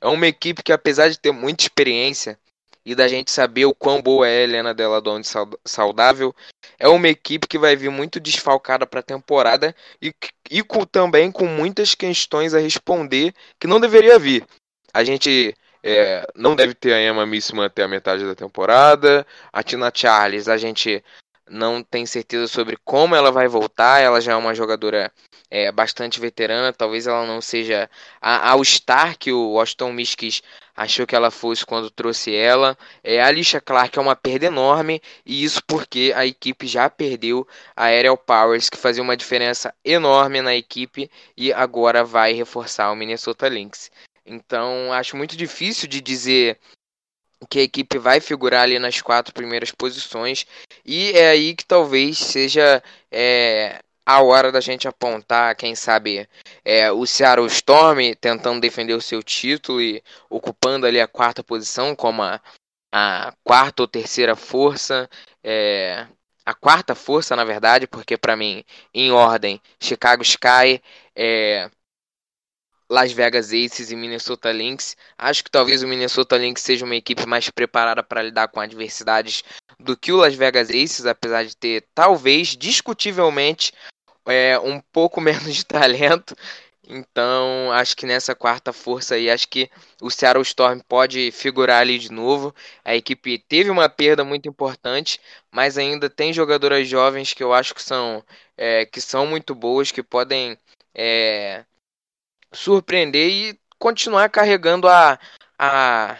É 0.00 0.06
uma 0.06 0.26
equipe 0.26 0.62
que 0.62 0.72
apesar 0.72 1.08
de 1.08 1.18
ter 1.18 1.32
muita 1.32 1.64
experiência, 1.64 2.38
e 2.84 2.94
da 2.94 3.06
gente 3.08 3.30
saber 3.30 3.64
o 3.64 3.74
quão 3.74 4.02
boa 4.02 4.26
é 4.26 4.38
a 4.38 4.42
Helena 4.42 4.74
Della 4.74 5.00
Donde 5.00 5.26
saudável. 5.64 6.34
É 6.78 6.88
uma 6.88 7.08
equipe 7.08 7.46
que 7.46 7.58
vai 7.58 7.76
vir 7.76 7.90
muito 7.90 8.18
desfalcada 8.18 8.86
para 8.86 9.00
a 9.00 9.04
temporada 9.04 9.74
e, 10.00 10.12
e 10.50 10.62
com, 10.62 10.84
também 10.84 11.30
com 11.30 11.46
muitas 11.46 11.94
questões 11.94 12.54
a 12.54 12.58
responder 12.58 13.32
que 13.58 13.66
não 13.66 13.80
deveria 13.80 14.18
vir. 14.18 14.44
A 14.92 15.04
gente 15.04 15.54
é, 15.82 16.26
não 16.34 16.54
deve 16.54 16.74
ter 16.74 16.92
a 16.92 17.02
Emma 17.02 17.26
Missima 17.26 17.66
até 17.66 17.82
a 17.82 17.88
metade 17.88 18.24
da 18.24 18.34
temporada. 18.34 19.26
A 19.52 19.62
Tina 19.62 19.90
Charles, 19.94 20.48
a 20.48 20.56
gente 20.56 21.02
não 21.48 21.82
tem 21.82 22.06
certeza 22.06 22.46
sobre 22.46 22.76
como 22.84 23.14
ela 23.14 23.30
vai 23.30 23.48
voltar. 23.48 24.00
Ela 24.00 24.20
já 24.20 24.32
é 24.32 24.36
uma 24.36 24.54
jogadora 24.54 25.12
é, 25.50 25.70
bastante 25.72 26.20
veterana. 26.20 26.72
Talvez 26.72 27.06
ela 27.06 27.26
não 27.26 27.40
seja 27.40 27.90
a 28.20 28.50
All-Star 28.50 29.18
que 29.18 29.32
o 29.32 29.52
Washington 29.52 29.92
Mystics 29.92 30.42
achou 30.76 31.06
que 31.06 31.14
ela 31.14 31.30
fosse 31.30 31.64
quando 31.64 31.90
trouxe 31.90 32.34
ela. 32.34 32.76
É, 33.02 33.20
a 33.20 33.26
Alicia 33.26 33.60
Clark 33.60 33.98
é 33.98 34.02
uma 34.02 34.16
perda 34.16 34.46
enorme, 34.46 35.00
e 35.24 35.44
isso 35.44 35.62
porque 35.66 36.12
a 36.14 36.26
equipe 36.26 36.66
já 36.66 36.88
perdeu 36.88 37.46
a 37.76 37.84
Ariel 37.84 38.16
Powers, 38.16 38.68
que 38.68 38.76
fazia 38.76 39.02
uma 39.02 39.16
diferença 39.16 39.74
enorme 39.84 40.40
na 40.42 40.54
equipe, 40.54 41.10
e 41.36 41.52
agora 41.52 42.04
vai 42.04 42.32
reforçar 42.32 42.90
o 42.90 42.96
Minnesota 42.96 43.48
Lynx. 43.48 43.90
Então, 44.24 44.92
acho 44.92 45.16
muito 45.16 45.36
difícil 45.36 45.88
de 45.88 46.00
dizer 46.00 46.58
que 47.50 47.58
a 47.58 47.62
equipe 47.62 47.98
vai 47.98 48.20
figurar 48.20 48.62
ali 48.62 48.78
nas 48.78 49.02
quatro 49.02 49.34
primeiras 49.34 49.72
posições, 49.72 50.46
e 50.84 51.10
é 51.12 51.30
aí 51.30 51.54
que 51.54 51.64
talvez 51.64 52.18
seja 52.18 52.82
é, 53.10 53.80
a 54.04 54.22
hora 54.22 54.50
da 54.50 54.60
gente 54.60 54.88
apontar, 54.88 55.54
quem 55.56 55.74
sabe, 55.74 56.28
é, 56.64 56.90
o 56.90 57.06
Seattle 57.06 57.46
Storm 57.46 58.14
tentando 58.20 58.60
defender 58.60 58.94
o 58.94 59.00
seu 59.00 59.22
título 59.22 59.80
e 59.80 60.02
ocupando 60.28 60.86
ali 60.86 61.00
a 61.00 61.08
quarta 61.08 61.42
posição 61.44 61.94
como 61.94 62.22
a, 62.22 62.40
a 62.92 63.32
quarta 63.44 63.82
ou 63.82 63.88
terceira 63.88 64.34
força. 64.36 65.08
É, 65.42 66.06
a 66.44 66.54
quarta 66.54 66.94
força, 66.94 67.36
na 67.36 67.44
verdade, 67.44 67.86
porque 67.86 68.16
para 68.16 68.36
mim, 68.36 68.64
em 68.92 69.12
ordem, 69.12 69.60
Chicago 69.80 70.22
Sky, 70.22 70.82
é, 71.14 71.70
Las 72.92 73.10
Vegas 73.10 73.46
Aces 73.52 73.90
e 73.90 73.96
Minnesota 73.96 74.52
Lynx. 74.52 74.96
Acho 75.16 75.42
que 75.42 75.50
talvez 75.50 75.82
o 75.82 75.88
Minnesota 75.88 76.36
Lynx 76.36 76.60
seja 76.60 76.84
uma 76.84 76.94
equipe 76.94 77.24
mais 77.26 77.48
preparada 77.48 78.02
para 78.02 78.22
lidar 78.22 78.48
com 78.48 78.60
adversidades 78.60 79.42
do 79.80 79.96
que 79.96 80.12
o 80.12 80.18
Las 80.18 80.34
Vegas 80.34 80.68
Aces, 80.68 81.06
apesar 81.06 81.44
de 81.44 81.56
ter 81.56 81.86
talvez 81.94 82.48
discutivelmente 82.48 83.72
é, 84.26 84.58
um 84.58 84.80
pouco 84.92 85.20
menos 85.22 85.54
de 85.54 85.64
talento. 85.64 86.36
Então, 86.88 87.70
acho 87.72 87.96
que 87.96 88.04
nessa 88.06 88.34
quarta 88.34 88.72
força 88.72 89.14
aí, 89.14 89.30
acho 89.30 89.48
que 89.48 89.70
o 90.00 90.10
Seattle 90.10 90.42
Storm 90.42 90.80
pode 90.80 91.30
figurar 91.30 91.80
ali 91.80 91.98
de 91.98 92.10
novo. 92.10 92.54
A 92.84 92.94
equipe 92.94 93.38
teve 93.38 93.70
uma 93.70 93.88
perda 93.88 94.24
muito 94.24 94.48
importante, 94.48 95.20
mas 95.50 95.78
ainda 95.78 96.10
tem 96.10 96.32
jogadoras 96.32 96.88
jovens 96.88 97.32
que 97.32 97.42
eu 97.42 97.52
acho 97.52 97.74
que 97.74 97.82
são, 97.82 98.24
é, 98.56 98.84
que 98.84 99.00
são 99.00 99.26
muito 99.26 99.54
boas, 99.54 99.92
que 99.92 100.02
podem 100.02 100.58
é, 100.94 101.64
surpreender 102.52 103.30
e 103.30 103.60
continuar 103.78 104.28
carregando 104.28 104.88
a, 104.88 105.18
a, 105.58 106.18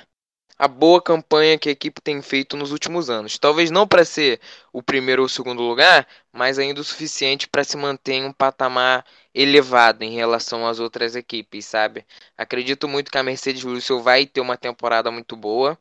a 0.63 0.69
boa 0.69 1.03
campanha 1.03 1.59
que 1.59 1.69
a 1.69 1.73
equipe 1.73 2.01
tem 2.01 2.23
feito 2.23 2.57
nos 2.57 2.71
últimos 2.71 3.11
anos. 3.11 3.37
Talvez 3.37 3.69
não 3.69 3.85
para 3.85 4.05
ser 4.05 4.41
o 4.73 4.81
primeiro 4.81 5.23
ou 5.23 5.29
segundo 5.29 5.61
lugar, 5.61 6.07
mas 6.33 6.57
ainda 6.57 6.81
o 6.81 6.85
suficiente 6.85 7.49
para 7.49 7.65
se 7.65 7.77
manter 7.77 8.13
em 8.13 8.27
um 8.27 8.33
patamar 8.33 9.05
elevado 9.35 10.05
em 10.05 10.13
relação 10.13 10.65
às 10.65 10.79
outras 10.79 11.17
equipes, 11.17 11.65
sabe? 11.65 12.07
Acredito 12.39 12.87
muito 12.87 13.11
que 13.11 13.19
a 13.19 13.25
Mercedes 13.25 13.65
Russell 13.65 14.01
vai 14.01 14.25
ter 14.25 14.41
uma 14.41 14.57
temporada 14.57 15.11
muito 15.11 15.35
boa, 15.35 15.77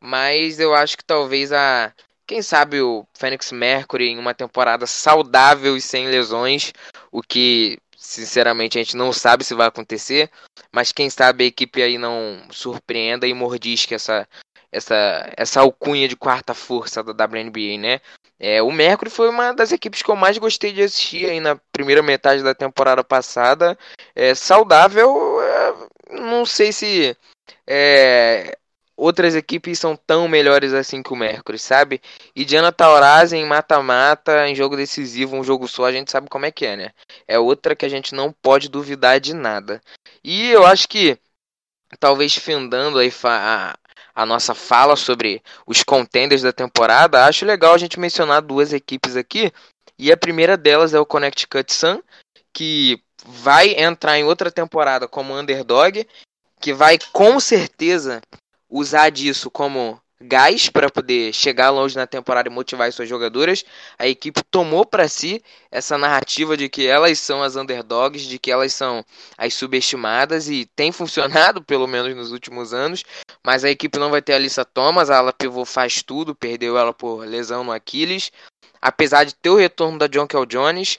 mas 0.00 0.58
eu 0.58 0.74
acho 0.74 0.96
que 0.98 1.04
talvez 1.04 1.52
a 1.52 1.94
quem 2.26 2.42
sabe 2.42 2.80
o 2.80 3.06
Phoenix 3.14 3.52
Mercury 3.52 4.08
em 4.08 4.18
uma 4.18 4.34
temporada 4.34 4.88
saudável 4.88 5.76
e 5.76 5.80
sem 5.80 6.08
lesões, 6.08 6.72
o 7.12 7.22
que 7.22 7.78
sinceramente 8.06 8.78
a 8.78 8.82
gente 8.82 8.96
não 8.96 9.12
sabe 9.12 9.44
se 9.44 9.54
vai 9.54 9.66
acontecer, 9.66 10.30
mas 10.72 10.92
quem 10.92 11.10
sabe 11.10 11.44
a 11.44 11.46
equipe 11.46 11.82
aí 11.82 11.98
não 11.98 12.40
surpreenda 12.50 13.26
e 13.26 13.34
mordisque 13.34 13.94
essa 13.94 14.26
essa 14.70 15.32
essa 15.36 15.60
alcunha 15.60 16.08
de 16.08 16.16
quarta 16.16 16.54
força 16.54 17.02
da 17.02 17.24
WNBA, 17.24 17.78
né? 17.78 18.00
É, 18.38 18.62
o 18.62 18.70
Mercury 18.70 19.10
foi 19.10 19.28
uma 19.28 19.52
das 19.52 19.72
equipes 19.72 20.02
que 20.02 20.10
eu 20.10 20.16
mais 20.16 20.36
gostei 20.38 20.72
de 20.72 20.82
assistir 20.82 21.28
aí 21.28 21.40
na 21.40 21.56
primeira 21.72 22.02
metade 22.02 22.42
da 22.42 22.54
temporada 22.54 23.02
passada. 23.02 23.78
É, 24.14 24.34
saudável, 24.34 25.40
é, 25.42 26.20
não 26.20 26.44
sei 26.44 26.72
se 26.72 27.16
é, 27.66 28.56
outras 28.96 29.34
equipes 29.34 29.78
são 29.78 29.94
tão 29.94 30.26
melhores 30.26 30.72
assim 30.72 31.02
que 31.02 31.12
o 31.12 31.16
Mercury, 31.16 31.58
sabe? 31.58 32.00
E 32.34 32.44
Diana 32.44 32.72
Taurasi 32.72 33.36
em 33.36 33.44
mata-mata, 33.44 34.48
em 34.48 34.54
jogo 34.54 34.76
decisivo, 34.76 35.36
um 35.36 35.44
jogo 35.44 35.68
só, 35.68 35.84
a 35.84 35.92
gente 35.92 36.10
sabe 36.10 36.28
como 36.28 36.46
é 36.46 36.50
que 36.50 36.64
é, 36.64 36.76
né? 36.76 36.90
É 37.28 37.38
outra 37.38 37.76
que 37.76 37.84
a 37.84 37.88
gente 37.88 38.14
não 38.14 38.32
pode 38.32 38.68
duvidar 38.68 39.20
de 39.20 39.34
nada. 39.34 39.80
E 40.24 40.50
eu 40.50 40.64
acho 40.64 40.88
que, 40.88 41.18
talvez 42.00 42.34
findando 42.34 42.98
aí 42.98 43.12
a, 43.24 43.76
a 44.14 44.26
nossa 44.26 44.54
fala 44.54 44.96
sobre 44.96 45.42
os 45.66 45.82
contenders 45.82 46.42
da 46.42 46.52
temporada, 46.52 47.26
acho 47.26 47.44
legal 47.44 47.74
a 47.74 47.78
gente 47.78 48.00
mencionar 48.00 48.40
duas 48.40 48.72
equipes 48.72 49.14
aqui. 49.14 49.52
E 49.98 50.10
a 50.10 50.16
primeira 50.16 50.56
delas 50.56 50.94
é 50.94 51.00
o 51.00 51.06
Connecticut 51.06 51.72
Sun, 51.72 52.02
que 52.52 53.00
vai 53.26 53.78
entrar 53.78 54.18
em 54.18 54.24
outra 54.24 54.50
temporada 54.50 55.06
como 55.06 55.36
underdog, 55.36 56.06
que 56.60 56.72
vai 56.72 56.98
com 57.12 57.38
certeza 57.38 58.20
usar 58.68 59.10
disso 59.10 59.50
como 59.50 60.00
gás 60.20 60.70
para 60.70 60.90
poder 60.90 61.32
chegar 61.32 61.70
longe 61.70 61.94
na 61.94 62.06
temporada 62.06 62.48
e 62.48 62.52
motivar 62.52 62.88
as 62.88 62.94
suas 62.94 63.08
jogadoras. 63.08 63.64
A 63.98 64.06
equipe 64.06 64.42
tomou 64.50 64.84
para 64.84 65.08
si 65.08 65.42
essa 65.70 65.98
narrativa 65.98 66.56
de 66.56 66.68
que 66.68 66.86
elas 66.86 67.18
são 67.18 67.42
as 67.42 67.56
underdogs, 67.56 68.26
de 68.26 68.38
que 68.38 68.50
elas 68.50 68.72
são 68.72 69.04
as 69.36 69.54
subestimadas 69.54 70.48
e 70.48 70.66
tem 70.74 70.90
funcionado 70.90 71.62
pelo 71.64 71.86
menos 71.86 72.14
nos 72.16 72.32
últimos 72.32 72.72
anos. 72.72 73.04
Mas 73.44 73.64
a 73.64 73.70
equipe 73.70 73.98
não 73.98 74.10
vai 74.10 74.22
ter 74.22 74.32
a 74.32 74.36
Alissa 74.36 74.64
Thomas, 74.64 75.10
a 75.10 75.18
ala 75.18 75.32
pivô 75.32 75.64
faz 75.64 76.02
tudo, 76.02 76.34
perdeu 76.34 76.78
ela 76.78 76.92
por 76.92 77.26
lesão 77.26 77.62
no 77.62 77.72
Aquiles. 77.72 78.30
Apesar 78.80 79.24
de 79.24 79.34
ter 79.34 79.50
o 79.50 79.56
retorno 79.56 79.98
da 79.98 80.06
John 80.06 80.26
Jones, 80.48 80.98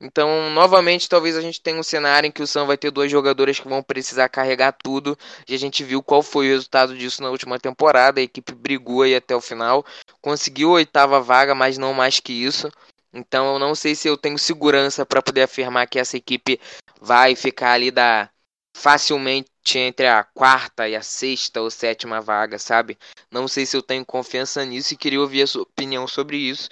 então, 0.00 0.48
novamente, 0.50 1.08
talvez 1.08 1.36
a 1.36 1.42
gente 1.42 1.60
tenha 1.60 1.78
um 1.78 1.82
cenário 1.82 2.26
em 2.26 2.32
que 2.32 2.42
o 2.42 2.46
Sam 2.46 2.64
vai 2.64 2.78
ter 2.78 2.90
dois 2.90 3.10
jogadores 3.10 3.60
que 3.60 3.68
vão 3.68 3.82
precisar 3.82 4.30
carregar 4.30 4.72
tudo. 4.72 5.16
E 5.46 5.54
a 5.54 5.58
gente 5.58 5.84
viu 5.84 6.02
qual 6.02 6.22
foi 6.22 6.46
o 6.46 6.52
resultado 6.52 6.96
disso 6.96 7.22
na 7.22 7.28
última 7.28 7.58
temporada. 7.58 8.18
A 8.18 8.22
equipe 8.22 8.54
brigou 8.54 9.02
aí 9.02 9.14
até 9.14 9.36
o 9.36 9.40
final, 9.42 9.84
conseguiu 10.22 10.70
a 10.70 10.74
oitava 10.74 11.20
vaga, 11.20 11.54
mas 11.54 11.76
não 11.76 11.92
mais 11.92 12.18
que 12.18 12.32
isso. 12.32 12.70
Então, 13.12 13.52
eu 13.52 13.58
não 13.58 13.74
sei 13.74 13.94
se 13.94 14.08
eu 14.08 14.16
tenho 14.16 14.38
segurança 14.38 15.04
para 15.04 15.20
poder 15.20 15.42
afirmar 15.42 15.86
que 15.86 15.98
essa 15.98 16.16
equipe 16.16 16.58
vai 17.00 17.36
ficar 17.36 17.72
ali 17.72 17.90
da 17.90 18.30
facilmente 18.74 19.50
entre 19.76 20.06
a 20.06 20.24
quarta 20.24 20.88
e 20.88 20.96
a 20.96 21.02
sexta 21.02 21.60
ou 21.60 21.70
sétima 21.70 22.20
vaga, 22.20 22.58
sabe? 22.58 22.96
Não 23.30 23.46
sei 23.46 23.66
se 23.66 23.76
eu 23.76 23.82
tenho 23.82 24.06
confiança 24.06 24.64
nisso 24.64 24.94
e 24.94 24.96
queria 24.96 25.20
ouvir 25.20 25.42
a 25.42 25.46
sua 25.46 25.62
opinião 25.62 26.06
sobre 26.06 26.38
isso. 26.38 26.70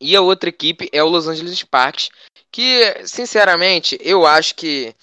E 0.00 0.16
a 0.16 0.20
outra 0.20 0.48
equipe 0.48 0.88
é 0.92 1.02
o 1.02 1.08
Los 1.08 1.28
Angeles 1.28 1.58
Sparks, 1.58 2.08
que, 2.50 3.06
sinceramente, 3.06 3.98
eu 4.00 4.26
acho 4.26 4.54
que 4.54 4.94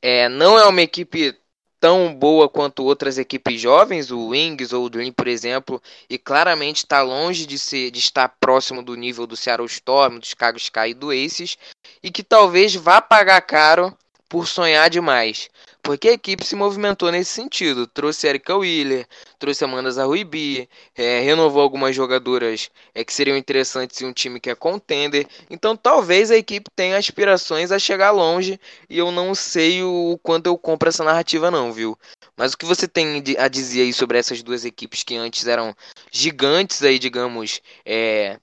é, 0.00 0.28
não 0.28 0.58
é 0.58 0.66
uma 0.66 0.80
equipe 0.80 1.36
tão 1.80 2.14
boa 2.14 2.48
quanto 2.48 2.84
outras 2.84 3.16
equipes 3.16 3.60
jovens, 3.60 4.10
o 4.10 4.28
Wings 4.28 4.72
ou 4.72 4.84
o 4.84 4.90
Dream, 4.90 5.12
por 5.12 5.26
exemplo, 5.26 5.82
e 6.08 6.18
claramente 6.18 6.78
está 6.78 7.00
longe 7.02 7.46
de, 7.46 7.58
ser, 7.58 7.90
de 7.90 7.98
estar 7.98 8.28
próximo 8.38 8.82
do 8.82 8.94
nível 8.94 9.26
do 9.26 9.36
Seattle 9.36 9.66
Storm, 9.66 10.18
do 10.18 10.26
Chicago 10.26 10.58
Sky 10.58 10.90
e 10.90 10.94
do 10.94 11.10
Aces, 11.10 11.56
e 12.02 12.10
que 12.10 12.22
talvez 12.22 12.74
vá 12.74 13.00
pagar 13.00 13.40
caro 13.40 13.96
por 14.28 14.46
sonhar 14.46 14.90
demais. 14.90 15.48
Porque 15.82 16.08
a 16.08 16.12
equipe 16.12 16.44
se 16.44 16.54
movimentou 16.54 17.10
nesse 17.10 17.32
sentido. 17.32 17.86
Trouxe 17.86 18.26
Erika 18.26 18.56
Wheeler, 18.56 19.06
trouxe 19.38 19.64
Amanda 19.64 19.90
Zahuibi, 19.90 20.68
é, 20.94 21.20
renovou 21.20 21.62
algumas 21.62 21.94
jogadoras 21.96 22.70
é, 22.94 23.04
que 23.04 23.12
seriam 23.12 23.36
interessantes 23.36 24.00
em 24.00 24.06
um 24.06 24.12
time 24.12 24.38
que 24.40 24.50
é 24.50 24.54
contender. 24.54 25.26
Então 25.48 25.76
talvez 25.76 26.30
a 26.30 26.36
equipe 26.36 26.70
tenha 26.76 26.96
aspirações 26.96 27.72
a 27.72 27.78
chegar 27.78 28.10
longe. 28.10 28.60
E 28.88 28.98
eu 28.98 29.10
não 29.10 29.34
sei 29.34 29.82
o 29.82 30.18
quanto 30.22 30.46
eu 30.46 30.58
compro 30.58 30.88
essa 30.88 31.04
narrativa, 31.04 31.50
não, 31.50 31.72
viu? 31.72 31.98
Mas 32.36 32.52
o 32.52 32.58
que 32.58 32.66
você 32.66 32.86
tem 32.88 33.22
a 33.38 33.48
dizer 33.48 33.82
aí 33.82 33.92
sobre 33.92 34.18
essas 34.18 34.42
duas 34.42 34.64
equipes 34.64 35.02
que 35.02 35.16
antes 35.16 35.46
eram 35.46 35.74
gigantes 36.12 36.82
aí, 36.82 36.98
digamos, 36.98 37.60
é, 37.84 38.38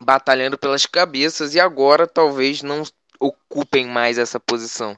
batalhando 0.00 0.58
pelas 0.58 0.86
cabeças 0.86 1.54
e 1.54 1.60
agora 1.60 2.06
talvez 2.06 2.62
não 2.62 2.82
ocupem 3.20 3.86
mais 3.86 4.18
essa 4.18 4.38
posição? 4.40 4.96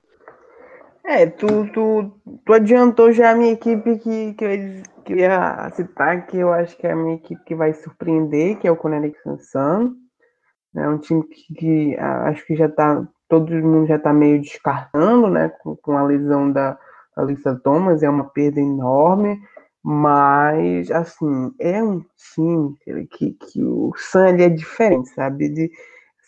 É, 1.07 1.27
tu, 1.27 1.71
tu, 1.73 2.13
tu 2.47 2.53
adiantou 2.55 3.13
já 3.13 3.31
a 3.31 3.35
minha 3.35 3.53
equipe 3.53 3.99
que, 3.99 4.33
que, 4.33 4.45
eu, 4.45 4.83
que 5.05 5.13
eu 5.13 5.17
ia 5.19 5.71
citar, 5.75 6.27
que 6.27 6.39
eu 6.39 6.51
acho 6.51 6.77
que 6.79 6.87
é 6.87 6.93
a 6.93 6.97
minha 6.97 7.17
equipe 7.17 7.45
que 7.45 7.55
vai 7.55 7.75
surpreender, 7.75 8.59
que 8.59 8.67
é 8.67 8.71
o 8.71 8.77
Connecticut 8.77 9.45
Sun. 9.45 9.95
É 10.75 10.89
um 10.89 10.99
time 10.99 11.23
que, 11.25 11.55
que 11.55 11.97
acho 11.99 12.47
que 12.47 12.57
já 12.57 12.69
tá. 12.69 13.07
Todo 13.29 13.53
mundo 13.53 13.87
já 13.87 13.99
tá 13.99 14.13
meio 14.13 14.41
descartando, 14.41 15.29
né? 15.29 15.51
Com, 15.63 15.77
com 15.77 15.97
a 15.97 16.03
lesão 16.05 16.51
da 16.51 16.79
Alissa 17.17 17.55
Thomas, 17.63 18.03
é 18.03 18.09
uma 18.09 18.25
perda 18.31 18.61
enorme. 18.61 19.41
Mas, 19.83 20.91
assim, 20.91 21.53
é 21.61 21.83
um 21.83 22.03
time 22.35 22.75
que, 23.11 23.33
que 23.33 23.63
o 23.63 23.93
Sun 23.97 24.39
é 24.39 24.49
diferente, 24.49 25.11
sabe? 25.11 25.45
Ele 25.45 25.71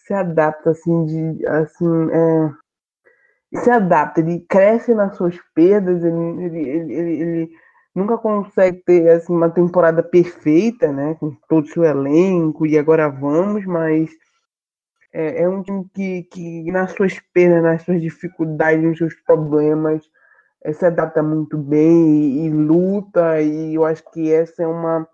se 0.06 0.12
adapta, 0.12 0.70
assim, 0.70 1.06
de. 1.06 1.46
Assim, 1.46 2.10
é, 2.12 2.50
se 3.54 3.70
adapta, 3.70 4.20
ele 4.20 4.44
cresce 4.48 4.94
nas 4.94 5.16
suas 5.16 5.38
perdas, 5.54 6.02
ele, 6.04 6.44
ele, 6.44 6.68
ele, 6.68 7.22
ele 7.22 7.50
nunca 7.94 8.18
consegue 8.18 8.82
ter 8.84 9.08
assim, 9.10 9.32
uma 9.32 9.48
temporada 9.48 10.02
perfeita, 10.02 10.92
né? 10.92 11.16
Com 11.18 11.34
todo 11.48 11.64
o 11.64 11.68
seu 11.68 11.84
elenco, 11.84 12.66
e 12.66 12.78
agora 12.78 13.08
vamos, 13.08 13.64
mas 13.64 14.10
é, 15.12 15.42
é 15.42 15.48
um 15.48 15.62
time 15.62 15.88
que, 15.94 16.24
que, 16.24 16.70
nas 16.70 16.92
suas 16.92 17.18
perdas, 17.32 17.62
nas 17.62 17.82
suas 17.82 18.00
dificuldades, 18.02 18.84
nos 18.84 18.98
seus 18.98 19.14
problemas, 19.22 20.02
é, 20.62 20.72
se 20.72 20.84
adapta 20.84 21.22
muito 21.22 21.56
bem 21.56 22.44
e, 22.44 22.46
e 22.46 22.50
luta, 22.50 23.40
e 23.40 23.74
eu 23.74 23.84
acho 23.84 24.02
que 24.12 24.32
essa 24.32 24.62
é 24.62 24.66
uma 24.66 25.08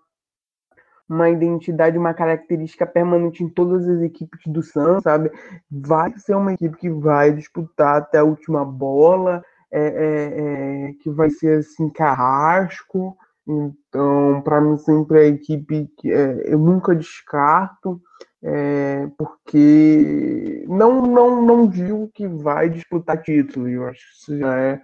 uma 1.13 1.29
identidade, 1.29 1.97
uma 1.97 2.13
característica 2.13 2.85
permanente 2.85 3.43
em 3.43 3.49
todas 3.49 3.87
as 3.87 4.01
equipes 4.01 4.41
do 4.47 4.63
Santos, 4.63 5.03
sabe? 5.03 5.31
Vai 5.69 6.17
ser 6.17 6.35
uma 6.35 6.53
equipe 6.53 6.75
que 6.77 6.89
vai 6.89 7.31
disputar 7.31 7.97
até 7.97 8.17
a 8.17 8.23
última 8.23 8.65
bola, 8.65 9.43
é, 9.71 9.81
é, 9.81 10.89
é, 10.89 10.93
que 11.01 11.09
vai 11.09 11.29
ser 11.29 11.59
assim, 11.59 11.89
carrasco. 11.89 13.15
Então, 13.47 14.41
para 14.43 14.61
mim, 14.61 14.77
sempre 14.77 15.19
é 15.19 15.23
a 15.23 15.27
equipe 15.27 15.89
que 15.97 16.11
é, 16.11 16.43
eu 16.45 16.57
nunca 16.57 16.95
descarto, 16.95 18.01
é, 18.41 19.07
porque 19.17 20.65
não, 20.67 21.01
não, 21.01 21.41
não 21.41 21.67
digo 21.67 22.09
que 22.13 22.27
vai 22.27 22.69
disputar 22.69 23.21
título, 23.21 23.69
eu 23.69 23.87
acho 23.87 23.99
que 23.99 24.15
isso 24.15 24.37
já 24.37 24.59
é, 24.59 24.81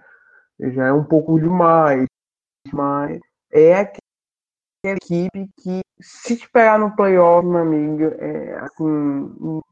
já 0.72 0.86
é 0.86 0.92
um 0.92 1.04
pouco 1.04 1.38
demais, 1.40 2.06
mas 2.72 3.18
é 3.52 3.90
aquela 4.80 4.96
equipe 4.96 5.50
que, 5.62 5.80
se 6.00 6.36
te 6.36 6.48
pegar 6.50 6.78
no 6.78 6.94
playoff, 6.96 7.46
meu 7.46 7.58
amigo, 7.58 8.04
é, 8.18 8.54
assim, 8.60 9.62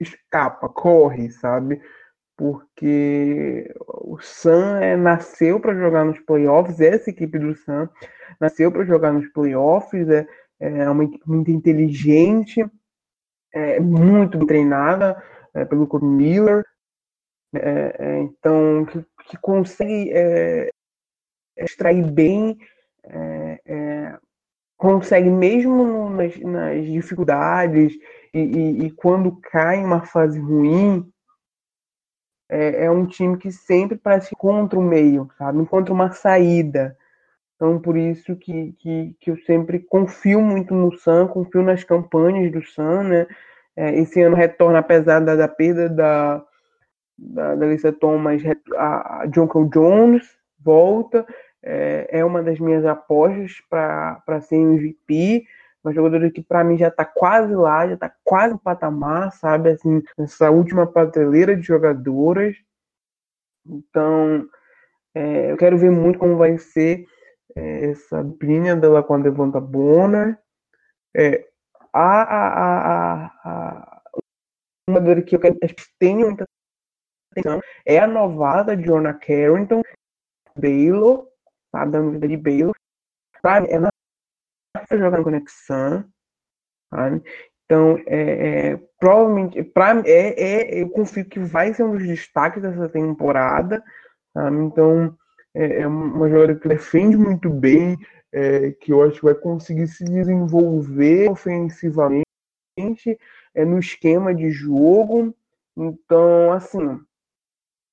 escapa, 0.00 0.68
corre, 0.68 1.30
sabe? 1.30 1.80
Porque 2.36 3.72
o 3.78 4.18
Sam 4.20 4.80
é, 4.80 4.96
nasceu 4.96 5.60
para 5.60 5.74
jogar 5.74 6.04
nos 6.04 6.18
playoffs, 6.20 6.80
essa 6.80 7.10
equipe 7.10 7.38
do 7.38 7.54
Sam 7.54 7.88
nasceu 8.40 8.70
para 8.72 8.84
jogar 8.84 9.12
nos 9.12 9.28
playoffs, 9.28 10.08
é, 10.08 10.26
é 10.60 10.90
uma 10.90 11.04
equipe 11.04 11.28
muito 11.28 11.50
inteligente, 11.50 12.64
é, 13.52 13.80
muito 13.80 14.44
treinada 14.46 15.22
é, 15.54 15.64
pelo 15.64 15.86
Coach 15.86 16.04
Miller, 16.04 16.64
é, 17.54 17.96
é, 17.98 18.18
então 18.18 18.84
que, 18.84 19.06
que 19.28 19.38
consegue 19.38 20.10
é, 20.12 20.68
extrair 21.56 22.10
bem 22.10 22.58
é, 23.04 24.18
consegue, 24.76 25.30
mesmo 25.30 26.10
nas, 26.10 26.36
nas 26.40 26.84
dificuldades 26.84 27.94
e, 28.32 28.38
e, 28.38 28.86
e, 28.86 28.90
quando 28.90 29.40
cai 29.40 29.78
em 29.78 29.84
uma 29.84 30.04
fase 30.04 30.38
ruim, 30.38 31.10
é, 32.48 32.84
é, 32.84 32.90
um 32.90 33.06
time 33.06 33.36
que 33.38 33.50
sempre 33.50 33.96
parece 33.96 34.34
encontra 34.34 34.78
um 34.78 34.86
meio, 34.86 35.28
sabe? 35.38 35.58
Encontra 35.58 35.92
uma 35.92 36.12
saída. 36.12 36.96
Então, 37.56 37.80
por 37.80 37.96
isso 37.96 38.36
que, 38.36 38.72
que, 38.78 39.16
que 39.18 39.30
eu 39.30 39.38
sempre 39.38 39.80
confio 39.80 40.40
muito 40.40 40.74
no 40.74 40.92
Sam, 40.98 41.26
confio 41.26 41.62
nas 41.62 41.82
campanhas 41.82 42.52
do 42.52 42.62
Sam, 42.62 43.04
né? 43.04 43.26
É, 43.74 43.98
esse 43.98 44.20
ano 44.22 44.36
retorna, 44.36 44.78
apesar 44.78 45.20
da, 45.20 45.34
da 45.34 45.48
perda 45.48 45.88
da, 45.88 46.44
da, 47.18 47.54
da 47.54 47.66
Lisa 47.66 47.92
Thomas, 47.92 48.42
a, 48.76 49.22
a 49.22 49.26
John 49.26 49.48
Jones 49.68 50.26
volta, 50.58 51.26
é, 51.66 52.20
é 52.20 52.24
uma 52.24 52.42
das 52.42 52.60
minhas 52.60 52.84
apostas 52.86 53.60
para 53.68 54.40
ser 54.40 54.56
MVP. 54.56 55.44
Uma 55.82 55.92
jogadora 55.92 56.30
que 56.30 56.42
para 56.42 56.64
mim 56.64 56.78
já 56.78 56.88
está 56.88 57.04
quase 57.04 57.54
lá, 57.54 57.86
já 57.86 57.94
está 57.94 58.12
quase 58.24 58.54
no 58.54 58.58
patamar, 58.58 59.32
sabe? 59.32 59.70
Assim, 59.70 60.02
nessa 60.16 60.50
última 60.50 60.86
prateleira 60.86 61.56
de 61.56 61.62
jogadoras. 61.62 62.56
Então, 63.66 64.48
é, 65.14 65.50
eu 65.50 65.56
quero 65.56 65.76
ver 65.76 65.90
muito 65.90 66.18
como 66.18 66.36
vai 66.36 66.56
ser 66.56 67.04
é, 67.56 67.90
essa 67.90 68.22
duplinha 68.22 68.76
dela 68.76 69.02
com 69.02 69.14
a 69.14 69.18
Devonta 69.18 69.60
Bonner. 69.60 70.38
É, 71.16 71.48
a, 71.92 72.22
a, 72.22 72.46
a, 72.58 73.26
a, 73.44 74.02
uma 74.88 74.98
jogadora 75.00 75.22
que 75.22 75.34
eu 75.34 75.40
quero 75.40 75.58
que 75.58 75.74
tenha 75.98 76.26
muita 76.26 76.44
atenção 77.32 77.60
é 77.84 77.98
a 77.98 78.06
novada 78.06 78.76
Jonah 78.76 79.14
Carrington, 79.14 79.82
Baylor, 80.56 81.26
tá? 81.78 81.84
dando 81.84 82.12
vida 82.12 82.28
de 82.28 82.36
Baylor. 82.36 82.74
Pra, 83.42 83.58
é 83.58 83.78
na 83.78 83.90
jogar 84.92 85.18
no 85.18 85.24
Conexão, 85.24 86.04
sabe? 86.92 87.22
Então, 87.64 87.98
é, 88.06 88.70
é, 88.70 88.76
provavelmente, 88.98 89.62
pra, 89.62 90.00
é, 90.06 90.78
é, 90.78 90.82
eu 90.82 90.88
confio 90.90 91.24
que 91.24 91.40
vai 91.40 91.74
ser 91.74 91.82
um 91.82 91.92
dos 91.92 92.06
destaques 92.06 92.62
dessa 92.62 92.88
temporada. 92.88 93.82
Sabe? 94.32 94.56
Então, 94.58 95.16
é, 95.54 95.80
é 95.80 95.86
uma 95.86 96.28
jogadora 96.28 96.58
que 96.58 96.68
defende 96.68 97.16
muito 97.16 97.50
bem, 97.50 97.96
é, 98.32 98.70
que 98.72 98.92
eu 98.92 99.02
acho 99.02 99.16
que 99.16 99.24
vai 99.24 99.34
conseguir 99.34 99.88
se 99.88 100.04
desenvolver 100.04 101.30
ofensivamente 101.30 102.24
é, 103.54 103.64
no 103.64 103.78
esquema 103.78 104.34
de 104.34 104.50
jogo. 104.50 105.34
Então, 105.76 106.52
assim, 106.52 107.00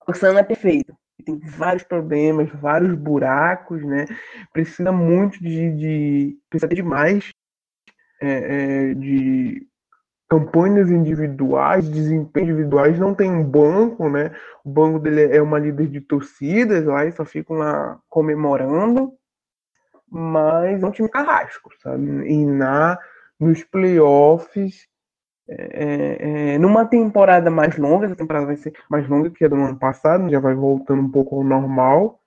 o 0.07 0.13
Sam 0.13 0.37
é 0.37 0.43
perfeito. 0.43 0.95
Tem 1.23 1.39
vários 1.39 1.83
problemas, 1.83 2.49
vários 2.51 2.95
buracos, 2.95 3.83
né? 3.83 4.05
Precisa 4.51 4.91
muito 4.91 5.39
de. 5.39 5.71
de 5.71 6.37
precisa 6.49 6.73
de 6.73 6.83
mais 6.83 7.31
é, 8.21 8.89
é, 8.89 8.93
de 8.93 9.67
campanhas 10.29 10.89
individuais, 10.89 11.87
desempenho 11.87 12.51
individuais, 12.51 12.97
não 12.97 13.13
tem 13.13 13.29
um 13.29 13.43
banco, 13.43 14.09
né? 14.09 14.35
O 14.63 14.69
banco 14.69 14.97
dele 14.97 15.35
é 15.35 15.41
uma 15.41 15.59
líder 15.59 15.87
de 15.87 16.01
torcidas 16.01 16.85
lá 16.85 17.05
e 17.05 17.11
só 17.11 17.23
ficam 17.23 17.57
lá 17.57 17.99
comemorando. 18.09 19.13
Mas 20.09 20.81
é 20.81 20.85
um 20.85 20.91
time 20.91 21.09
carrasco, 21.09 21.69
sabe? 21.81 22.05
E 22.27 22.45
na, 22.45 22.97
nos 23.39 23.63
playoffs, 23.63 24.87
é, 25.47 26.53
é, 26.53 26.57
numa 26.57 26.85
temporada 26.85 27.49
mais 27.49 27.77
longa, 27.77 28.05
essa 28.05 28.15
temporada 28.15 28.45
vai 28.45 28.55
ser 28.55 28.73
mais 28.89 29.07
longa 29.07 29.29
que 29.29 29.43
a 29.43 29.47
do 29.47 29.55
ano 29.55 29.77
passado, 29.77 30.29
já 30.29 30.39
vai 30.39 30.55
voltando 30.55 31.01
um 31.01 31.11
pouco 31.11 31.35
ao 31.35 31.43
normal. 31.43 32.19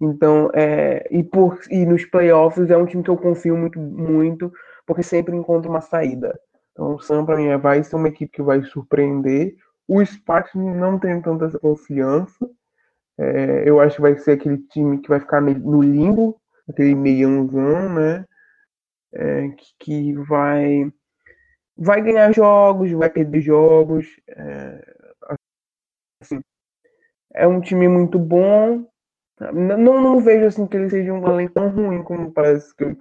Então, 0.00 0.50
é, 0.54 1.06
e, 1.10 1.22
por, 1.22 1.58
e 1.70 1.84
nos 1.86 2.04
playoffs 2.04 2.70
é 2.70 2.76
um 2.76 2.86
time 2.86 3.02
que 3.02 3.10
eu 3.10 3.16
confio 3.16 3.56
muito, 3.56 3.78
muito 3.78 4.52
porque 4.86 5.02
sempre 5.02 5.34
encontra 5.34 5.70
uma 5.70 5.80
saída. 5.80 6.38
Então, 6.72 6.94
o 6.94 7.00
Sam, 7.00 7.24
para 7.24 7.36
mim, 7.36 7.56
vai 7.58 7.82
ser 7.82 7.96
uma 7.96 8.08
equipe 8.08 8.32
que 8.32 8.42
vai 8.42 8.62
surpreender. 8.62 9.56
O 9.86 10.04
Sparks 10.04 10.54
não 10.54 10.98
tem 10.98 11.20
tanta 11.20 11.58
confiança. 11.58 12.48
É, 13.16 13.68
eu 13.68 13.80
acho 13.80 13.96
que 13.96 14.02
vai 14.02 14.18
ser 14.18 14.32
aquele 14.32 14.58
time 14.58 14.98
que 14.98 15.08
vai 15.08 15.20
ficar 15.20 15.40
no 15.40 15.82
limbo, 15.82 16.40
aquele 16.68 16.94
meiãozão, 16.94 17.88
né? 17.94 18.24
É, 19.12 19.48
que, 19.50 19.66
que, 19.78 20.12
vai, 20.14 20.92
vai 21.76 22.02
ganhar 22.02 22.32
jogos, 22.32 22.90
vai 22.92 23.10
perder 23.10 23.40
jogos. 23.40 24.06
É, 24.28 24.94
assim, 26.20 26.40
é 27.34 27.46
um 27.46 27.60
time 27.60 27.88
muito 27.88 28.18
bom. 28.18 28.86
Não, 29.52 30.00
não 30.00 30.20
vejo 30.20 30.46
assim 30.46 30.66
que 30.66 30.76
ele 30.76 30.90
seja 30.90 31.12
um 31.12 31.22
talento 31.22 31.52
tão 31.54 31.68
ruim 31.68 32.02
como 32.02 32.32
parece 32.32 32.74
que 32.76 32.84
eu 32.84 32.96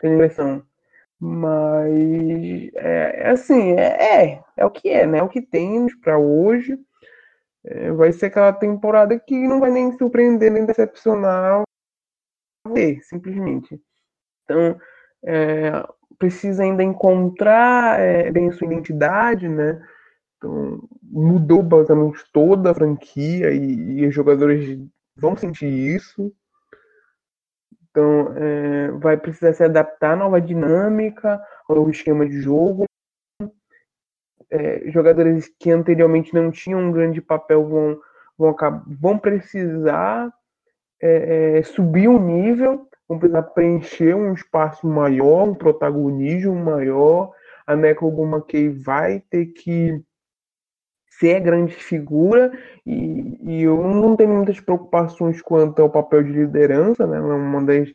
tenho 0.00 0.14
impressão. 0.14 0.66
Mas 1.18 2.70
é, 2.74 3.22
é 3.22 3.30
assim, 3.30 3.72
é, 3.72 4.32
é, 4.32 4.44
é, 4.56 4.66
o 4.66 4.70
que 4.70 4.88
é, 4.88 5.06
né? 5.06 5.18
É 5.18 5.22
o 5.22 5.28
que 5.28 5.40
temos 5.40 5.94
para 5.94 6.18
hoje. 6.18 6.78
É, 7.64 7.90
vai 7.92 8.12
ser 8.12 8.26
aquela 8.26 8.52
temporada 8.52 9.18
que 9.18 9.34
não 9.46 9.60
vai 9.60 9.70
nem 9.70 9.96
surpreender 9.96 10.52
nem 10.52 10.66
decepcionar 10.66 11.62
simplesmente. 13.02 13.80
Então, 14.44 14.78
é, 15.24 15.70
precisa 16.18 16.62
ainda 16.62 16.82
encontrar 16.82 18.00
é, 18.00 18.30
bem 18.30 18.50
sua 18.52 18.66
identidade, 18.66 19.48
né? 19.48 19.80
Então, 20.36 20.80
mudou 21.02 21.62
basicamente 21.62 22.24
toda 22.32 22.70
a 22.70 22.74
franquia 22.74 23.52
e, 23.52 24.00
e 24.00 24.06
os 24.06 24.14
jogadores 24.14 24.78
vão 25.16 25.36
sentir 25.36 25.66
isso. 25.66 26.32
Então, 27.90 28.34
é, 28.36 28.90
vai 28.92 29.16
precisar 29.16 29.54
se 29.54 29.64
adaptar 29.64 30.12
à 30.12 30.16
nova 30.16 30.40
dinâmica, 30.40 31.40
ao 31.66 31.76
novo 31.76 31.90
esquema 31.90 32.26
de 32.26 32.40
jogo. 32.40 32.84
É, 34.50 34.90
jogadores 34.90 35.48
que 35.58 35.70
anteriormente 35.70 36.34
não 36.34 36.50
tinham 36.50 36.80
um 36.80 36.92
grande 36.92 37.20
papel 37.20 37.66
vão, 37.66 37.98
vão, 38.38 38.54
vão 39.00 39.18
precisar 39.18 40.30
é, 41.00 41.58
é, 41.58 41.62
subir 41.62 42.08
um 42.08 42.18
nível, 42.18 42.86
vão 43.08 43.18
precisar 43.18 43.42
preencher 43.42 44.14
um 44.14 44.32
espaço 44.32 44.86
maior, 44.86 45.44
um 45.44 45.54
protagonismo 45.54 46.54
maior. 46.54 47.32
A 47.66 47.74
Neco 47.74 48.08
McKay 48.08 48.68
vai 48.68 49.20
ter 49.30 49.46
que 49.46 50.00
ser 51.18 51.40
grande 51.40 51.74
figura 51.74 52.52
e, 52.84 53.38
e, 53.42 53.62
eu 53.62 53.82
não 53.82 54.16
tenho 54.16 54.34
muitas 54.34 54.60
preocupações 54.60 55.40
quanto 55.40 55.80
ao 55.80 55.90
papel 55.90 56.22
de 56.22 56.32
liderança, 56.32 57.06
né? 57.06 57.16
É 57.16 57.20
uma 57.20 57.62
das, 57.64 57.88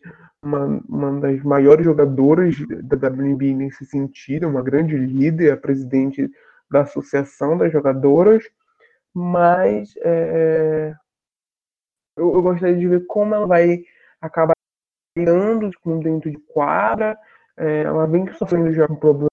uma, 0.43 0.81
uma 0.89 1.19
das 1.19 1.41
maiores 1.43 1.85
jogadoras 1.85 2.55
da 2.83 3.07
WNBA 3.07 3.53
nesse 3.55 3.85
sentido, 3.85 4.47
uma 4.47 4.61
grande 4.61 4.97
líder, 4.97 5.51
a 5.51 5.57
presidente 5.57 6.29
da 6.69 6.81
Associação 6.81 7.57
das 7.57 7.71
Jogadoras, 7.71 8.43
mas 9.13 9.93
é, 9.97 10.93
eu, 12.17 12.33
eu, 12.33 12.41
gostaria 12.41 12.77
de 12.77 12.87
ver 12.87 13.05
como 13.07 13.35
ela 13.35 13.45
vai 13.45 13.83
acabar 14.21 14.53
lidando 15.17 15.69
dentro 16.01 16.31
de 16.31 16.37
quadra, 16.37 17.17
é, 17.57 17.83
ela 17.83 18.07
vem 18.07 18.31
sofrendo 18.33 18.71
já 18.73 18.87
com 18.87 18.95
problemas 18.95 19.29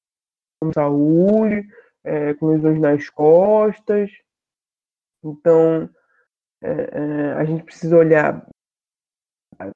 de 0.64 0.72
saúde, 0.74 1.68
é, 2.04 2.34
com 2.34 2.48
lesões 2.48 2.80
nas 2.80 3.08
costas. 3.10 4.10
Então, 5.22 5.88
é, 6.62 6.70
é, 6.70 7.32
a 7.34 7.44
gente 7.44 7.64
precisa 7.64 7.96
olhar, 7.96 8.46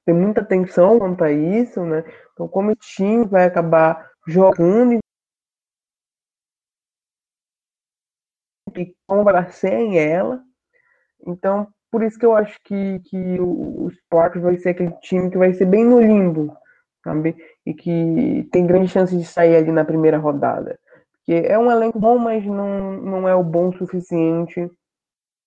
tem 0.05 0.15
muita 0.15 0.41
atenção 0.41 0.99
quanto 0.99 1.23
a 1.25 1.33
isso, 1.33 1.85
né? 1.85 2.05
Então, 2.33 2.49
como 2.49 2.71
o 2.73 2.77
time 2.77 3.25
vai 3.25 3.45
acabar 3.45 4.11
jogando 4.27 4.99
e 8.77 8.97
como 9.07 9.25
vai 9.25 9.45
ser 9.53 9.53
sem 9.53 9.99
ela. 9.99 10.43
Então, 11.27 11.73
por 11.93 12.03
isso 12.03 12.19
que 12.19 12.27
eu 12.27 12.35
acho 12.35 12.59
que, 12.65 12.99
que 13.01 13.39
o, 13.39 13.85
o 13.85 13.91
Sparks 13.91 14.43
vai 14.43 14.57
ser 14.57 14.71
aquele 14.71 14.93
time 15.01 15.31
que 15.31 15.39
vai 15.39 15.55
ser 15.55 15.67
bem 15.67 15.85
no 15.85 16.01
limbo, 16.01 16.57
sabe? 17.05 17.37
E 17.65 17.73
que 17.73 18.49
tem 18.51 18.67
grande 18.67 18.89
chance 18.89 19.17
de 19.17 19.25
sair 19.25 19.55
ali 19.55 19.71
na 19.71 19.85
primeira 19.85 20.19
rodada 20.19 20.77
que 21.25 21.33
é 21.33 21.59
um 21.59 21.71
elenco 21.71 21.99
bom, 21.99 22.19
mas 22.19 22.45
não, 22.45 22.93
não 22.95 23.29
é 23.29 23.35
o 23.35 23.45
bom 23.45 23.69
o 23.69 23.77
suficiente, 23.77 24.71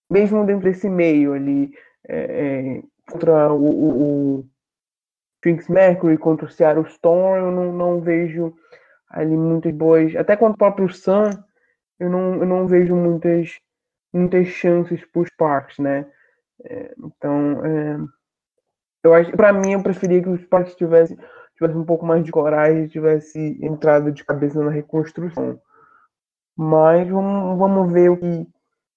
mesmo 0.10 0.46
dentro 0.46 0.64
desse 0.64 0.90
meio 0.90 1.34
ali, 1.34 1.72
é, 2.08 2.18
é, 2.78 2.84
contra 3.12 3.52
o, 3.54 3.66
o, 3.66 4.40
o 4.40 4.46
Phoenix 5.44 5.68
Mercury, 5.68 6.18
contra 6.18 6.46
o 6.46 6.50
Seattle 6.50 6.88
Storm, 6.88 7.38
eu 7.38 7.52
não, 7.52 7.72
não 7.74 8.02
vejo 8.02 8.54
ali 9.10 9.36
muitas 9.36 9.74
boas, 9.74 10.16
até 10.16 10.36
contra 10.36 10.56
o 10.56 10.58
próprio 10.58 10.94
Sun, 10.94 11.30
eu 12.00 12.10
não, 12.10 12.36
eu 12.36 12.46
não 12.46 12.68
vejo 12.68 12.96
muitas, 12.96 13.60
muitas 14.14 14.48
chances 14.48 15.04
para 15.06 15.22
os 15.22 15.30
Sparks, 15.30 15.78
né? 15.80 16.06
Então, 16.98 17.66
é, 17.66 17.98
eu 19.04 19.14
acho, 19.14 19.32
para 19.32 19.54
mim, 19.54 19.74
eu 19.74 19.84
preferia 19.84 20.22
que 20.22 20.30
os 20.30 20.42
Sparks 20.42 20.76
tivessem 20.76 21.18
tivesse 21.56 21.78
um 21.78 21.86
pouco 21.86 22.06
mais 22.06 22.24
de 22.24 22.32
coragem, 22.32 22.88
tivesse 22.88 23.40
entrado 23.62 24.12
de 24.12 24.24
cabeça 24.24 24.62
na 24.62 24.72
reconstrução. 24.72 25.60
Mas 26.56 27.08
vamos, 27.10 27.58
vamos 27.58 27.92
ver 27.92 28.10
o 28.10 28.18
que, 28.18 28.48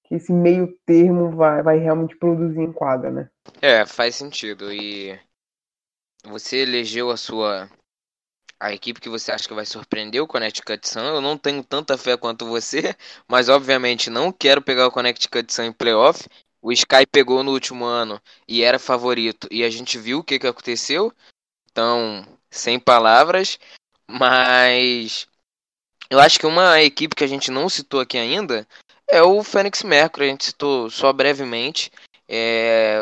que 0.04 0.14
esse 0.16 0.32
meio 0.32 0.76
termo 0.84 1.30
vai, 1.30 1.62
vai 1.62 1.78
realmente 1.78 2.16
produzir 2.16 2.60
em 2.60 2.72
quadra, 2.72 3.10
né? 3.10 3.30
É, 3.60 3.84
faz 3.86 4.16
sentido. 4.16 4.72
E 4.72 5.18
você 6.24 6.58
elegeu 6.58 7.10
a 7.10 7.16
sua 7.16 7.68
a 8.60 8.72
equipe 8.72 9.00
que 9.00 9.08
você 9.08 9.30
acha 9.30 9.46
que 9.46 9.54
vai 9.54 9.64
surpreender 9.64 10.20
o 10.20 10.26
Connecticut 10.26 10.88
Sun. 10.88 11.00
Eu 11.00 11.20
não 11.20 11.38
tenho 11.38 11.62
tanta 11.62 11.96
fé 11.96 12.16
quanto 12.16 12.44
você, 12.44 12.94
mas 13.28 13.48
obviamente 13.48 14.10
não 14.10 14.32
quero 14.32 14.60
pegar 14.60 14.86
o 14.86 14.90
Connecticut 14.90 15.52
Sun 15.52 15.64
em 15.64 15.72
playoff. 15.72 16.28
O 16.60 16.72
Sky 16.72 17.06
pegou 17.10 17.42
no 17.42 17.52
último 17.52 17.84
ano 17.84 18.20
e 18.46 18.62
era 18.62 18.78
favorito, 18.78 19.48
e 19.50 19.62
a 19.62 19.70
gente 19.70 19.98
viu 19.98 20.18
o 20.18 20.24
que, 20.24 20.38
que 20.38 20.46
aconteceu. 20.46 21.12
Então, 21.70 22.26
sem 22.50 22.78
palavras, 22.78 23.58
mas 24.08 25.28
eu 26.10 26.18
acho 26.18 26.38
que 26.38 26.46
uma 26.46 26.80
equipe 26.82 27.14
que 27.14 27.24
a 27.24 27.28
gente 27.28 27.50
não 27.50 27.68
citou 27.68 28.00
aqui 28.00 28.16
ainda 28.16 28.66
é 29.06 29.22
o 29.22 29.42
Fênix 29.42 29.82
Mercury, 29.82 30.26
a 30.26 30.28
gente 30.30 30.46
citou 30.46 30.90
só 30.90 31.12
brevemente. 31.12 31.90
É... 32.28 33.00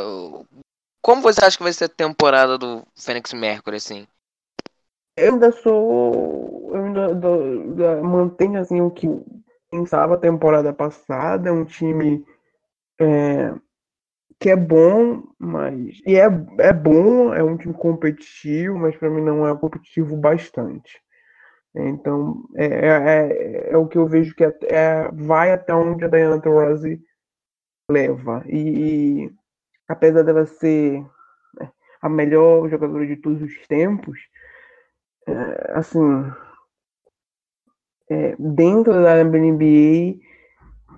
Como 1.02 1.22
você 1.22 1.44
acha 1.44 1.56
que 1.56 1.62
vai 1.62 1.72
ser 1.72 1.84
a 1.84 1.88
temporada 1.88 2.58
do 2.58 2.82
Fênix 2.96 3.32
Mercury, 3.32 3.76
assim? 3.76 4.06
Eu 5.16 5.34
ainda 5.34 5.50
sou. 5.52 6.70
Eu 6.74 6.84
ainda, 6.84 8.02
mantenho 8.02 8.60
assim, 8.60 8.80
o 8.80 8.90
que 8.90 9.08
pensava 9.70 10.14
a 10.14 10.18
temporada 10.18 10.72
passada. 10.72 11.48
É 11.48 11.52
um 11.52 11.64
time 11.64 12.24
é, 13.00 13.54
que 14.38 14.50
é 14.50 14.56
bom, 14.56 15.22
mas. 15.38 16.00
E 16.06 16.16
é, 16.16 16.26
é 16.58 16.72
bom, 16.72 17.32
é 17.34 17.42
um 17.42 17.56
time 17.56 17.74
competitivo, 17.74 18.78
mas 18.78 18.96
para 18.96 19.10
mim 19.10 19.22
não 19.22 19.46
é 19.48 19.56
competitivo 19.56 20.16
bastante. 20.16 21.00
Então, 21.74 22.44
é, 22.56 22.66
é, 22.66 23.68
é, 23.68 23.70
é 23.72 23.76
o 23.76 23.86
que 23.86 23.98
eu 23.98 24.06
vejo 24.06 24.34
que 24.34 24.44
é, 24.44 24.52
é, 24.62 25.10
vai 25.12 25.52
até 25.52 25.74
onde 25.74 26.04
a 26.04 26.08
Diana 26.08 26.40
Taurasi 26.40 27.00
leva. 27.90 28.42
E, 28.46 29.24
e, 29.24 29.34
apesar 29.88 30.22
dela 30.22 30.46
ser. 30.46 31.04
Né, 31.58 31.70
a 32.00 32.08
melhor 32.08 32.68
jogadora 32.68 33.06
de 33.06 33.16
todos 33.16 33.42
os 33.42 33.66
tempos, 33.66 34.18
é, 35.26 35.72
assim, 35.74 36.32
é, 38.10 38.36
dentro 38.38 38.92
da 38.92 39.22
NBA 39.24 40.20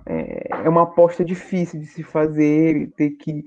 é, 0.09 0.48
é 0.64 0.68
uma 0.68 0.82
aposta 0.82 1.24
difícil 1.24 1.78
de 1.78 1.86
se 1.86 2.02
fazer, 2.02 2.90
ter 2.96 3.11
que 3.11 3.44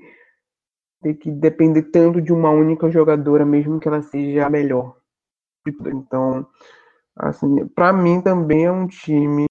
ter 1.02 1.16
que 1.16 1.32
depender 1.32 1.82
tanto 1.84 2.22
de 2.22 2.32
uma 2.32 2.52
única 2.52 2.90
jogadora, 2.92 3.44
mesmo 3.44 3.80
que 3.80 3.88
ela 3.88 4.04
seja 4.04 4.46
a 4.46 4.50
melhor. 4.52 4.96
Então, 5.68 6.48
assim, 7.16 7.68
para 7.70 7.92
mim 7.92 8.22
também 8.22 8.66
é 8.66 8.72
um 8.72 8.88
time 8.88 9.46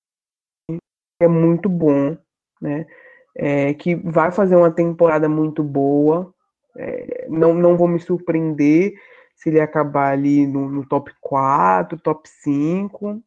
que 0.69 0.79
é 1.25 1.27
muito 1.29 1.69
bom, 1.69 2.17
né? 2.61 2.87
É, 3.35 3.75
que 3.75 3.97
vai 3.97 4.31
fazer 4.31 4.55
uma 4.55 4.71
temporada 4.71 5.29
muito 5.29 5.63
boa. 5.63 6.33
É, 6.77 7.27
não, 7.29 7.53
não 7.53 7.77
vou 7.77 7.89
me 7.89 7.99
surpreender 7.99 8.95
se 9.35 9.49
ele 9.49 9.61
acabar 9.61 10.13
ali 10.13 10.47
no, 10.47 10.69
no 10.71 10.87
top 10.87 11.13
4, 11.21 11.99
top 11.99 12.29
5, 12.29 13.21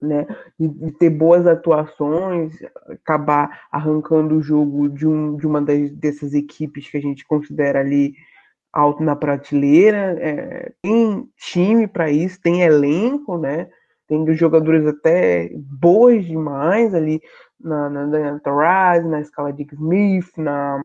né? 0.00 0.26
E, 0.58 0.92
ter 0.92 1.10
boas 1.10 1.46
atuações, 1.46 2.54
acabar 2.88 3.66
arrancando 3.70 4.36
o 4.36 4.42
jogo 4.42 4.88
de, 4.88 5.06
um, 5.06 5.36
de 5.36 5.46
uma 5.46 5.60
das, 5.60 5.90
dessas 5.92 6.34
equipes 6.34 6.88
que 6.88 6.96
a 6.96 7.00
gente 7.00 7.26
considera 7.26 7.80
ali 7.80 8.14
alto 8.72 9.02
na 9.02 9.16
prateleira. 9.16 10.16
É, 10.20 10.72
tem 10.82 11.28
time 11.36 11.86
para 11.86 12.10
isso, 12.10 12.40
tem 12.40 12.62
elenco, 12.62 13.38
né? 13.38 13.68
Tem 14.06 14.26
jogadores 14.34 14.86
até 14.86 15.50
boas 15.54 16.24
demais 16.24 16.94
ali 16.94 17.20
na, 17.60 17.90
na 17.90 18.06
Diana 18.06 18.40
Taurasi, 18.40 19.06
na 19.06 19.20
escala 19.20 19.52
de 19.52 19.66
Smith, 19.72 20.30
na, 20.36 20.82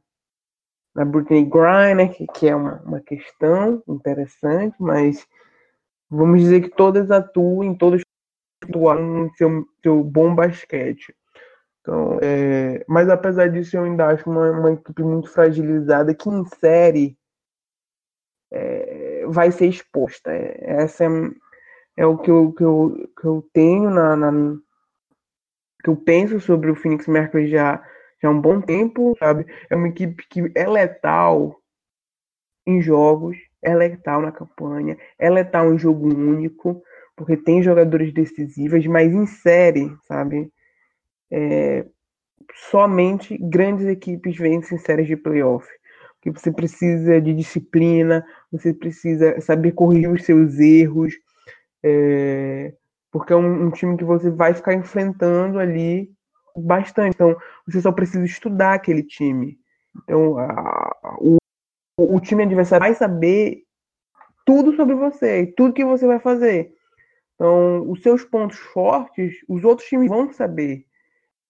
na 0.95 1.05
Britney 1.05 1.45
Griner, 1.45 2.13
que, 2.13 2.27
que 2.27 2.47
é 2.47 2.55
uma, 2.55 2.81
uma 2.85 2.99
questão 2.99 3.81
interessante, 3.87 4.75
mas 4.79 5.25
vamos 6.09 6.41
dizer 6.41 6.61
que 6.61 6.69
todas 6.69 7.09
atuam, 7.11 7.75
todas 7.75 8.02
atuam 8.63 9.01
no 9.01 9.35
seu, 9.35 9.65
seu 9.81 10.03
bom 10.03 10.33
basquete. 10.33 11.15
Então, 11.81 12.17
é, 12.21 12.83
mas 12.87 13.09
apesar 13.09 13.49
disso, 13.49 13.75
eu 13.75 13.83
ainda 13.83 14.07
acho 14.07 14.29
uma, 14.29 14.51
uma 14.51 14.71
equipe 14.71 15.03
muito 15.03 15.29
fragilizada 15.29 16.15
que 16.15 16.29
em 16.29 16.45
série 16.45 17.17
é, 18.51 19.25
vai 19.27 19.51
ser 19.51 19.67
exposta. 19.67 20.31
É, 20.31 20.81
essa 20.81 21.03
é, 21.03 21.07
é 21.97 22.05
o 22.05 22.17
que 22.17 22.31
eu, 22.31 22.53
que 22.53 22.63
eu, 22.63 23.09
que 23.19 23.25
eu 23.25 23.49
tenho 23.51 23.89
na, 23.89 24.15
na, 24.15 24.31
que 25.83 25.89
eu 25.89 25.95
penso 25.97 26.39
sobre 26.39 26.71
o 26.71 26.75
Phoenix 26.75 27.05
Mercury 27.07 27.49
já, 27.49 27.83
já 28.21 28.29
há 28.29 28.31
um 28.31 28.39
bom 28.39 28.61
tempo, 28.61 29.15
sabe? 29.19 29.45
É 29.69 29.75
uma 29.75 29.89
equipe 29.89 30.25
que 30.29 30.51
é 30.55 30.65
letal 30.65 31.59
em 32.65 32.81
jogos, 32.81 33.37
é 33.61 33.75
letal 33.75 34.21
na 34.21 34.31
campanha, 34.31 34.97
é 35.19 35.29
letal 35.29 35.73
em 35.73 35.77
jogo 35.77 36.07
único, 36.07 36.81
porque 37.15 37.37
tem 37.37 37.61
jogadores 37.61 38.13
decisivos, 38.13 38.85
mas 38.87 39.13
em 39.13 39.25
série, 39.25 39.95
sabe? 40.07 40.51
É, 41.31 41.85
somente 42.69 43.37
grandes 43.37 43.85
equipes 43.85 44.37
vencem 44.37 44.77
séries 44.77 45.07
de 45.07 45.15
playoff. 45.15 45.67
Porque 46.15 46.39
você 46.39 46.51
precisa 46.51 47.19
de 47.19 47.33
disciplina, 47.33 48.25
você 48.51 48.73
precisa 48.73 49.39
saber 49.41 49.73
corrigir 49.73 50.09
os 50.09 50.23
seus 50.23 50.57
erros, 50.57 51.13
é, 51.83 52.73
porque 53.11 53.33
é 53.33 53.35
um, 53.35 53.65
um, 53.65 53.71
time 53.71 53.97
que 53.97 54.05
você 54.05 54.29
vai 54.29 54.53
ficar 54.53 54.73
enfrentando 54.73 55.59
ali 55.59 56.09
bastante. 56.55 57.13
Então, 57.13 57.35
você 57.67 57.81
só 57.81 57.91
precisa 57.91 58.23
estudar 58.23 58.73
aquele 58.73 59.03
time. 59.03 59.59
Então, 60.03 60.37
a, 60.37 61.17
o, 61.19 61.37
o 61.99 62.19
time 62.21 62.43
adversário 62.43 62.85
vai 62.85 62.95
saber 62.95 63.63
tudo 64.45 64.75
sobre 64.75 64.95
você, 64.95 65.47
tudo 65.57 65.73
que 65.73 65.85
você 65.85 66.07
vai 66.07 66.19
fazer. 66.19 66.73
Então, 67.35 67.89
os 67.89 68.01
seus 68.01 68.23
pontos 68.23 68.57
fortes, 68.57 69.37
os 69.47 69.63
outros 69.63 69.87
times 69.87 70.09
vão 70.09 70.31
saber. 70.31 70.85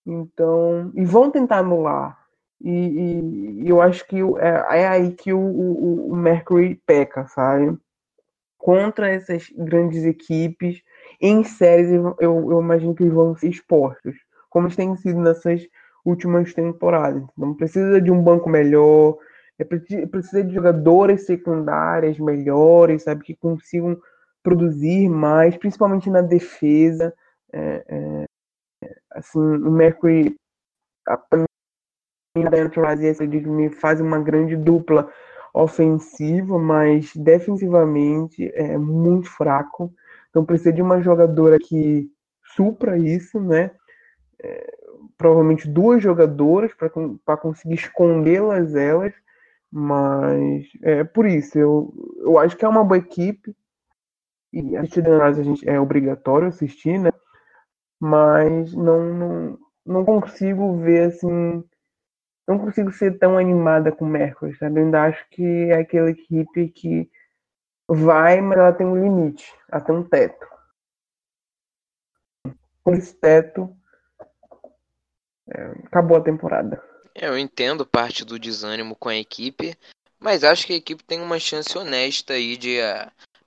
Então, 0.05 0.91
e 0.95 1.05
vão 1.05 1.29
tentar 1.29 1.59
anular. 1.59 2.17
E, 2.61 2.69
e, 2.69 3.63
e 3.63 3.69
eu 3.69 3.81
acho 3.81 4.07
que 4.07 4.17
é, 4.39 4.79
é 4.81 4.87
aí 4.87 5.11
que 5.11 5.33
o, 5.33 5.39
o, 5.39 6.11
o 6.11 6.15
Mercury 6.15 6.81
peca, 6.85 7.27
sabe? 7.27 7.77
Contra 8.57 9.09
essas 9.09 9.49
grandes 9.57 10.05
equipes 10.05 10.81
em 11.19 11.43
séries 11.43 11.91
eu, 11.91 12.15
eu 12.19 12.61
imagino 12.61 12.95
que 12.95 13.03
eles 13.03 13.13
vão 13.13 13.35
ser 13.35 13.49
expostos, 13.49 14.15
como 14.49 14.67
eles 14.67 14.75
têm 14.75 14.95
sido 14.95 15.19
nessas 15.19 15.67
últimas 16.05 16.53
temporadas. 16.53 17.23
Então 17.37 17.53
precisa 17.53 18.01
de 18.01 18.11
um 18.11 18.21
banco 18.21 18.49
melhor, 18.49 19.17
é, 19.59 19.63
precisa 19.63 20.43
de 20.43 20.53
jogadores 20.53 21.25
secundárias 21.25 22.17
melhores, 22.19 23.03
sabe, 23.03 23.23
que 23.23 23.35
consigam 23.35 23.97
produzir 24.43 25.09
mais, 25.09 25.57
principalmente 25.57 26.09
na 26.09 26.21
defesa. 26.21 27.13
É, 27.51 27.83
é, 27.87 28.25
assim, 29.11 29.39
o 29.39 29.71
Mercury 29.71 30.35
a 31.07 31.19
me 32.35 33.69
faz 33.69 34.01
uma 34.01 34.19
grande 34.19 34.55
dupla 34.55 35.09
ofensiva, 35.53 36.57
mas 36.57 37.15
defensivamente 37.15 38.51
é 38.55 38.77
muito 38.77 39.29
fraco. 39.29 39.93
Então 40.29 40.43
precisa 40.43 40.73
de 40.73 40.81
uma 40.81 41.01
jogadora 41.01 41.59
que 41.59 42.09
supra 42.55 42.97
isso, 42.97 43.39
né? 43.39 43.71
É, 44.41 44.73
provavelmente 45.17 45.69
duas 45.69 46.01
jogadoras 46.01 46.71
para 46.73 47.37
conseguir 47.37 47.75
escondê-las 47.75 48.75
elas, 48.75 49.13
mas 49.71 50.65
é 50.81 51.03
por 51.03 51.25
isso 51.25 51.57
eu, 51.57 51.93
eu 52.17 52.37
acho 52.39 52.57
que 52.57 52.65
é 52.65 52.67
uma 52.67 52.83
boa 52.83 52.97
equipe 52.97 53.55
e 54.53 54.77
assistir 54.77 55.09
a 55.09 55.31
gente 55.33 55.67
é 55.67 55.79
obrigatório 55.79 56.47
assistir, 56.47 56.99
né? 56.99 57.09
Mas 57.99 58.71
não, 58.73 59.03
não, 59.03 59.59
não 59.83 60.05
consigo 60.05 60.77
ver 60.77 61.07
assim, 61.07 61.63
não 62.47 62.59
consigo 62.59 62.91
ser 62.91 63.17
tão 63.17 63.37
animada 63.37 63.91
com 63.91 64.05
o 64.05 64.07
Mercury, 64.07 64.55
sabe? 64.57 64.79
Eu 64.79 64.85
ainda 64.85 65.03
acho 65.03 65.27
que 65.31 65.43
é 65.43 65.79
aquela 65.79 66.11
equipe 66.11 66.69
que 66.69 67.09
vai, 67.87 68.41
mas 68.41 68.59
ela 68.59 68.71
tem 68.71 68.85
um 68.85 69.01
limite, 69.01 69.51
ela 69.71 69.81
tem 69.81 69.95
um 69.95 70.03
teto. 70.03 70.45
Com 72.83 72.93
esse 72.93 73.15
teto, 73.15 73.75
é, 75.49 75.63
acabou 75.85 76.17
a 76.17 76.21
temporada. 76.21 76.83
Eu 77.15 77.37
entendo 77.37 77.85
parte 77.85 78.23
do 78.23 78.37
desânimo 78.37 78.95
com 78.95 79.09
a 79.09 79.15
equipe, 79.15 79.75
mas 80.19 80.43
acho 80.43 80.67
que 80.67 80.73
a 80.73 80.77
equipe 80.77 81.03
tem 81.03 81.21
uma 81.21 81.39
chance 81.39 81.75
honesta 81.77 82.33
aí 82.33 82.57
de, 82.57 82.79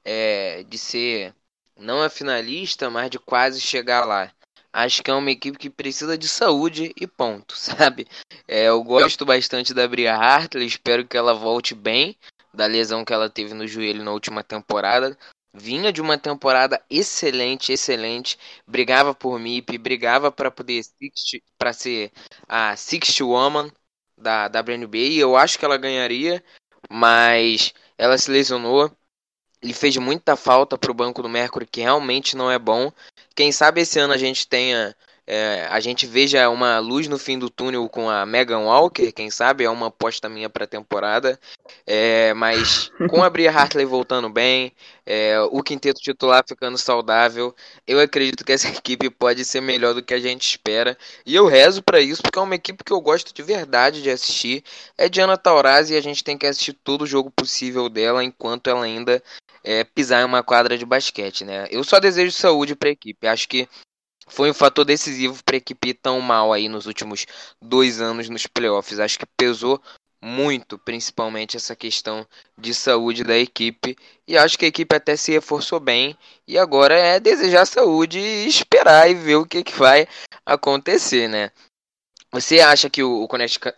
é, 0.07 0.63
de 0.63 0.79
ser 0.79 1.35
não 1.77 2.01
a 2.01 2.09
finalista, 2.09 2.89
mas 2.89 3.11
de 3.11 3.19
quase 3.19 3.61
chegar 3.61 4.05
lá. 4.05 4.33
Acho 4.73 5.03
que 5.03 5.11
é 5.11 5.15
uma 5.15 5.31
equipe 5.31 5.59
que 5.59 5.69
precisa 5.69 6.17
de 6.17 6.29
saúde 6.29 6.93
e 6.97 7.07
ponto, 7.07 7.57
sabe? 7.59 8.07
É, 8.47 8.69
eu 8.69 8.83
gosto 8.85 9.27
bastante 9.27 9.75
da 9.75 9.89
Bria 9.89 10.15
Hartley, 10.15 10.67
espero 10.67 11.07
que 11.07 11.17
ela 11.17 11.35
volte 11.35 11.75
bem 11.75 12.17
da 12.55 12.67
lesão 12.67 13.05
que 13.05 13.13
ela 13.13 13.29
teve 13.29 13.53
no 13.53 13.67
joelho 13.67 14.05
na 14.05 14.13
última 14.13 14.45
temporada. 14.45 15.19
Vinha 15.53 15.93
de 15.93 16.01
uma 16.01 16.19
temporada 16.19 16.81
excelente, 16.89 17.73
excelente. 17.73 18.39
Brigava 18.67 19.15
por 19.15 19.39
MIP, 19.39 19.79
brigava 19.79 20.31
para 20.31 20.51
poder 20.51 20.83
para 21.59 21.73
ser 21.73 22.13
a 22.47 22.77
Sixth 22.77 23.21
Woman 23.21 23.73
da 24.17 24.47
WNBA. 24.47 24.99
E 24.99 25.19
eu 25.19 25.37
acho 25.37 25.59
que 25.59 25.65
ela 25.65 25.79
ganharia, 25.79 26.45
mas 26.91 27.73
ela 27.99 28.19
se 28.19 28.31
lesionou. 28.31 28.95
Ele 29.63 29.73
fez 29.73 29.97
muita 29.97 30.37
falta 30.37 30.77
para 30.79 30.91
o 30.91 30.95
banco 30.95 31.23
do 31.23 31.29
Mercury, 31.29 31.67
que 31.67 31.81
realmente 31.81 32.37
não 32.37 32.51
é 32.51 32.59
bom. 32.59 32.93
Quem 33.35 33.51
sabe 33.53 33.81
esse 33.81 33.99
ano 33.99 34.13
a 34.13 34.19
gente 34.19 34.47
tenha 34.47 34.95
é, 35.29 35.67
a 35.71 35.81
gente 35.81 36.07
veja 36.07 36.49
uma 36.49 36.79
luz 36.79 37.09
no 37.09 37.19
fim 37.19 37.37
do 37.37 37.51
túnel 37.51 37.89
com 37.89 38.09
a 38.09 38.25
Megan 38.25 38.61
Walker, 38.61 39.11
quem 39.11 39.29
sabe, 39.29 39.65
é 39.65 39.71
uma 39.71 39.89
aposta 39.89 40.29
minha 40.29 40.49
para 40.49 40.65
a 40.65 40.69
temporada. 40.69 41.39
É, 41.85 42.33
mas 42.35 42.93
com 43.11 43.25
a 43.25 43.29
Bria 43.29 43.51
Hartley 43.51 43.85
voltando 43.85 44.29
bem, 44.29 44.73
é, 45.05 45.41
o 45.51 45.63
quinteto 45.65 46.01
titular 46.01 46.45
ficando 46.47 46.79
saudável, 46.79 47.53
eu 47.89 47.99
acredito 47.99 48.45
que 48.45 48.53
essa 48.53 48.69
equipe 48.71 49.11
pode 49.11 49.45
ser 49.45 49.61
melhor 49.61 49.95
do 49.95 50.03
que 50.03 50.15
a 50.15 50.21
gente 50.21 50.49
espera. 50.49 50.97
E 51.25 51.35
eu 51.35 51.47
rezo 51.47 51.83
para 51.83 52.01
isso, 52.01 52.23
porque 52.23 52.39
é 52.39 52.43
uma 52.43 52.55
equipe 52.55 52.85
que 52.85 52.93
eu 52.93 53.01
gosto 53.01 53.35
de 53.35 53.43
verdade 53.43 54.03
de 54.03 54.11
assistir. 54.11 54.63
É 54.97 55.09
Diana 55.09 55.37
Taurasi 55.37 55.95
e 55.95 55.97
a 55.97 56.01
gente 56.01 56.23
tem 56.23 56.39
que 56.39 56.47
assistir 56.47 56.73
todo 56.73 57.03
o 57.03 57.07
jogo 57.07 57.33
possível 57.33 57.89
dela 57.89 58.23
enquanto 58.23 58.71
ela 58.71 58.85
ainda 58.85 59.21
é, 59.67 59.83
pisar 59.83 60.23
em 60.23 60.25
uma 60.25 60.45
quadra 60.45 60.79
de 60.79 60.87
basquete, 60.87 61.45
né? 61.45 61.67
Eu 61.71 61.83
só 61.83 61.99
desejo 61.99 62.31
saúde 62.31 62.77
para 62.77 62.89
a 62.89 62.93
equipe. 62.93 63.27
Acho 63.27 63.49
que 63.49 63.69
foi 64.29 64.49
um 64.49 64.55
fator 64.55 64.85
decisivo 64.85 65.43
para 65.45 65.57
a 65.57 65.59
equipe 65.59 65.93
tão 65.93 66.21
mal 66.21 66.53
aí 66.53 66.69
nos 66.69 66.87
últimos 66.87 67.27
dois 67.61 68.01
anos 68.01 68.29
nos 68.29 68.47
playoffs. 68.47 69.01
Acho 69.01 69.19
que 69.19 69.27
pesou 69.37 69.83
muito, 70.23 70.79
principalmente 70.79 71.57
essa 71.57 71.75
questão 71.75 72.25
de 72.57 72.73
saúde 72.73 73.25
da 73.25 73.37
equipe. 73.37 73.97
E 74.27 74.39
acho 74.39 74.57
que 74.57 74.67
a 74.67 74.69
equipe 74.69 74.95
até 74.95 75.17
se 75.17 75.33
reforçou 75.33 75.81
bem. 75.81 76.17
E 76.47 76.57
agora 76.57 76.97
é 76.97 77.19
desejar 77.19 77.67
saúde 77.67 78.21
e 78.21 78.47
esperar 78.47 79.11
e 79.11 79.15
ver 79.15 79.35
o 79.35 79.47
que, 79.47 79.65
que 79.65 79.75
vai 79.77 80.07
acontecer, 80.45 81.29
né? 81.29 81.51
Você 82.31 82.61
acha 82.61 82.89
que 82.89 83.03
o, 83.03 83.27
Connecticut, 83.27 83.77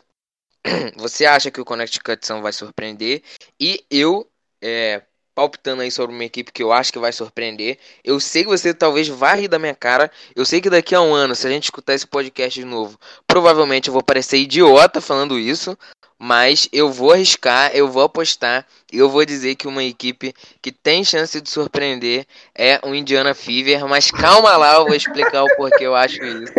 você 0.97 1.25
acha 1.25 1.51
que 1.51 1.63
o 1.63 1.65
Connecticut 1.65 2.21
vai 2.43 2.53
surpreender? 2.53 3.23
E 3.59 3.83
eu, 3.91 4.31
é, 4.61 5.03
palpitando 5.39 5.83
aí 5.83 5.91
sobre 5.93 6.13
uma 6.13 6.25
equipe 6.25 6.51
que 6.51 6.61
eu 6.61 6.73
acho 6.73 6.93
que 6.93 6.99
vai 6.99 7.13
surpreender. 7.13 7.79
Eu 8.03 8.19
sei 8.19 8.43
que 8.43 8.49
você 8.49 8.75
talvez 8.75 9.07
vá 9.07 9.35
rir 9.35 9.47
da 9.47 9.57
minha 9.57 9.73
cara. 9.75 10.11
Eu 10.35 10.45
sei 10.45 10.61
que 10.61 10.69
daqui 10.69 10.97
a 10.97 11.01
um 11.01 11.15
ano, 11.15 11.33
se 11.37 11.47
a 11.47 11.51
gente 11.51 11.63
escutar 11.63 11.95
esse 11.95 12.05
podcast 12.05 12.59
de 12.59 12.67
novo, 12.67 12.99
provavelmente 13.25 13.87
eu 13.87 13.93
vou 13.93 14.03
parecer 14.03 14.39
idiota 14.39 15.01
falando 15.01 15.39
isso. 15.39 15.79
Mas 16.19 16.69
eu 16.73 16.91
vou 16.91 17.13
arriscar, 17.13 17.71
eu 17.73 17.89
vou 17.89 18.03
apostar 18.03 18.67
eu 18.93 19.09
vou 19.09 19.25
dizer 19.25 19.55
que 19.55 19.69
uma 19.69 19.85
equipe 19.85 20.35
que 20.61 20.73
tem 20.73 21.05
chance 21.05 21.41
de 21.41 21.49
surpreender 21.49 22.27
é 22.53 22.81
o 22.83 22.93
Indiana 22.93 23.33
Fever. 23.33 23.87
Mas 23.87 24.11
calma 24.11 24.57
lá, 24.57 24.75
eu 24.75 24.87
vou 24.87 24.95
explicar 24.97 25.45
o 25.45 25.57
porquê 25.57 25.87
eu 25.87 25.95
acho 25.95 26.21
isso. 26.21 26.53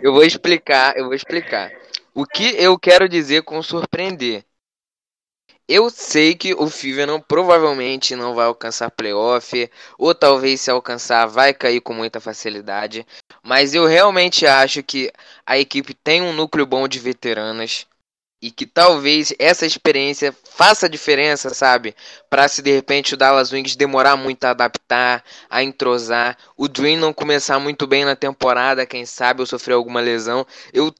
Eu 0.00 0.12
vou 0.12 0.22
explicar, 0.22 0.96
eu 0.96 1.06
vou 1.06 1.14
explicar. 1.14 1.72
O 2.14 2.24
que 2.24 2.54
eu 2.56 2.78
quero 2.78 3.08
dizer 3.08 3.42
com 3.42 3.60
surpreender? 3.60 4.44
Eu 5.72 5.88
sei 5.88 6.34
que 6.34 6.52
o 6.52 6.68
Fever 6.68 7.06
não, 7.06 7.20
provavelmente 7.20 8.16
não 8.16 8.34
vai 8.34 8.46
alcançar 8.46 8.90
playoff, 8.90 9.70
ou 9.96 10.12
talvez 10.12 10.60
se 10.60 10.68
alcançar 10.68 11.26
vai 11.26 11.54
cair 11.54 11.80
com 11.80 11.94
muita 11.94 12.18
facilidade, 12.18 13.06
mas 13.40 13.72
eu 13.72 13.86
realmente 13.86 14.44
acho 14.48 14.82
que 14.82 15.12
a 15.46 15.56
equipe 15.60 15.94
tem 15.94 16.22
um 16.22 16.32
núcleo 16.32 16.66
bom 16.66 16.88
de 16.88 16.98
veteranas 16.98 17.86
e 18.42 18.50
que 18.50 18.66
talvez 18.66 19.32
essa 19.38 19.64
experiência 19.64 20.34
faça 20.42 20.88
diferença, 20.88 21.50
sabe? 21.50 21.94
Para 22.28 22.48
se 22.48 22.62
de 22.62 22.72
repente 22.72 23.14
o 23.14 23.16
Dallas 23.16 23.52
Wings 23.52 23.76
demorar 23.76 24.16
muito 24.16 24.44
a 24.46 24.50
adaptar, 24.50 25.22
a 25.48 25.62
entrosar, 25.62 26.36
o 26.56 26.66
Dream 26.66 26.98
não 26.98 27.12
começar 27.12 27.60
muito 27.60 27.86
bem 27.86 28.04
na 28.04 28.16
temporada, 28.16 28.84
quem 28.84 29.06
sabe 29.06 29.40
eu 29.40 29.46
sofrer 29.46 29.74
alguma 29.74 30.00
lesão. 30.00 30.44
Eu 30.72 30.92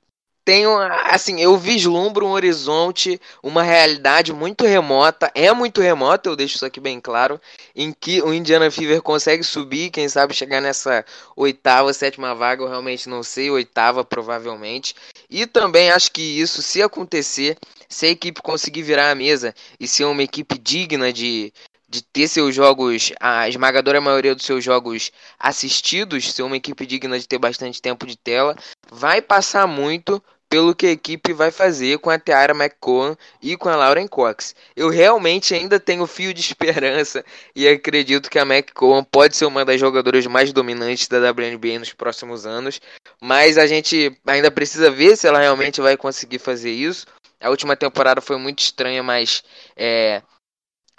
tenho, 0.45 0.71
assim, 1.05 1.41
eu 1.41 1.57
vislumbro 1.57 2.27
um 2.27 2.31
horizonte, 2.31 3.21
uma 3.43 3.63
realidade 3.63 4.33
muito 4.33 4.65
remota, 4.65 5.31
é 5.35 5.53
muito 5.53 5.81
remota, 5.81 6.29
eu 6.29 6.37
deixo 6.37 6.57
isso 6.57 6.67
aqui 6.67 6.81
bem 6.81 7.01
claro, 7.01 7.41
em 7.75 7.93
que 7.93 8.23
o 8.23 8.33
Indiana 8.33 8.71
Fever 8.71 9.03
consegue 9.03 9.45
subir, 9.45 9.91
quem 9.91 10.09
sabe 10.09 10.35
chegar 10.35 10.61
nessa 10.61 11.05
oitava, 11.37 11.93
sétima 11.93 12.35
vaga, 12.35 12.63
eu 12.63 12.69
realmente 12.69 13.09
não 13.09 13.23
sei, 13.23 13.51
oitava 13.51 14.05
provavelmente. 14.05 14.95
E 15.29 15.47
também 15.47 15.91
acho 15.91 16.11
que 16.11 16.23
isso, 16.23 16.63
se 16.63 16.83
acontecer, 16.83 17.57
se 17.89 18.07
a 18.07 18.11
equipe 18.11 18.41
conseguir 18.41 18.83
virar 18.83 19.11
a 19.11 19.15
mesa 19.15 19.55
e 19.79 19.87
ser 19.87 20.05
uma 20.05 20.23
equipe 20.23 20.59
digna 20.59 21.13
de, 21.13 21.53
de 21.91 22.03
ter 22.03 22.29
seus 22.29 22.55
jogos, 22.55 23.13
a 23.19 23.49
esmagadora 23.49 24.01
maioria 24.01 24.33
dos 24.33 24.47
seus 24.47 24.63
jogos 24.63 25.11
assistidos, 25.37 26.33
ser 26.33 26.45
uma 26.45 26.57
equipe 26.57 26.87
digna 26.87 27.19
de 27.19 27.27
ter 27.27 27.39
bastante 27.39 27.83
tempo 27.83 28.07
de 28.07 28.17
tela, 28.17 28.57
vai 28.89 29.21
passar 29.21 29.67
muito 29.67 30.23
pelo 30.49 30.75
que 30.75 30.87
a 30.87 30.91
equipe 30.91 31.33
vai 31.33 31.51
fazer 31.51 31.99
com 31.99 32.11
a 32.11 32.19
Tiara 32.19 32.53
McCowan 32.53 33.17
e 33.43 33.57
com 33.57 33.69
a 33.69 33.77
Lauren 33.77 34.07
Cox. 34.07 34.55
Eu 34.75 34.89
realmente 34.89 35.53
ainda 35.53 35.79
tenho 35.81 36.07
fio 36.07 36.33
de 36.33 36.41
esperança 36.43 37.25
e 37.55 37.67
acredito 37.67 38.31
que 38.31 38.39
a 38.39 38.43
McCowan 38.43 39.03
pode 39.03 39.37
ser 39.37 39.47
uma 39.47 39.65
das 39.65 39.81
jogadoras 39.81 40.27
mais 40.27 40.53
dominantes 40.53 41.09
da 41.09 41.19
WNBA 41.19 41.81
nos 41.81 41.93
próximos 41.93 42.47
anos, 42.47 42.81
mas 43.21 43.59
a 43.59 43.67
gente 43.67 44.17
ainda 44.27 44.51
precisa 44.51 44.91
ver 44.91 45.17
se 45.17 45.27
ela 45.27 45.41
realmente 45.41 45.81
vai 45.81 45.97
conseguir 45.97 46.39
fazer 46.39 46.71
isso. 46.71 47.07
A 47.41 47.49
última 47.51 47.75
temporada 47.75 48.21
foi 48.21 48.37
muito 48.37 48.59
estranha, 48.59 49.03
mas 49.03 49.43
é, 49.77 50.21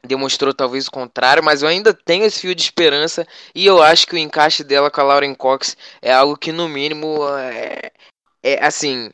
demonstrou 0.06 0.54
talvez 0.54 0.88
o 0.88 0.91
contrário, 0.91 1.43
mas 1.43 1.62
eu 1.62 1.68
ainda 1.68 1.93
tenho 1.93 2.26
esse 2.26 2.39
fio 2.39 2.56
de 2.56 2.62
esperança 2.62 3.28
e 3.54 3.66
eu 3.66 3.82
acho 3.82 4.08
que 4.08 4.16
o 4.16 4.18
encaixe 4.18 4.64
dela 4.64 4.89
com 4.89 5.02
a 5.02 5.04
Lauren 5.04 5.36
Cox 5.36 5.78
é 6.02 6.12
algo 6.12 6.38
que 6.38 6.52
no 6.52 6.68
mínimo 6.68 7.20
é, 7.38 7.91
é 8.41 8.66
assim 8.66 9.12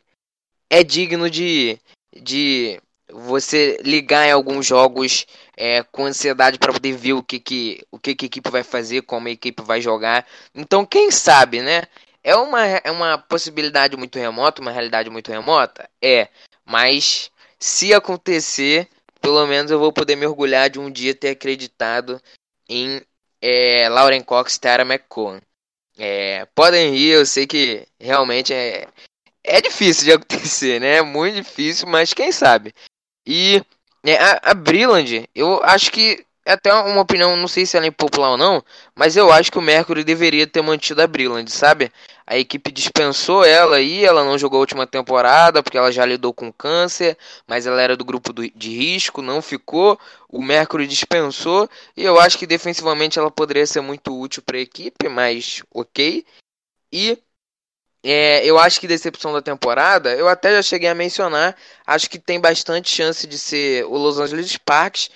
é 0.70 0.84
digno 0.84 1.30
de, 1.30 1.80
de 2.16 2.80
você 3.10 3.78
ligar 3.84 4.28
em 4.28 4.32
alguns 4.32 4.66
jogos 4.66 5.26
é, 5.56 5.84
com 5.84 6.06
ansiedade 6.06 6.60
para 6.60 6.74
poder 6.74 6.94
ver 6.94 7.14
o 7.14 7.24
que, 7.24 7.40
que, 7.40 7.86
o 7.92 7.98
que, 7.98 8.16
que 8.16 8.26
a 8.26 8.28
equipe 8.28 8.50
vai 8.50 8.64
fazer, 8.64 9.02
como 9.04 9.28
a 9.28 9.32
equipe 9.32 9.64
vai 9.64 9.82
jogar. 9.82 10.26
Então, 10.54 10.86
quem 10.86 11.10
sabe, 11.10 11.62
né? 11.62 11.84
É 12.24 12.36
uma, 12.36 12.66
é 12.66 12.92
uma 12.92 13.18
possibilidade 13.18 13.96
muito 13.96 14.20
remota, 14.20 14.62
uma 14.62 14.72
realidade 14.72 15.10
muito 15.10 15.32
remota? 15.32 15.90
É. 16.02 16.28
Mas 16.66 17.32
se 17.58 17.94
acontecer, 17.94 18.90
pelo 19.22 19.46
menos 19.48 19.72
eu 19.72 19.80
vou 19.80 19.92
poder 19.92 20.16
me 20.16 20.26
orgulhar 20.26 20.70
de 20.70 20.80
um 20.80 20.92
dia 20.92 21.16
ter 21.16 21.30
acreditado 21.30 22.22
em 22.70 23.02
é, 23.42 23.88
Lauren 23.90 24.22
Cox 24.22 24.56
e 24.56 24.60
Tara 24.60 24.84
McCowan. 24.84 25.42
É, 25.98 26.46
podem 26.54 26.92
rir, 26.92 27.12
eu 27.12 27.26
sei 27.26 27.48
que 27.48 27.88
realmente 28.00 28.54
é, 28.54 28.88
é 29.44 29.62
difícil 29.62 30.06
de 30.06 30.12
acontecer, 30.14 30.80
né? 30.80 30.98
É 30.98 31.02
muito 31.02 31.36
difícil, 31.36 31.88
mas 31.88 32.14
quem 32.14 32.32
sabe. 32.32 32.74
E 33.26 33.62
né, 34.04 34.16
a, 34.18 34.52
a 34.52 34.54
Brilland, 34.54 35.30
eu 35.34 35.62
acho 35.64 35.92
que 35.92 36.26
é 36.46 36.54
até 36.54 36.74
uma 36.74 37.02
opinião, 37.02 37.36
não 37.36 37.48
sei 37.48 37.66
se 37.66 37.76
ela 37.76 37.86
é 37.86 37.90
impopular 37.90 38.32
ou 38.32 38.38
não, 38.38 38.64
mas 38.96 39.18
eu 39.18 39.32
acho 39.32 39.52
que 39.52 39.58
o 39.58 39.62
Mercury 39.62 40.04
deveria 40.04 40.48
ter 40.48 40.62
mantido 40.62 41.02
a 41.02 41.08
Brilland, 41.08 41.52
sabe? 41.52 41.92
A 42.30 42.38
equipe 42.38 42.74
dispensou 42.74 43.46
ela 43.46 43.78
aí, 43.78 44.04
ela 44.04 44.22
não 44.22 44.38
jogou 44.38 44.58
a 44.58 44.60
última 44.60 44.86
temporada 44.86 45.64
porque 45.64 45.78
ela 45.78 45.94
já 45.94 46.06
lidou 46.06 46.34
com 46.34 46.52
câncer, 46.52 47.18
mas 47.48 47.66
ela 47.66 47.82
era 47.82 47.96
do 47.96 48.04
grupo 48.04 48.34
do, 48.34 48.50
de 48.52 48.70
risco, 48.70 49.22
não 49.22 49.42
ficou. 49.42 49.98
O 50.28 50.42
Mercury 50.42 50.86
dispensou 50.86 51.70
e 51.96 52.04
eu 52.04 52.20
acho 52.20 52.38
que 52.38 52.46
defensivamente 52.46 53.18
ela 53.18 53.32
poderia 53.32 53.66
ser 53.66 53.80
muito 53.80 54.14
útil 54.20 54.44
para 54.44 54.58
a 54.58 54.62
equipe, 54.62 55.08
mas 55.08 55.64
ok. 55.74 56.26
E 56.92 57.18
é, 58.04 58.46
eu 58.46 58.60
acho 58.60 58.80
que 58.80 58.88
decepção 58.88 59.32
da 59.32 59.42
temporada, 59.42 60.14
eu 60.16 60.28
até 60.28 60.52
já 60.52 60.62
cheguei 60.62 60.90
a 60.90 60.96
mencionar, 60.96 61.56
acho 61.86 62.10
que 62.10 62.20
tem 62.20 62.40
bastante 62.40 62.90
chance 62.90 63.26
de 63.26 63.38
ser 63.40 63.86
o 63.86 63.98
Los 63.98 64.20
Angeles 64.20 64.52
Sparks, 64.52 65.10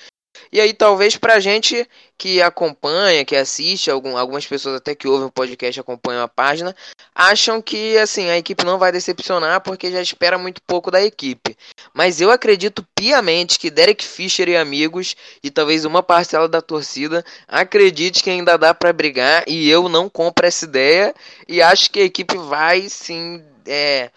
e 0.52 0.60
aí, 0.60 0.74
talvez 0.74 1.16
pra 1.16 1.40
gente 1.40 1.88
que 2.18 2.42
acompanha, 2.42 3.26
que 3.26 3.36
assiste, 3.36 3.90
algum, 3.90 4.16
algumas 4.18 4.46
pessoas 4.46 4.76
até 4.76 4.94
que 4.94 5.08
ouvem 5.08 5.28
o 5.28 5.32
podcast 5.32 5.80
acompanham 5.80 6.22
a 6.22 6.28
página, 6.28 6.76
acham 7.16 7.62
que 7.62 7.98
assim 7.98 8.30
a 8.30 8.38
equipe 8.38 8.64
não 8.64 8.78
vai 8.78 8.92
decepcionar 8.92 9.62
porque 9.62 9.92
já 9.92 10.02
espera 10.02 10.38
muito 10.38 10.62
pouco 10.62 10.92
da 10.92 11.02
equipe. 11.02 11.58
Mas 11.94 12.22
eu 12.22 12.30
acredito 12.30 12.86
piamente 12.96 13.58
que 13.58 13.72
Derek 13.72 14.06
Fisher 14.06 14.50
e 14.50 14.58
amigos, 14.58 15.16
e 15.44 15.50
talvez 15.50 15.86
uma 15.86 16.04
parcela 16.04 16.48
da 16.48 16.62
torcida, 16.62 17.26
acredite 17.48 18.22
que 18.22 18.30
ainda 18.30 18.58
dá 18.58 18.74
para 18.74 18.94
brigar, 18.94 19.44
e 19.48 19.70
eu 19.70 19.90
não 19.90 20.10
compro 20.10 20.46
essa 20.46 20.66
ideia, 20.66 21.16
e 21.48 21.62
acho 21.62 21.90
que 21.90 22.00
a 22.02 22.06
equipe 22.06 22.38
vai 22.38 22.88
sim. 22.90 23.44
É, 23.66 24.10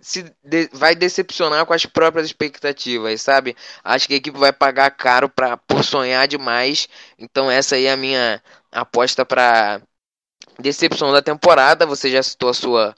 se 0.00 0.22
de, 0.44 0.68
vai 0.72 0.94
decepcionar 0.94 1.64
com 1.66 1.72
as 1.72 1.86
próprias 1.86 2.26
expectativas, 2.26 3.22
sabe? 3.22 3.56
Acho 3.82 4.06
que 4.06 4.14
a 4.14 4.16
equipe 4.16 4.38
vai 4.38 4.52
pagar 4.52 4.90
caro 4.90 5.28
pra, 5.28 5.56
por 5.56 5.82
sonhar 5.84 6.28
demais. 6.28 6.88
Então 7.18 7.50
essa 7.50 7.76
aí 7.76 7.86
é 7.86 7.92
a 7.92 7.96
minha 7.96 8.42
aposta 8.70 9.24
para 9.24 9.80
decepção 10.58 11.12
da 11.12 11.22
temporada. 11.22 11.86
Você 11.86 12.10
já 12.10 12.22
citou 12.22 12.50
a 12.50 12.54
sua 12.54 12.94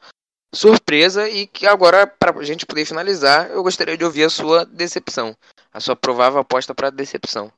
surpresa 0.54 1.28
e 1.28 1.46
que 1.46 1.66
agora 1.66 2.06
para 2.06 2.38
a 2.38 2.44
gente 2.44 2.66
poder 2.66 2.84
finalizar, 2.84 3.50
eu 3.50 3.62
gostaria 3.62 3.96
de 3.96 4.04
ouvir 4.04 4.24
a 4.24 4.30
sua 4.30 4.64
decepção, 4.64 5.36
a 5.72 5.80
sua 5.80 5.94
provável 5.94 6.40
aposta 6.40 6.74
para 6.74 6.90
decepção. 6.90 7.52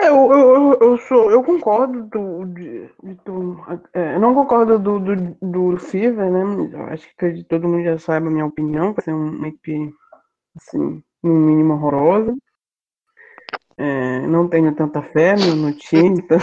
É, 0.00 0.08
eu, 0.08 0.32
eu, 0.32 0.78
eu, 0.80 0.98
sou, 0.98 1.30
eu 1.30 1.44
concordo 1.44 2.04
do, 2.04 2.46
de, 2.46 2.88
do 3.22 3.62
é, 3.92 4.14
eu 4.14 4.20
não 4.20 4.34
concordo 4.34 4.78
do, 4.78 4.98
do, 4.98 5.36
do 5.42 5.76
Fever, 5.78 6.30
né? 6.30 6.42
Eu 6.72 6.84
acho 6.86 7.06
que 7.16 7.44
todo 7.44 7.68
mundo 7.68 7.84
já 7.84 7.98
sabe 7.98 8.26
a 8.26 8.30
minha 8.30 8.46
opinião, 8.46 8.94
vai 8.94 9.04
ser 9.04 9.12
uma 9.12 9.48
equipe, 9.48 9.92
assim, 10.56 11.02
no 11.22 11.34
mínimo 11.34 11.74
horrorosa. 11.74 12.34
É, 13.76 14.20
não 14.26 14.48
tenho 14.48 14.74
tanta 14.74 15.02
fé 15.02 15.34
no, 15.36 15.54
no 15.54 15.72
time, 15.74 16.18
então, 16.24 16.38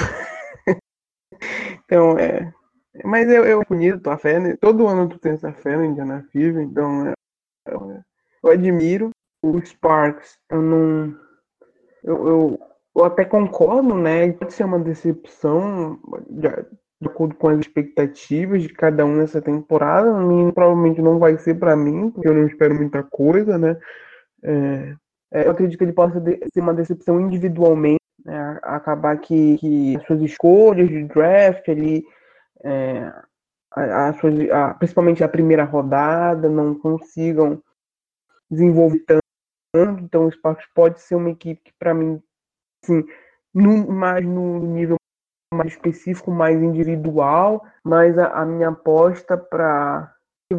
então 1.85 2.19
é, 2.19 2.53
mas 3.03 3.27
eu, 3.27 3.43
eu 3.43 3.63
bonito 3.67 4.07
a 4.09 4.17
fé, 4.17 4.39
né? 4.39 4.55
todo 4.57 4.87
ano 4.87 5.09
tu 5.09 5.17
tem 5.17 5.33
essa 5.33 5.51
fé 5.51 5.75
no 5.77 5.85
Indiana 5.85 6.27
Fever, 6.31 6.63
então 6.63 7.07
é, 7.07 7.13
eu, 7.67 8.03
eu 8.43 8.51
admiro. 8.51 9.09
O 9.43 9.59
Sparks, 9.63 10.35
eu 10.49 10.61
não, 10.63 11.15
eu, 12.03 12.27
eu 12.27 12.59
eu 12.97 13.05
até 13.05 13.23
concordo, 13.23 13.93
né? 13.93 14.31
Pode 14.33 14.53
ser 14.53 14.63
uma 14.63 14.79
decepção 14.79 15.99
de, 16.29 16.47
acordo 17.05 17.35
com 17.35 17.49
as 17.49 17.59
expectativas 17.59 18.63
de 18.63 18.69
cada 18.69 19.05
um 19.05 19.17
nessa 19.17 19.39
temporada. 19.39 20.11
Mim, 20.19 20.51
provavelmente 20.51 20.99
não 20.99 21.19
vai 21.19 21.37
ser 21.37 21.59
para 21.59 21.75
mim, 21.75 22.09
porque 22.09 22.27
eu 22.27 22.33
não 22.33 22.47
espero 22.47 22.73
muita 22.73 23.03
coisa, 23.03 23.57
né? 23.57 23.77
É, 24.43 24.95
é 25.31 25.45
eu 25.45 25.51
acredito 25.51 25.77
que 25.77 25.83
ele 25.83 25.93
possa 25.93 26.19
ser 26.51 26.59
uma 26.59 26.73
decepção 26.73 27.21
individualmente, 27.21 28.01
né? 28.25 28.59
acabar 28.63 29.17
que, 29.19 29.57
que 29.59 29.95
as 29.97 30.03
suas 30.07 30.21
escolhas 30.21 30.89
de 30.89 31.03
draft 31.03 31.69
ali, 31.69 32.03
é, 32.63 33.13
a, 33.75 34.07
a 34.07 34.13
suas, 34.13 34.49
a, 34.49 34.73
principalmente 34.73 35.23
a 35.23 35.29
primeira 35.29 35.63
rodada, 35.63 36.49
não 36.49 36.73
consigam 36.73 37.61
desenvolver 38.49 39.03
tanto. 39.05 40.03
Então, 40.03 40.25
o 40.25 40.31
Sparks 40.31 40.65
pode 40.73 40.99
ser 40.99 41.13
uma 41.13 41.29
equipe 41.29 41.61
que, 41.63 41.73
para 41.77 41.93
mim, 41.93 42.19
assim, 42.83 43.05
no, 43.53 43.91
mais 43.91 44.25
no 44.25 44.59
nível 44.59 44.97
mais 45.53 45.71
específico, 45.71 46.29
mais 46.29 46.61
individual, 46.61 47.65
mas 47.83 48.17
a, 48.17 48.41
a 48.41 48.45
minha 48.45 48.69
aposta 48.69 49.37
para 49.37 50.13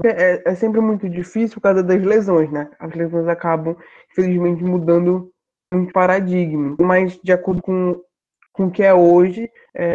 é, 0.05 0.51
é, 0.51 0.55
sempre 0.55 0.81
muito 0.81 1.09
difícil 1.09 1.57
por 1.57 1.62
causa 1.62 1.83
das 1.83 2.03
lesões, 2.03 2.51
né? 2.51 2.71
As 2.79 2.95
lesões 2.95 3.27
acabam, 3.27 3.77
infelizmente, 4.11 4.62
mudando 4.62 5.31
um 5.73 5.87
paradigma. 5.87 6.77
Mas, 6.79 7.19
de 7.23 7.33
acordo 7.33 7.62
com, 7.62 8.01
com 8.53 8.66
o 8.66 8.71
que 8.71 8.83
é 8.83 8.93
hoje, 8.93 9.51
é, 9.75 9.95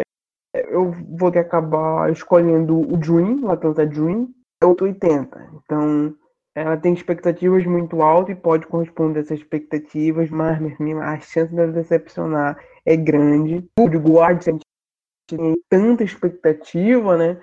eu 0.54 0.90
vou 1.16 1.30
ter 1.30 1.42
que 1.42 1.48
acabar 1.48 2.10
escolhendo 2.10 2.80
o 2.80 2.96
Dream, 2.96 3.44
o 3.44 3.50
Atlanta 3.50 3.86
Dream, 3.86 4.28
é 4.60 4.66
880. 4.66 5.50
Então, 5.62 6.14
ela 6.54 6.76
tem 6.76 6.92
expectativas 6.92 7.64
muito 7.66 8.00
altas 8.02 8.36
e 8.36 8.40
pode 8.40 8.66
corresponder 8.66 9.20
a 9.20 9.22
essas 9.22 9.38
expectativas, 9.38 10.30
mas 10.30 10.58
a 11.02 11.20
chance 11.20 11.54
de 11.54 11.66
decepcionar 11.72 12.56
é 12.86 12.96
grande. 12.96 13.68
O 13.78 13.86
Guard 13.86 14.42
tem 15.26 15.56
tanta 15.68 16.04
expectativa, 16.04 17.16
né? 17.16 17.40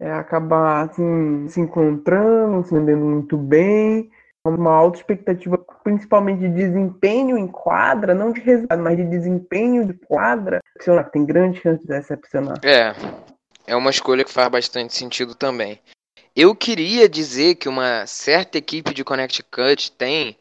é, 0.00 0.12
acabar 0.12 0.84
assim, 0.84 1.48
se 1.48 1.60
encontrando, 1.60 2.64
se 2.66 2.74
vendendo 2.74 3.04
muito 3.04 3.36
bem, 3.36 4.10
uma 4.46 4.72
alta 4.72 4.98
expectativa, 4.98 5.58
principalmente 5.82 6.40
de 6.40 6.50
desempenho 6.50 7.38
em 7.38 7.46
quadra, 7.46 8.14
não 8.14 8.30
de 8.30 8.40
resultado, 8.40 8.82
mas 8.82 8.96
de 8.96 9.04
desempenho 9.04 9.86
de 9.86 9.94
quadra, 9.94 10.60
tem 11.10 11.24
grande 11.24 11.60
chance 11.60 11.80
de 11.80 11.88
decepcionar. 11.88 12.58
É, 12.62 12.92
é 13.66 13.74
uma 13.74 13.88
escolha 13.88 14.22
que 14.24 14.30
faz 14.30 14.48
bastante 14.48 14.94
sentido 14.94 15.34
também. 15.34 15.80
Eu 16.36 16.54
queria 16.54 17.08
dizer 17.08 17.56
que 17.56 17.68
uma 17.68 18.06
certa 18.06 18.58
equipe 18.58 18.92
de 18.92 19.04
Connect 19.04 19.42
Cut 19.44 19.92
tem, 19.92 20.36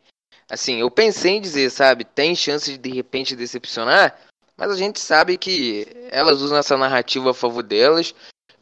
assim, 0.49 0.79
eu 0.79 0.89
pensei 0.89 1.33
em 1.33 1.41
dizer, 1.41 1.69
sabe, 1.69 2.03
tem 2.03 2.35
chance 2.35 2.71
de 2.71 2.77
de 2.77 2.91
repente 2.91 3.35
decepcionar, 3.35 4.19
mas 4.57 4.71
a 4.71 4.75
gente 4.75 4.99
sabe 4.99 5.37
que 5.37 5.87
elas 6.09 6.41
usam 6.41 6.57
essa 6.57 6.77
narrativa 6.77 7.31
a 7.31 7.33
favor 7.33 7.63
delas 7.63 8.13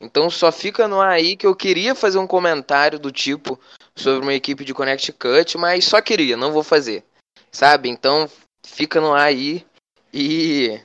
então 0.02 0.32
só 0.32 0.52
fica 0.52 0.88
no 0.88 1.00
aí 1.00 1.38
que 1.38 1.46
eu 1.46 1.56
queria 1.56 1.94
fazer 1.94 2.18
um 2.18 2.26
comentário 2.26 2.98
do 2.98 3.12
tipo 3.12 3.60
sobre 3.96 4.24
uma 4.24 4.34
equipe 4.34 4.66
de 4.66 4.74
Connect 4.74 5.14
Cut, 5.14 5.58
mas 5.60 5.86
só 5.86 6.02
queria, 6.02 6.36
não 6.36 6.52
vou 6.52 6.64
fazer. 6.64 7.04
Sabe? 7.52 7.88
Então 7.88 8.28
fica 8.66 9.00
no 9.00 9.14
aí 9.14 9.64
e 10.12 10.82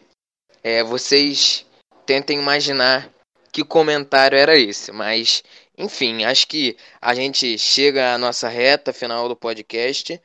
é, 0.62 0.84
vocês 0.84 1.64
tentem 2.05 2.38
imaginar 2.38 3.11
que 3.51 3.64
comentário 3.64 4.36
era 4.36 4.59
esse. 4.59 4.92
Mas, 4.92 5.42
enfim, 5.79 6.24
acho 6.24 6.49
que 6.49 6.77
a 7.01 7.14
gente 7.14 7.59
chega 7.59 8.14
à 8.14 8.18
nossa 8.18 8.49
reta 8.49 8.93
final 8.93 9.29
do 9.29 9.37
podcast. 9.37 10.20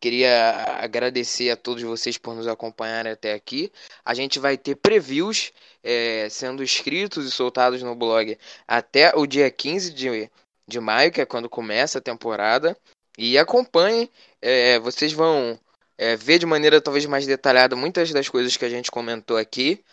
Queria 0.00 0.78
agradecer 0.80 1.50
a 1.50 1.56
todos 1.56 1.82
vocês 1.82 2.18
por 2.18 2.34
nos 2.34 2.46
acompanharem 2.46 3.12
até 3.12 3.32
aqui. 3.32 3.72
A 4.04 4.14
gente 4.14 4.38
vai 4.38 4.56
ter 4.58 4.74
previews 4.76 5.52
é, 5.82 6.28
sendo 6.30 6.62
escritos 6.62 7.26
e 7.26 7.30
soltados 7.30 7.82
no 7.82 7.94
blog 7.94 8.38
até 8.66 9.12
o 9.14 9.26
dia 9.26 9.50
15 9.50 9.92
de, 9.92 10.30
de 10.66 10.80
maio, 10.80 11.12
que 11.12 11.20
é 11.20 11.26
quando 11.26 11.48
começa 11.48 11.98
a 11.98 12.02
temporada. 12.02 12.76
E 13.16 13.38
acompanhem, 13.38 14.10
é, 14.42 14.78
vocês 14.78 15.12
vão 15.12 15.58
é, 15.96 16.16
ver 16.16 16.38
de 16.38 16.46
maneira 16.46 16.80
talvez 16.80 17.06
mais 17.06 17.26
detalhada 17.26 17.76
muitas 17.76 18.10
das 18.12 18.28
coisas 18.28 18.56
que 18.56 18.64
a 18.64 18.70
gente 18.70 18.90
comentou 18.90 19.36
aqui. 19.36 19.84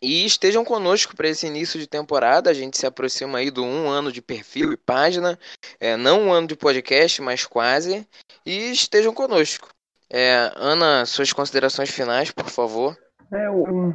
E 0.00 0.26
estejam 0.26 0.64
conosco 0.64 1.16
para 1.16 1.28
esse 1.28 1.46
início 1.46 1.78
de 1.78 1.86
temporada. 1.86 2.50
A 2.50 2.54
gente 2.54 2.76
se 2.76 2.86
aproxima 2.86 3.38
aí 3.38 3.50
do 3.50 3.64
um 3.64 3.88
ano 3.88 4.12
de 4.12 4.20
perfil 4.20 4.72
e 4.72 4.76
página. 4.76 5.38
É, 5.80 5.96
não 5.96 6.24
um 6.24 6.32
ano 6.32 6.46
de 6.46 6.56
podcast, 6.56 7.22
mas 7.22 7.46
quase. 7.46 8.06
E 8.44 8.70
estejam 8.70 9.12
conosco. 9.14 9.68
É, 10.10 10.52
Ana, 10.54 11.04
suas 11.04 11.32
considerações 11.32 11.90
finais, 11.90 12.30
por 12.30 12.48
favor. 12.48 12.96
É, 13.32 13.46
eu 13.46 13.94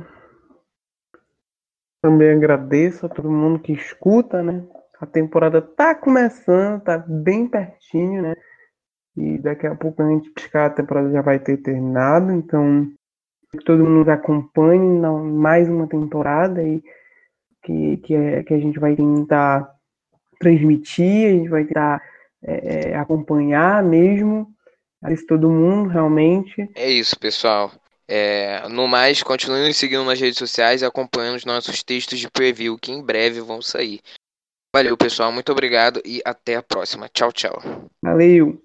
também 2.02 2.32
agradeço 2.32 3.06
a 3.06 3.10
todo 3.10 3.32
mundo 3.32 3.60
que 3.60 3.72
escuta, 3.72 4.42
né? 4.42 4.64
A 5.00 5.06
temporada 5.06 5.62
tá 5.62 5.96
começando, 5.96 6.82
tá 6.82 6.98
bem 6.98 7.48
pertinho, 7.48 8.22
né? 8.22 8.36
E 9.16 9.38
daqui 9.38 9.68
a 9.68 9.76
pouco 9.76 10.02
a 10.02 10.10
gente 10.10 10.30
piscar, 10.32 10.66
a 10.66 10.70
temporada 10.70 11.12
já 11.12 11.22
vai 11.22 11.40
ter 11.40 11.58
terminado. 11.58 12.32
Então, 12.32 12.92
que 13.52 13.66
todo 13.66 13.84
mundo 13.84 14.00
nos 14.00 14.08
acompanhe 14.08 15.00
mais 15.34 15.70
uma 15.70 15.88
temporada 15.88 16.64
e 16.64 16.82
que, 17.64 17.98
que, 17.98 18.16
é, 18.16 18.44
que 18.44 18.54
a 18.54 18.60
gente 18.60 18.80
vai 18.80 18.96
tentar 18.96 19.70
transmitir, 20.40 21.28
a 21.28 21.32
gente 21.32 21.50
vai 21.50 21.66
tentar 21.66 22.02
é, 22.44 22.92
é 22.92 22.96
acompanhar 22.96 23.84
mesmo. 23.84 24.48
Isso 25.10 25.26
todo 25.26 25.50
mundo 25.50 25.90
realmente. 25.90 26.70
É 26.76 26.90
isso, 26.90 27.18
pessoal. 27.20 27.72
É, 28.08 28.68
no 28.68 28.88
mais, 28.88 29.24
continue 29.24 29.68
nos 29.68 29.78
seguindo 29.78 30.04
nas 30.04 30.20
redes 30.20 30.38
sociais 30.38 30.82
e 30.82 30.86
acompanhando 30.86 31.38
os 31.38 31.46
nossos 31.46 31.82
textos 31.82 32.20
de 32.20 32.30
preview 32.30 32.78
que 32.78 32.92
em 32.92 33.04
breve 33.04 33.42
vão 33.42 33.62
sair. 33.62 34.02
Valeu, 34.76 34.96
pessoal. 34.96 35.32
Muito 35.32 35.52
obrigado 35.52 36.02
e 36.06 36.22
até 36.24 36.56
a 36.56 36.64
próxima. 36.64 37.10
Tchau, 37.10 37.32
tchau. 37.32 37.62
Valeu. 38.02 38.62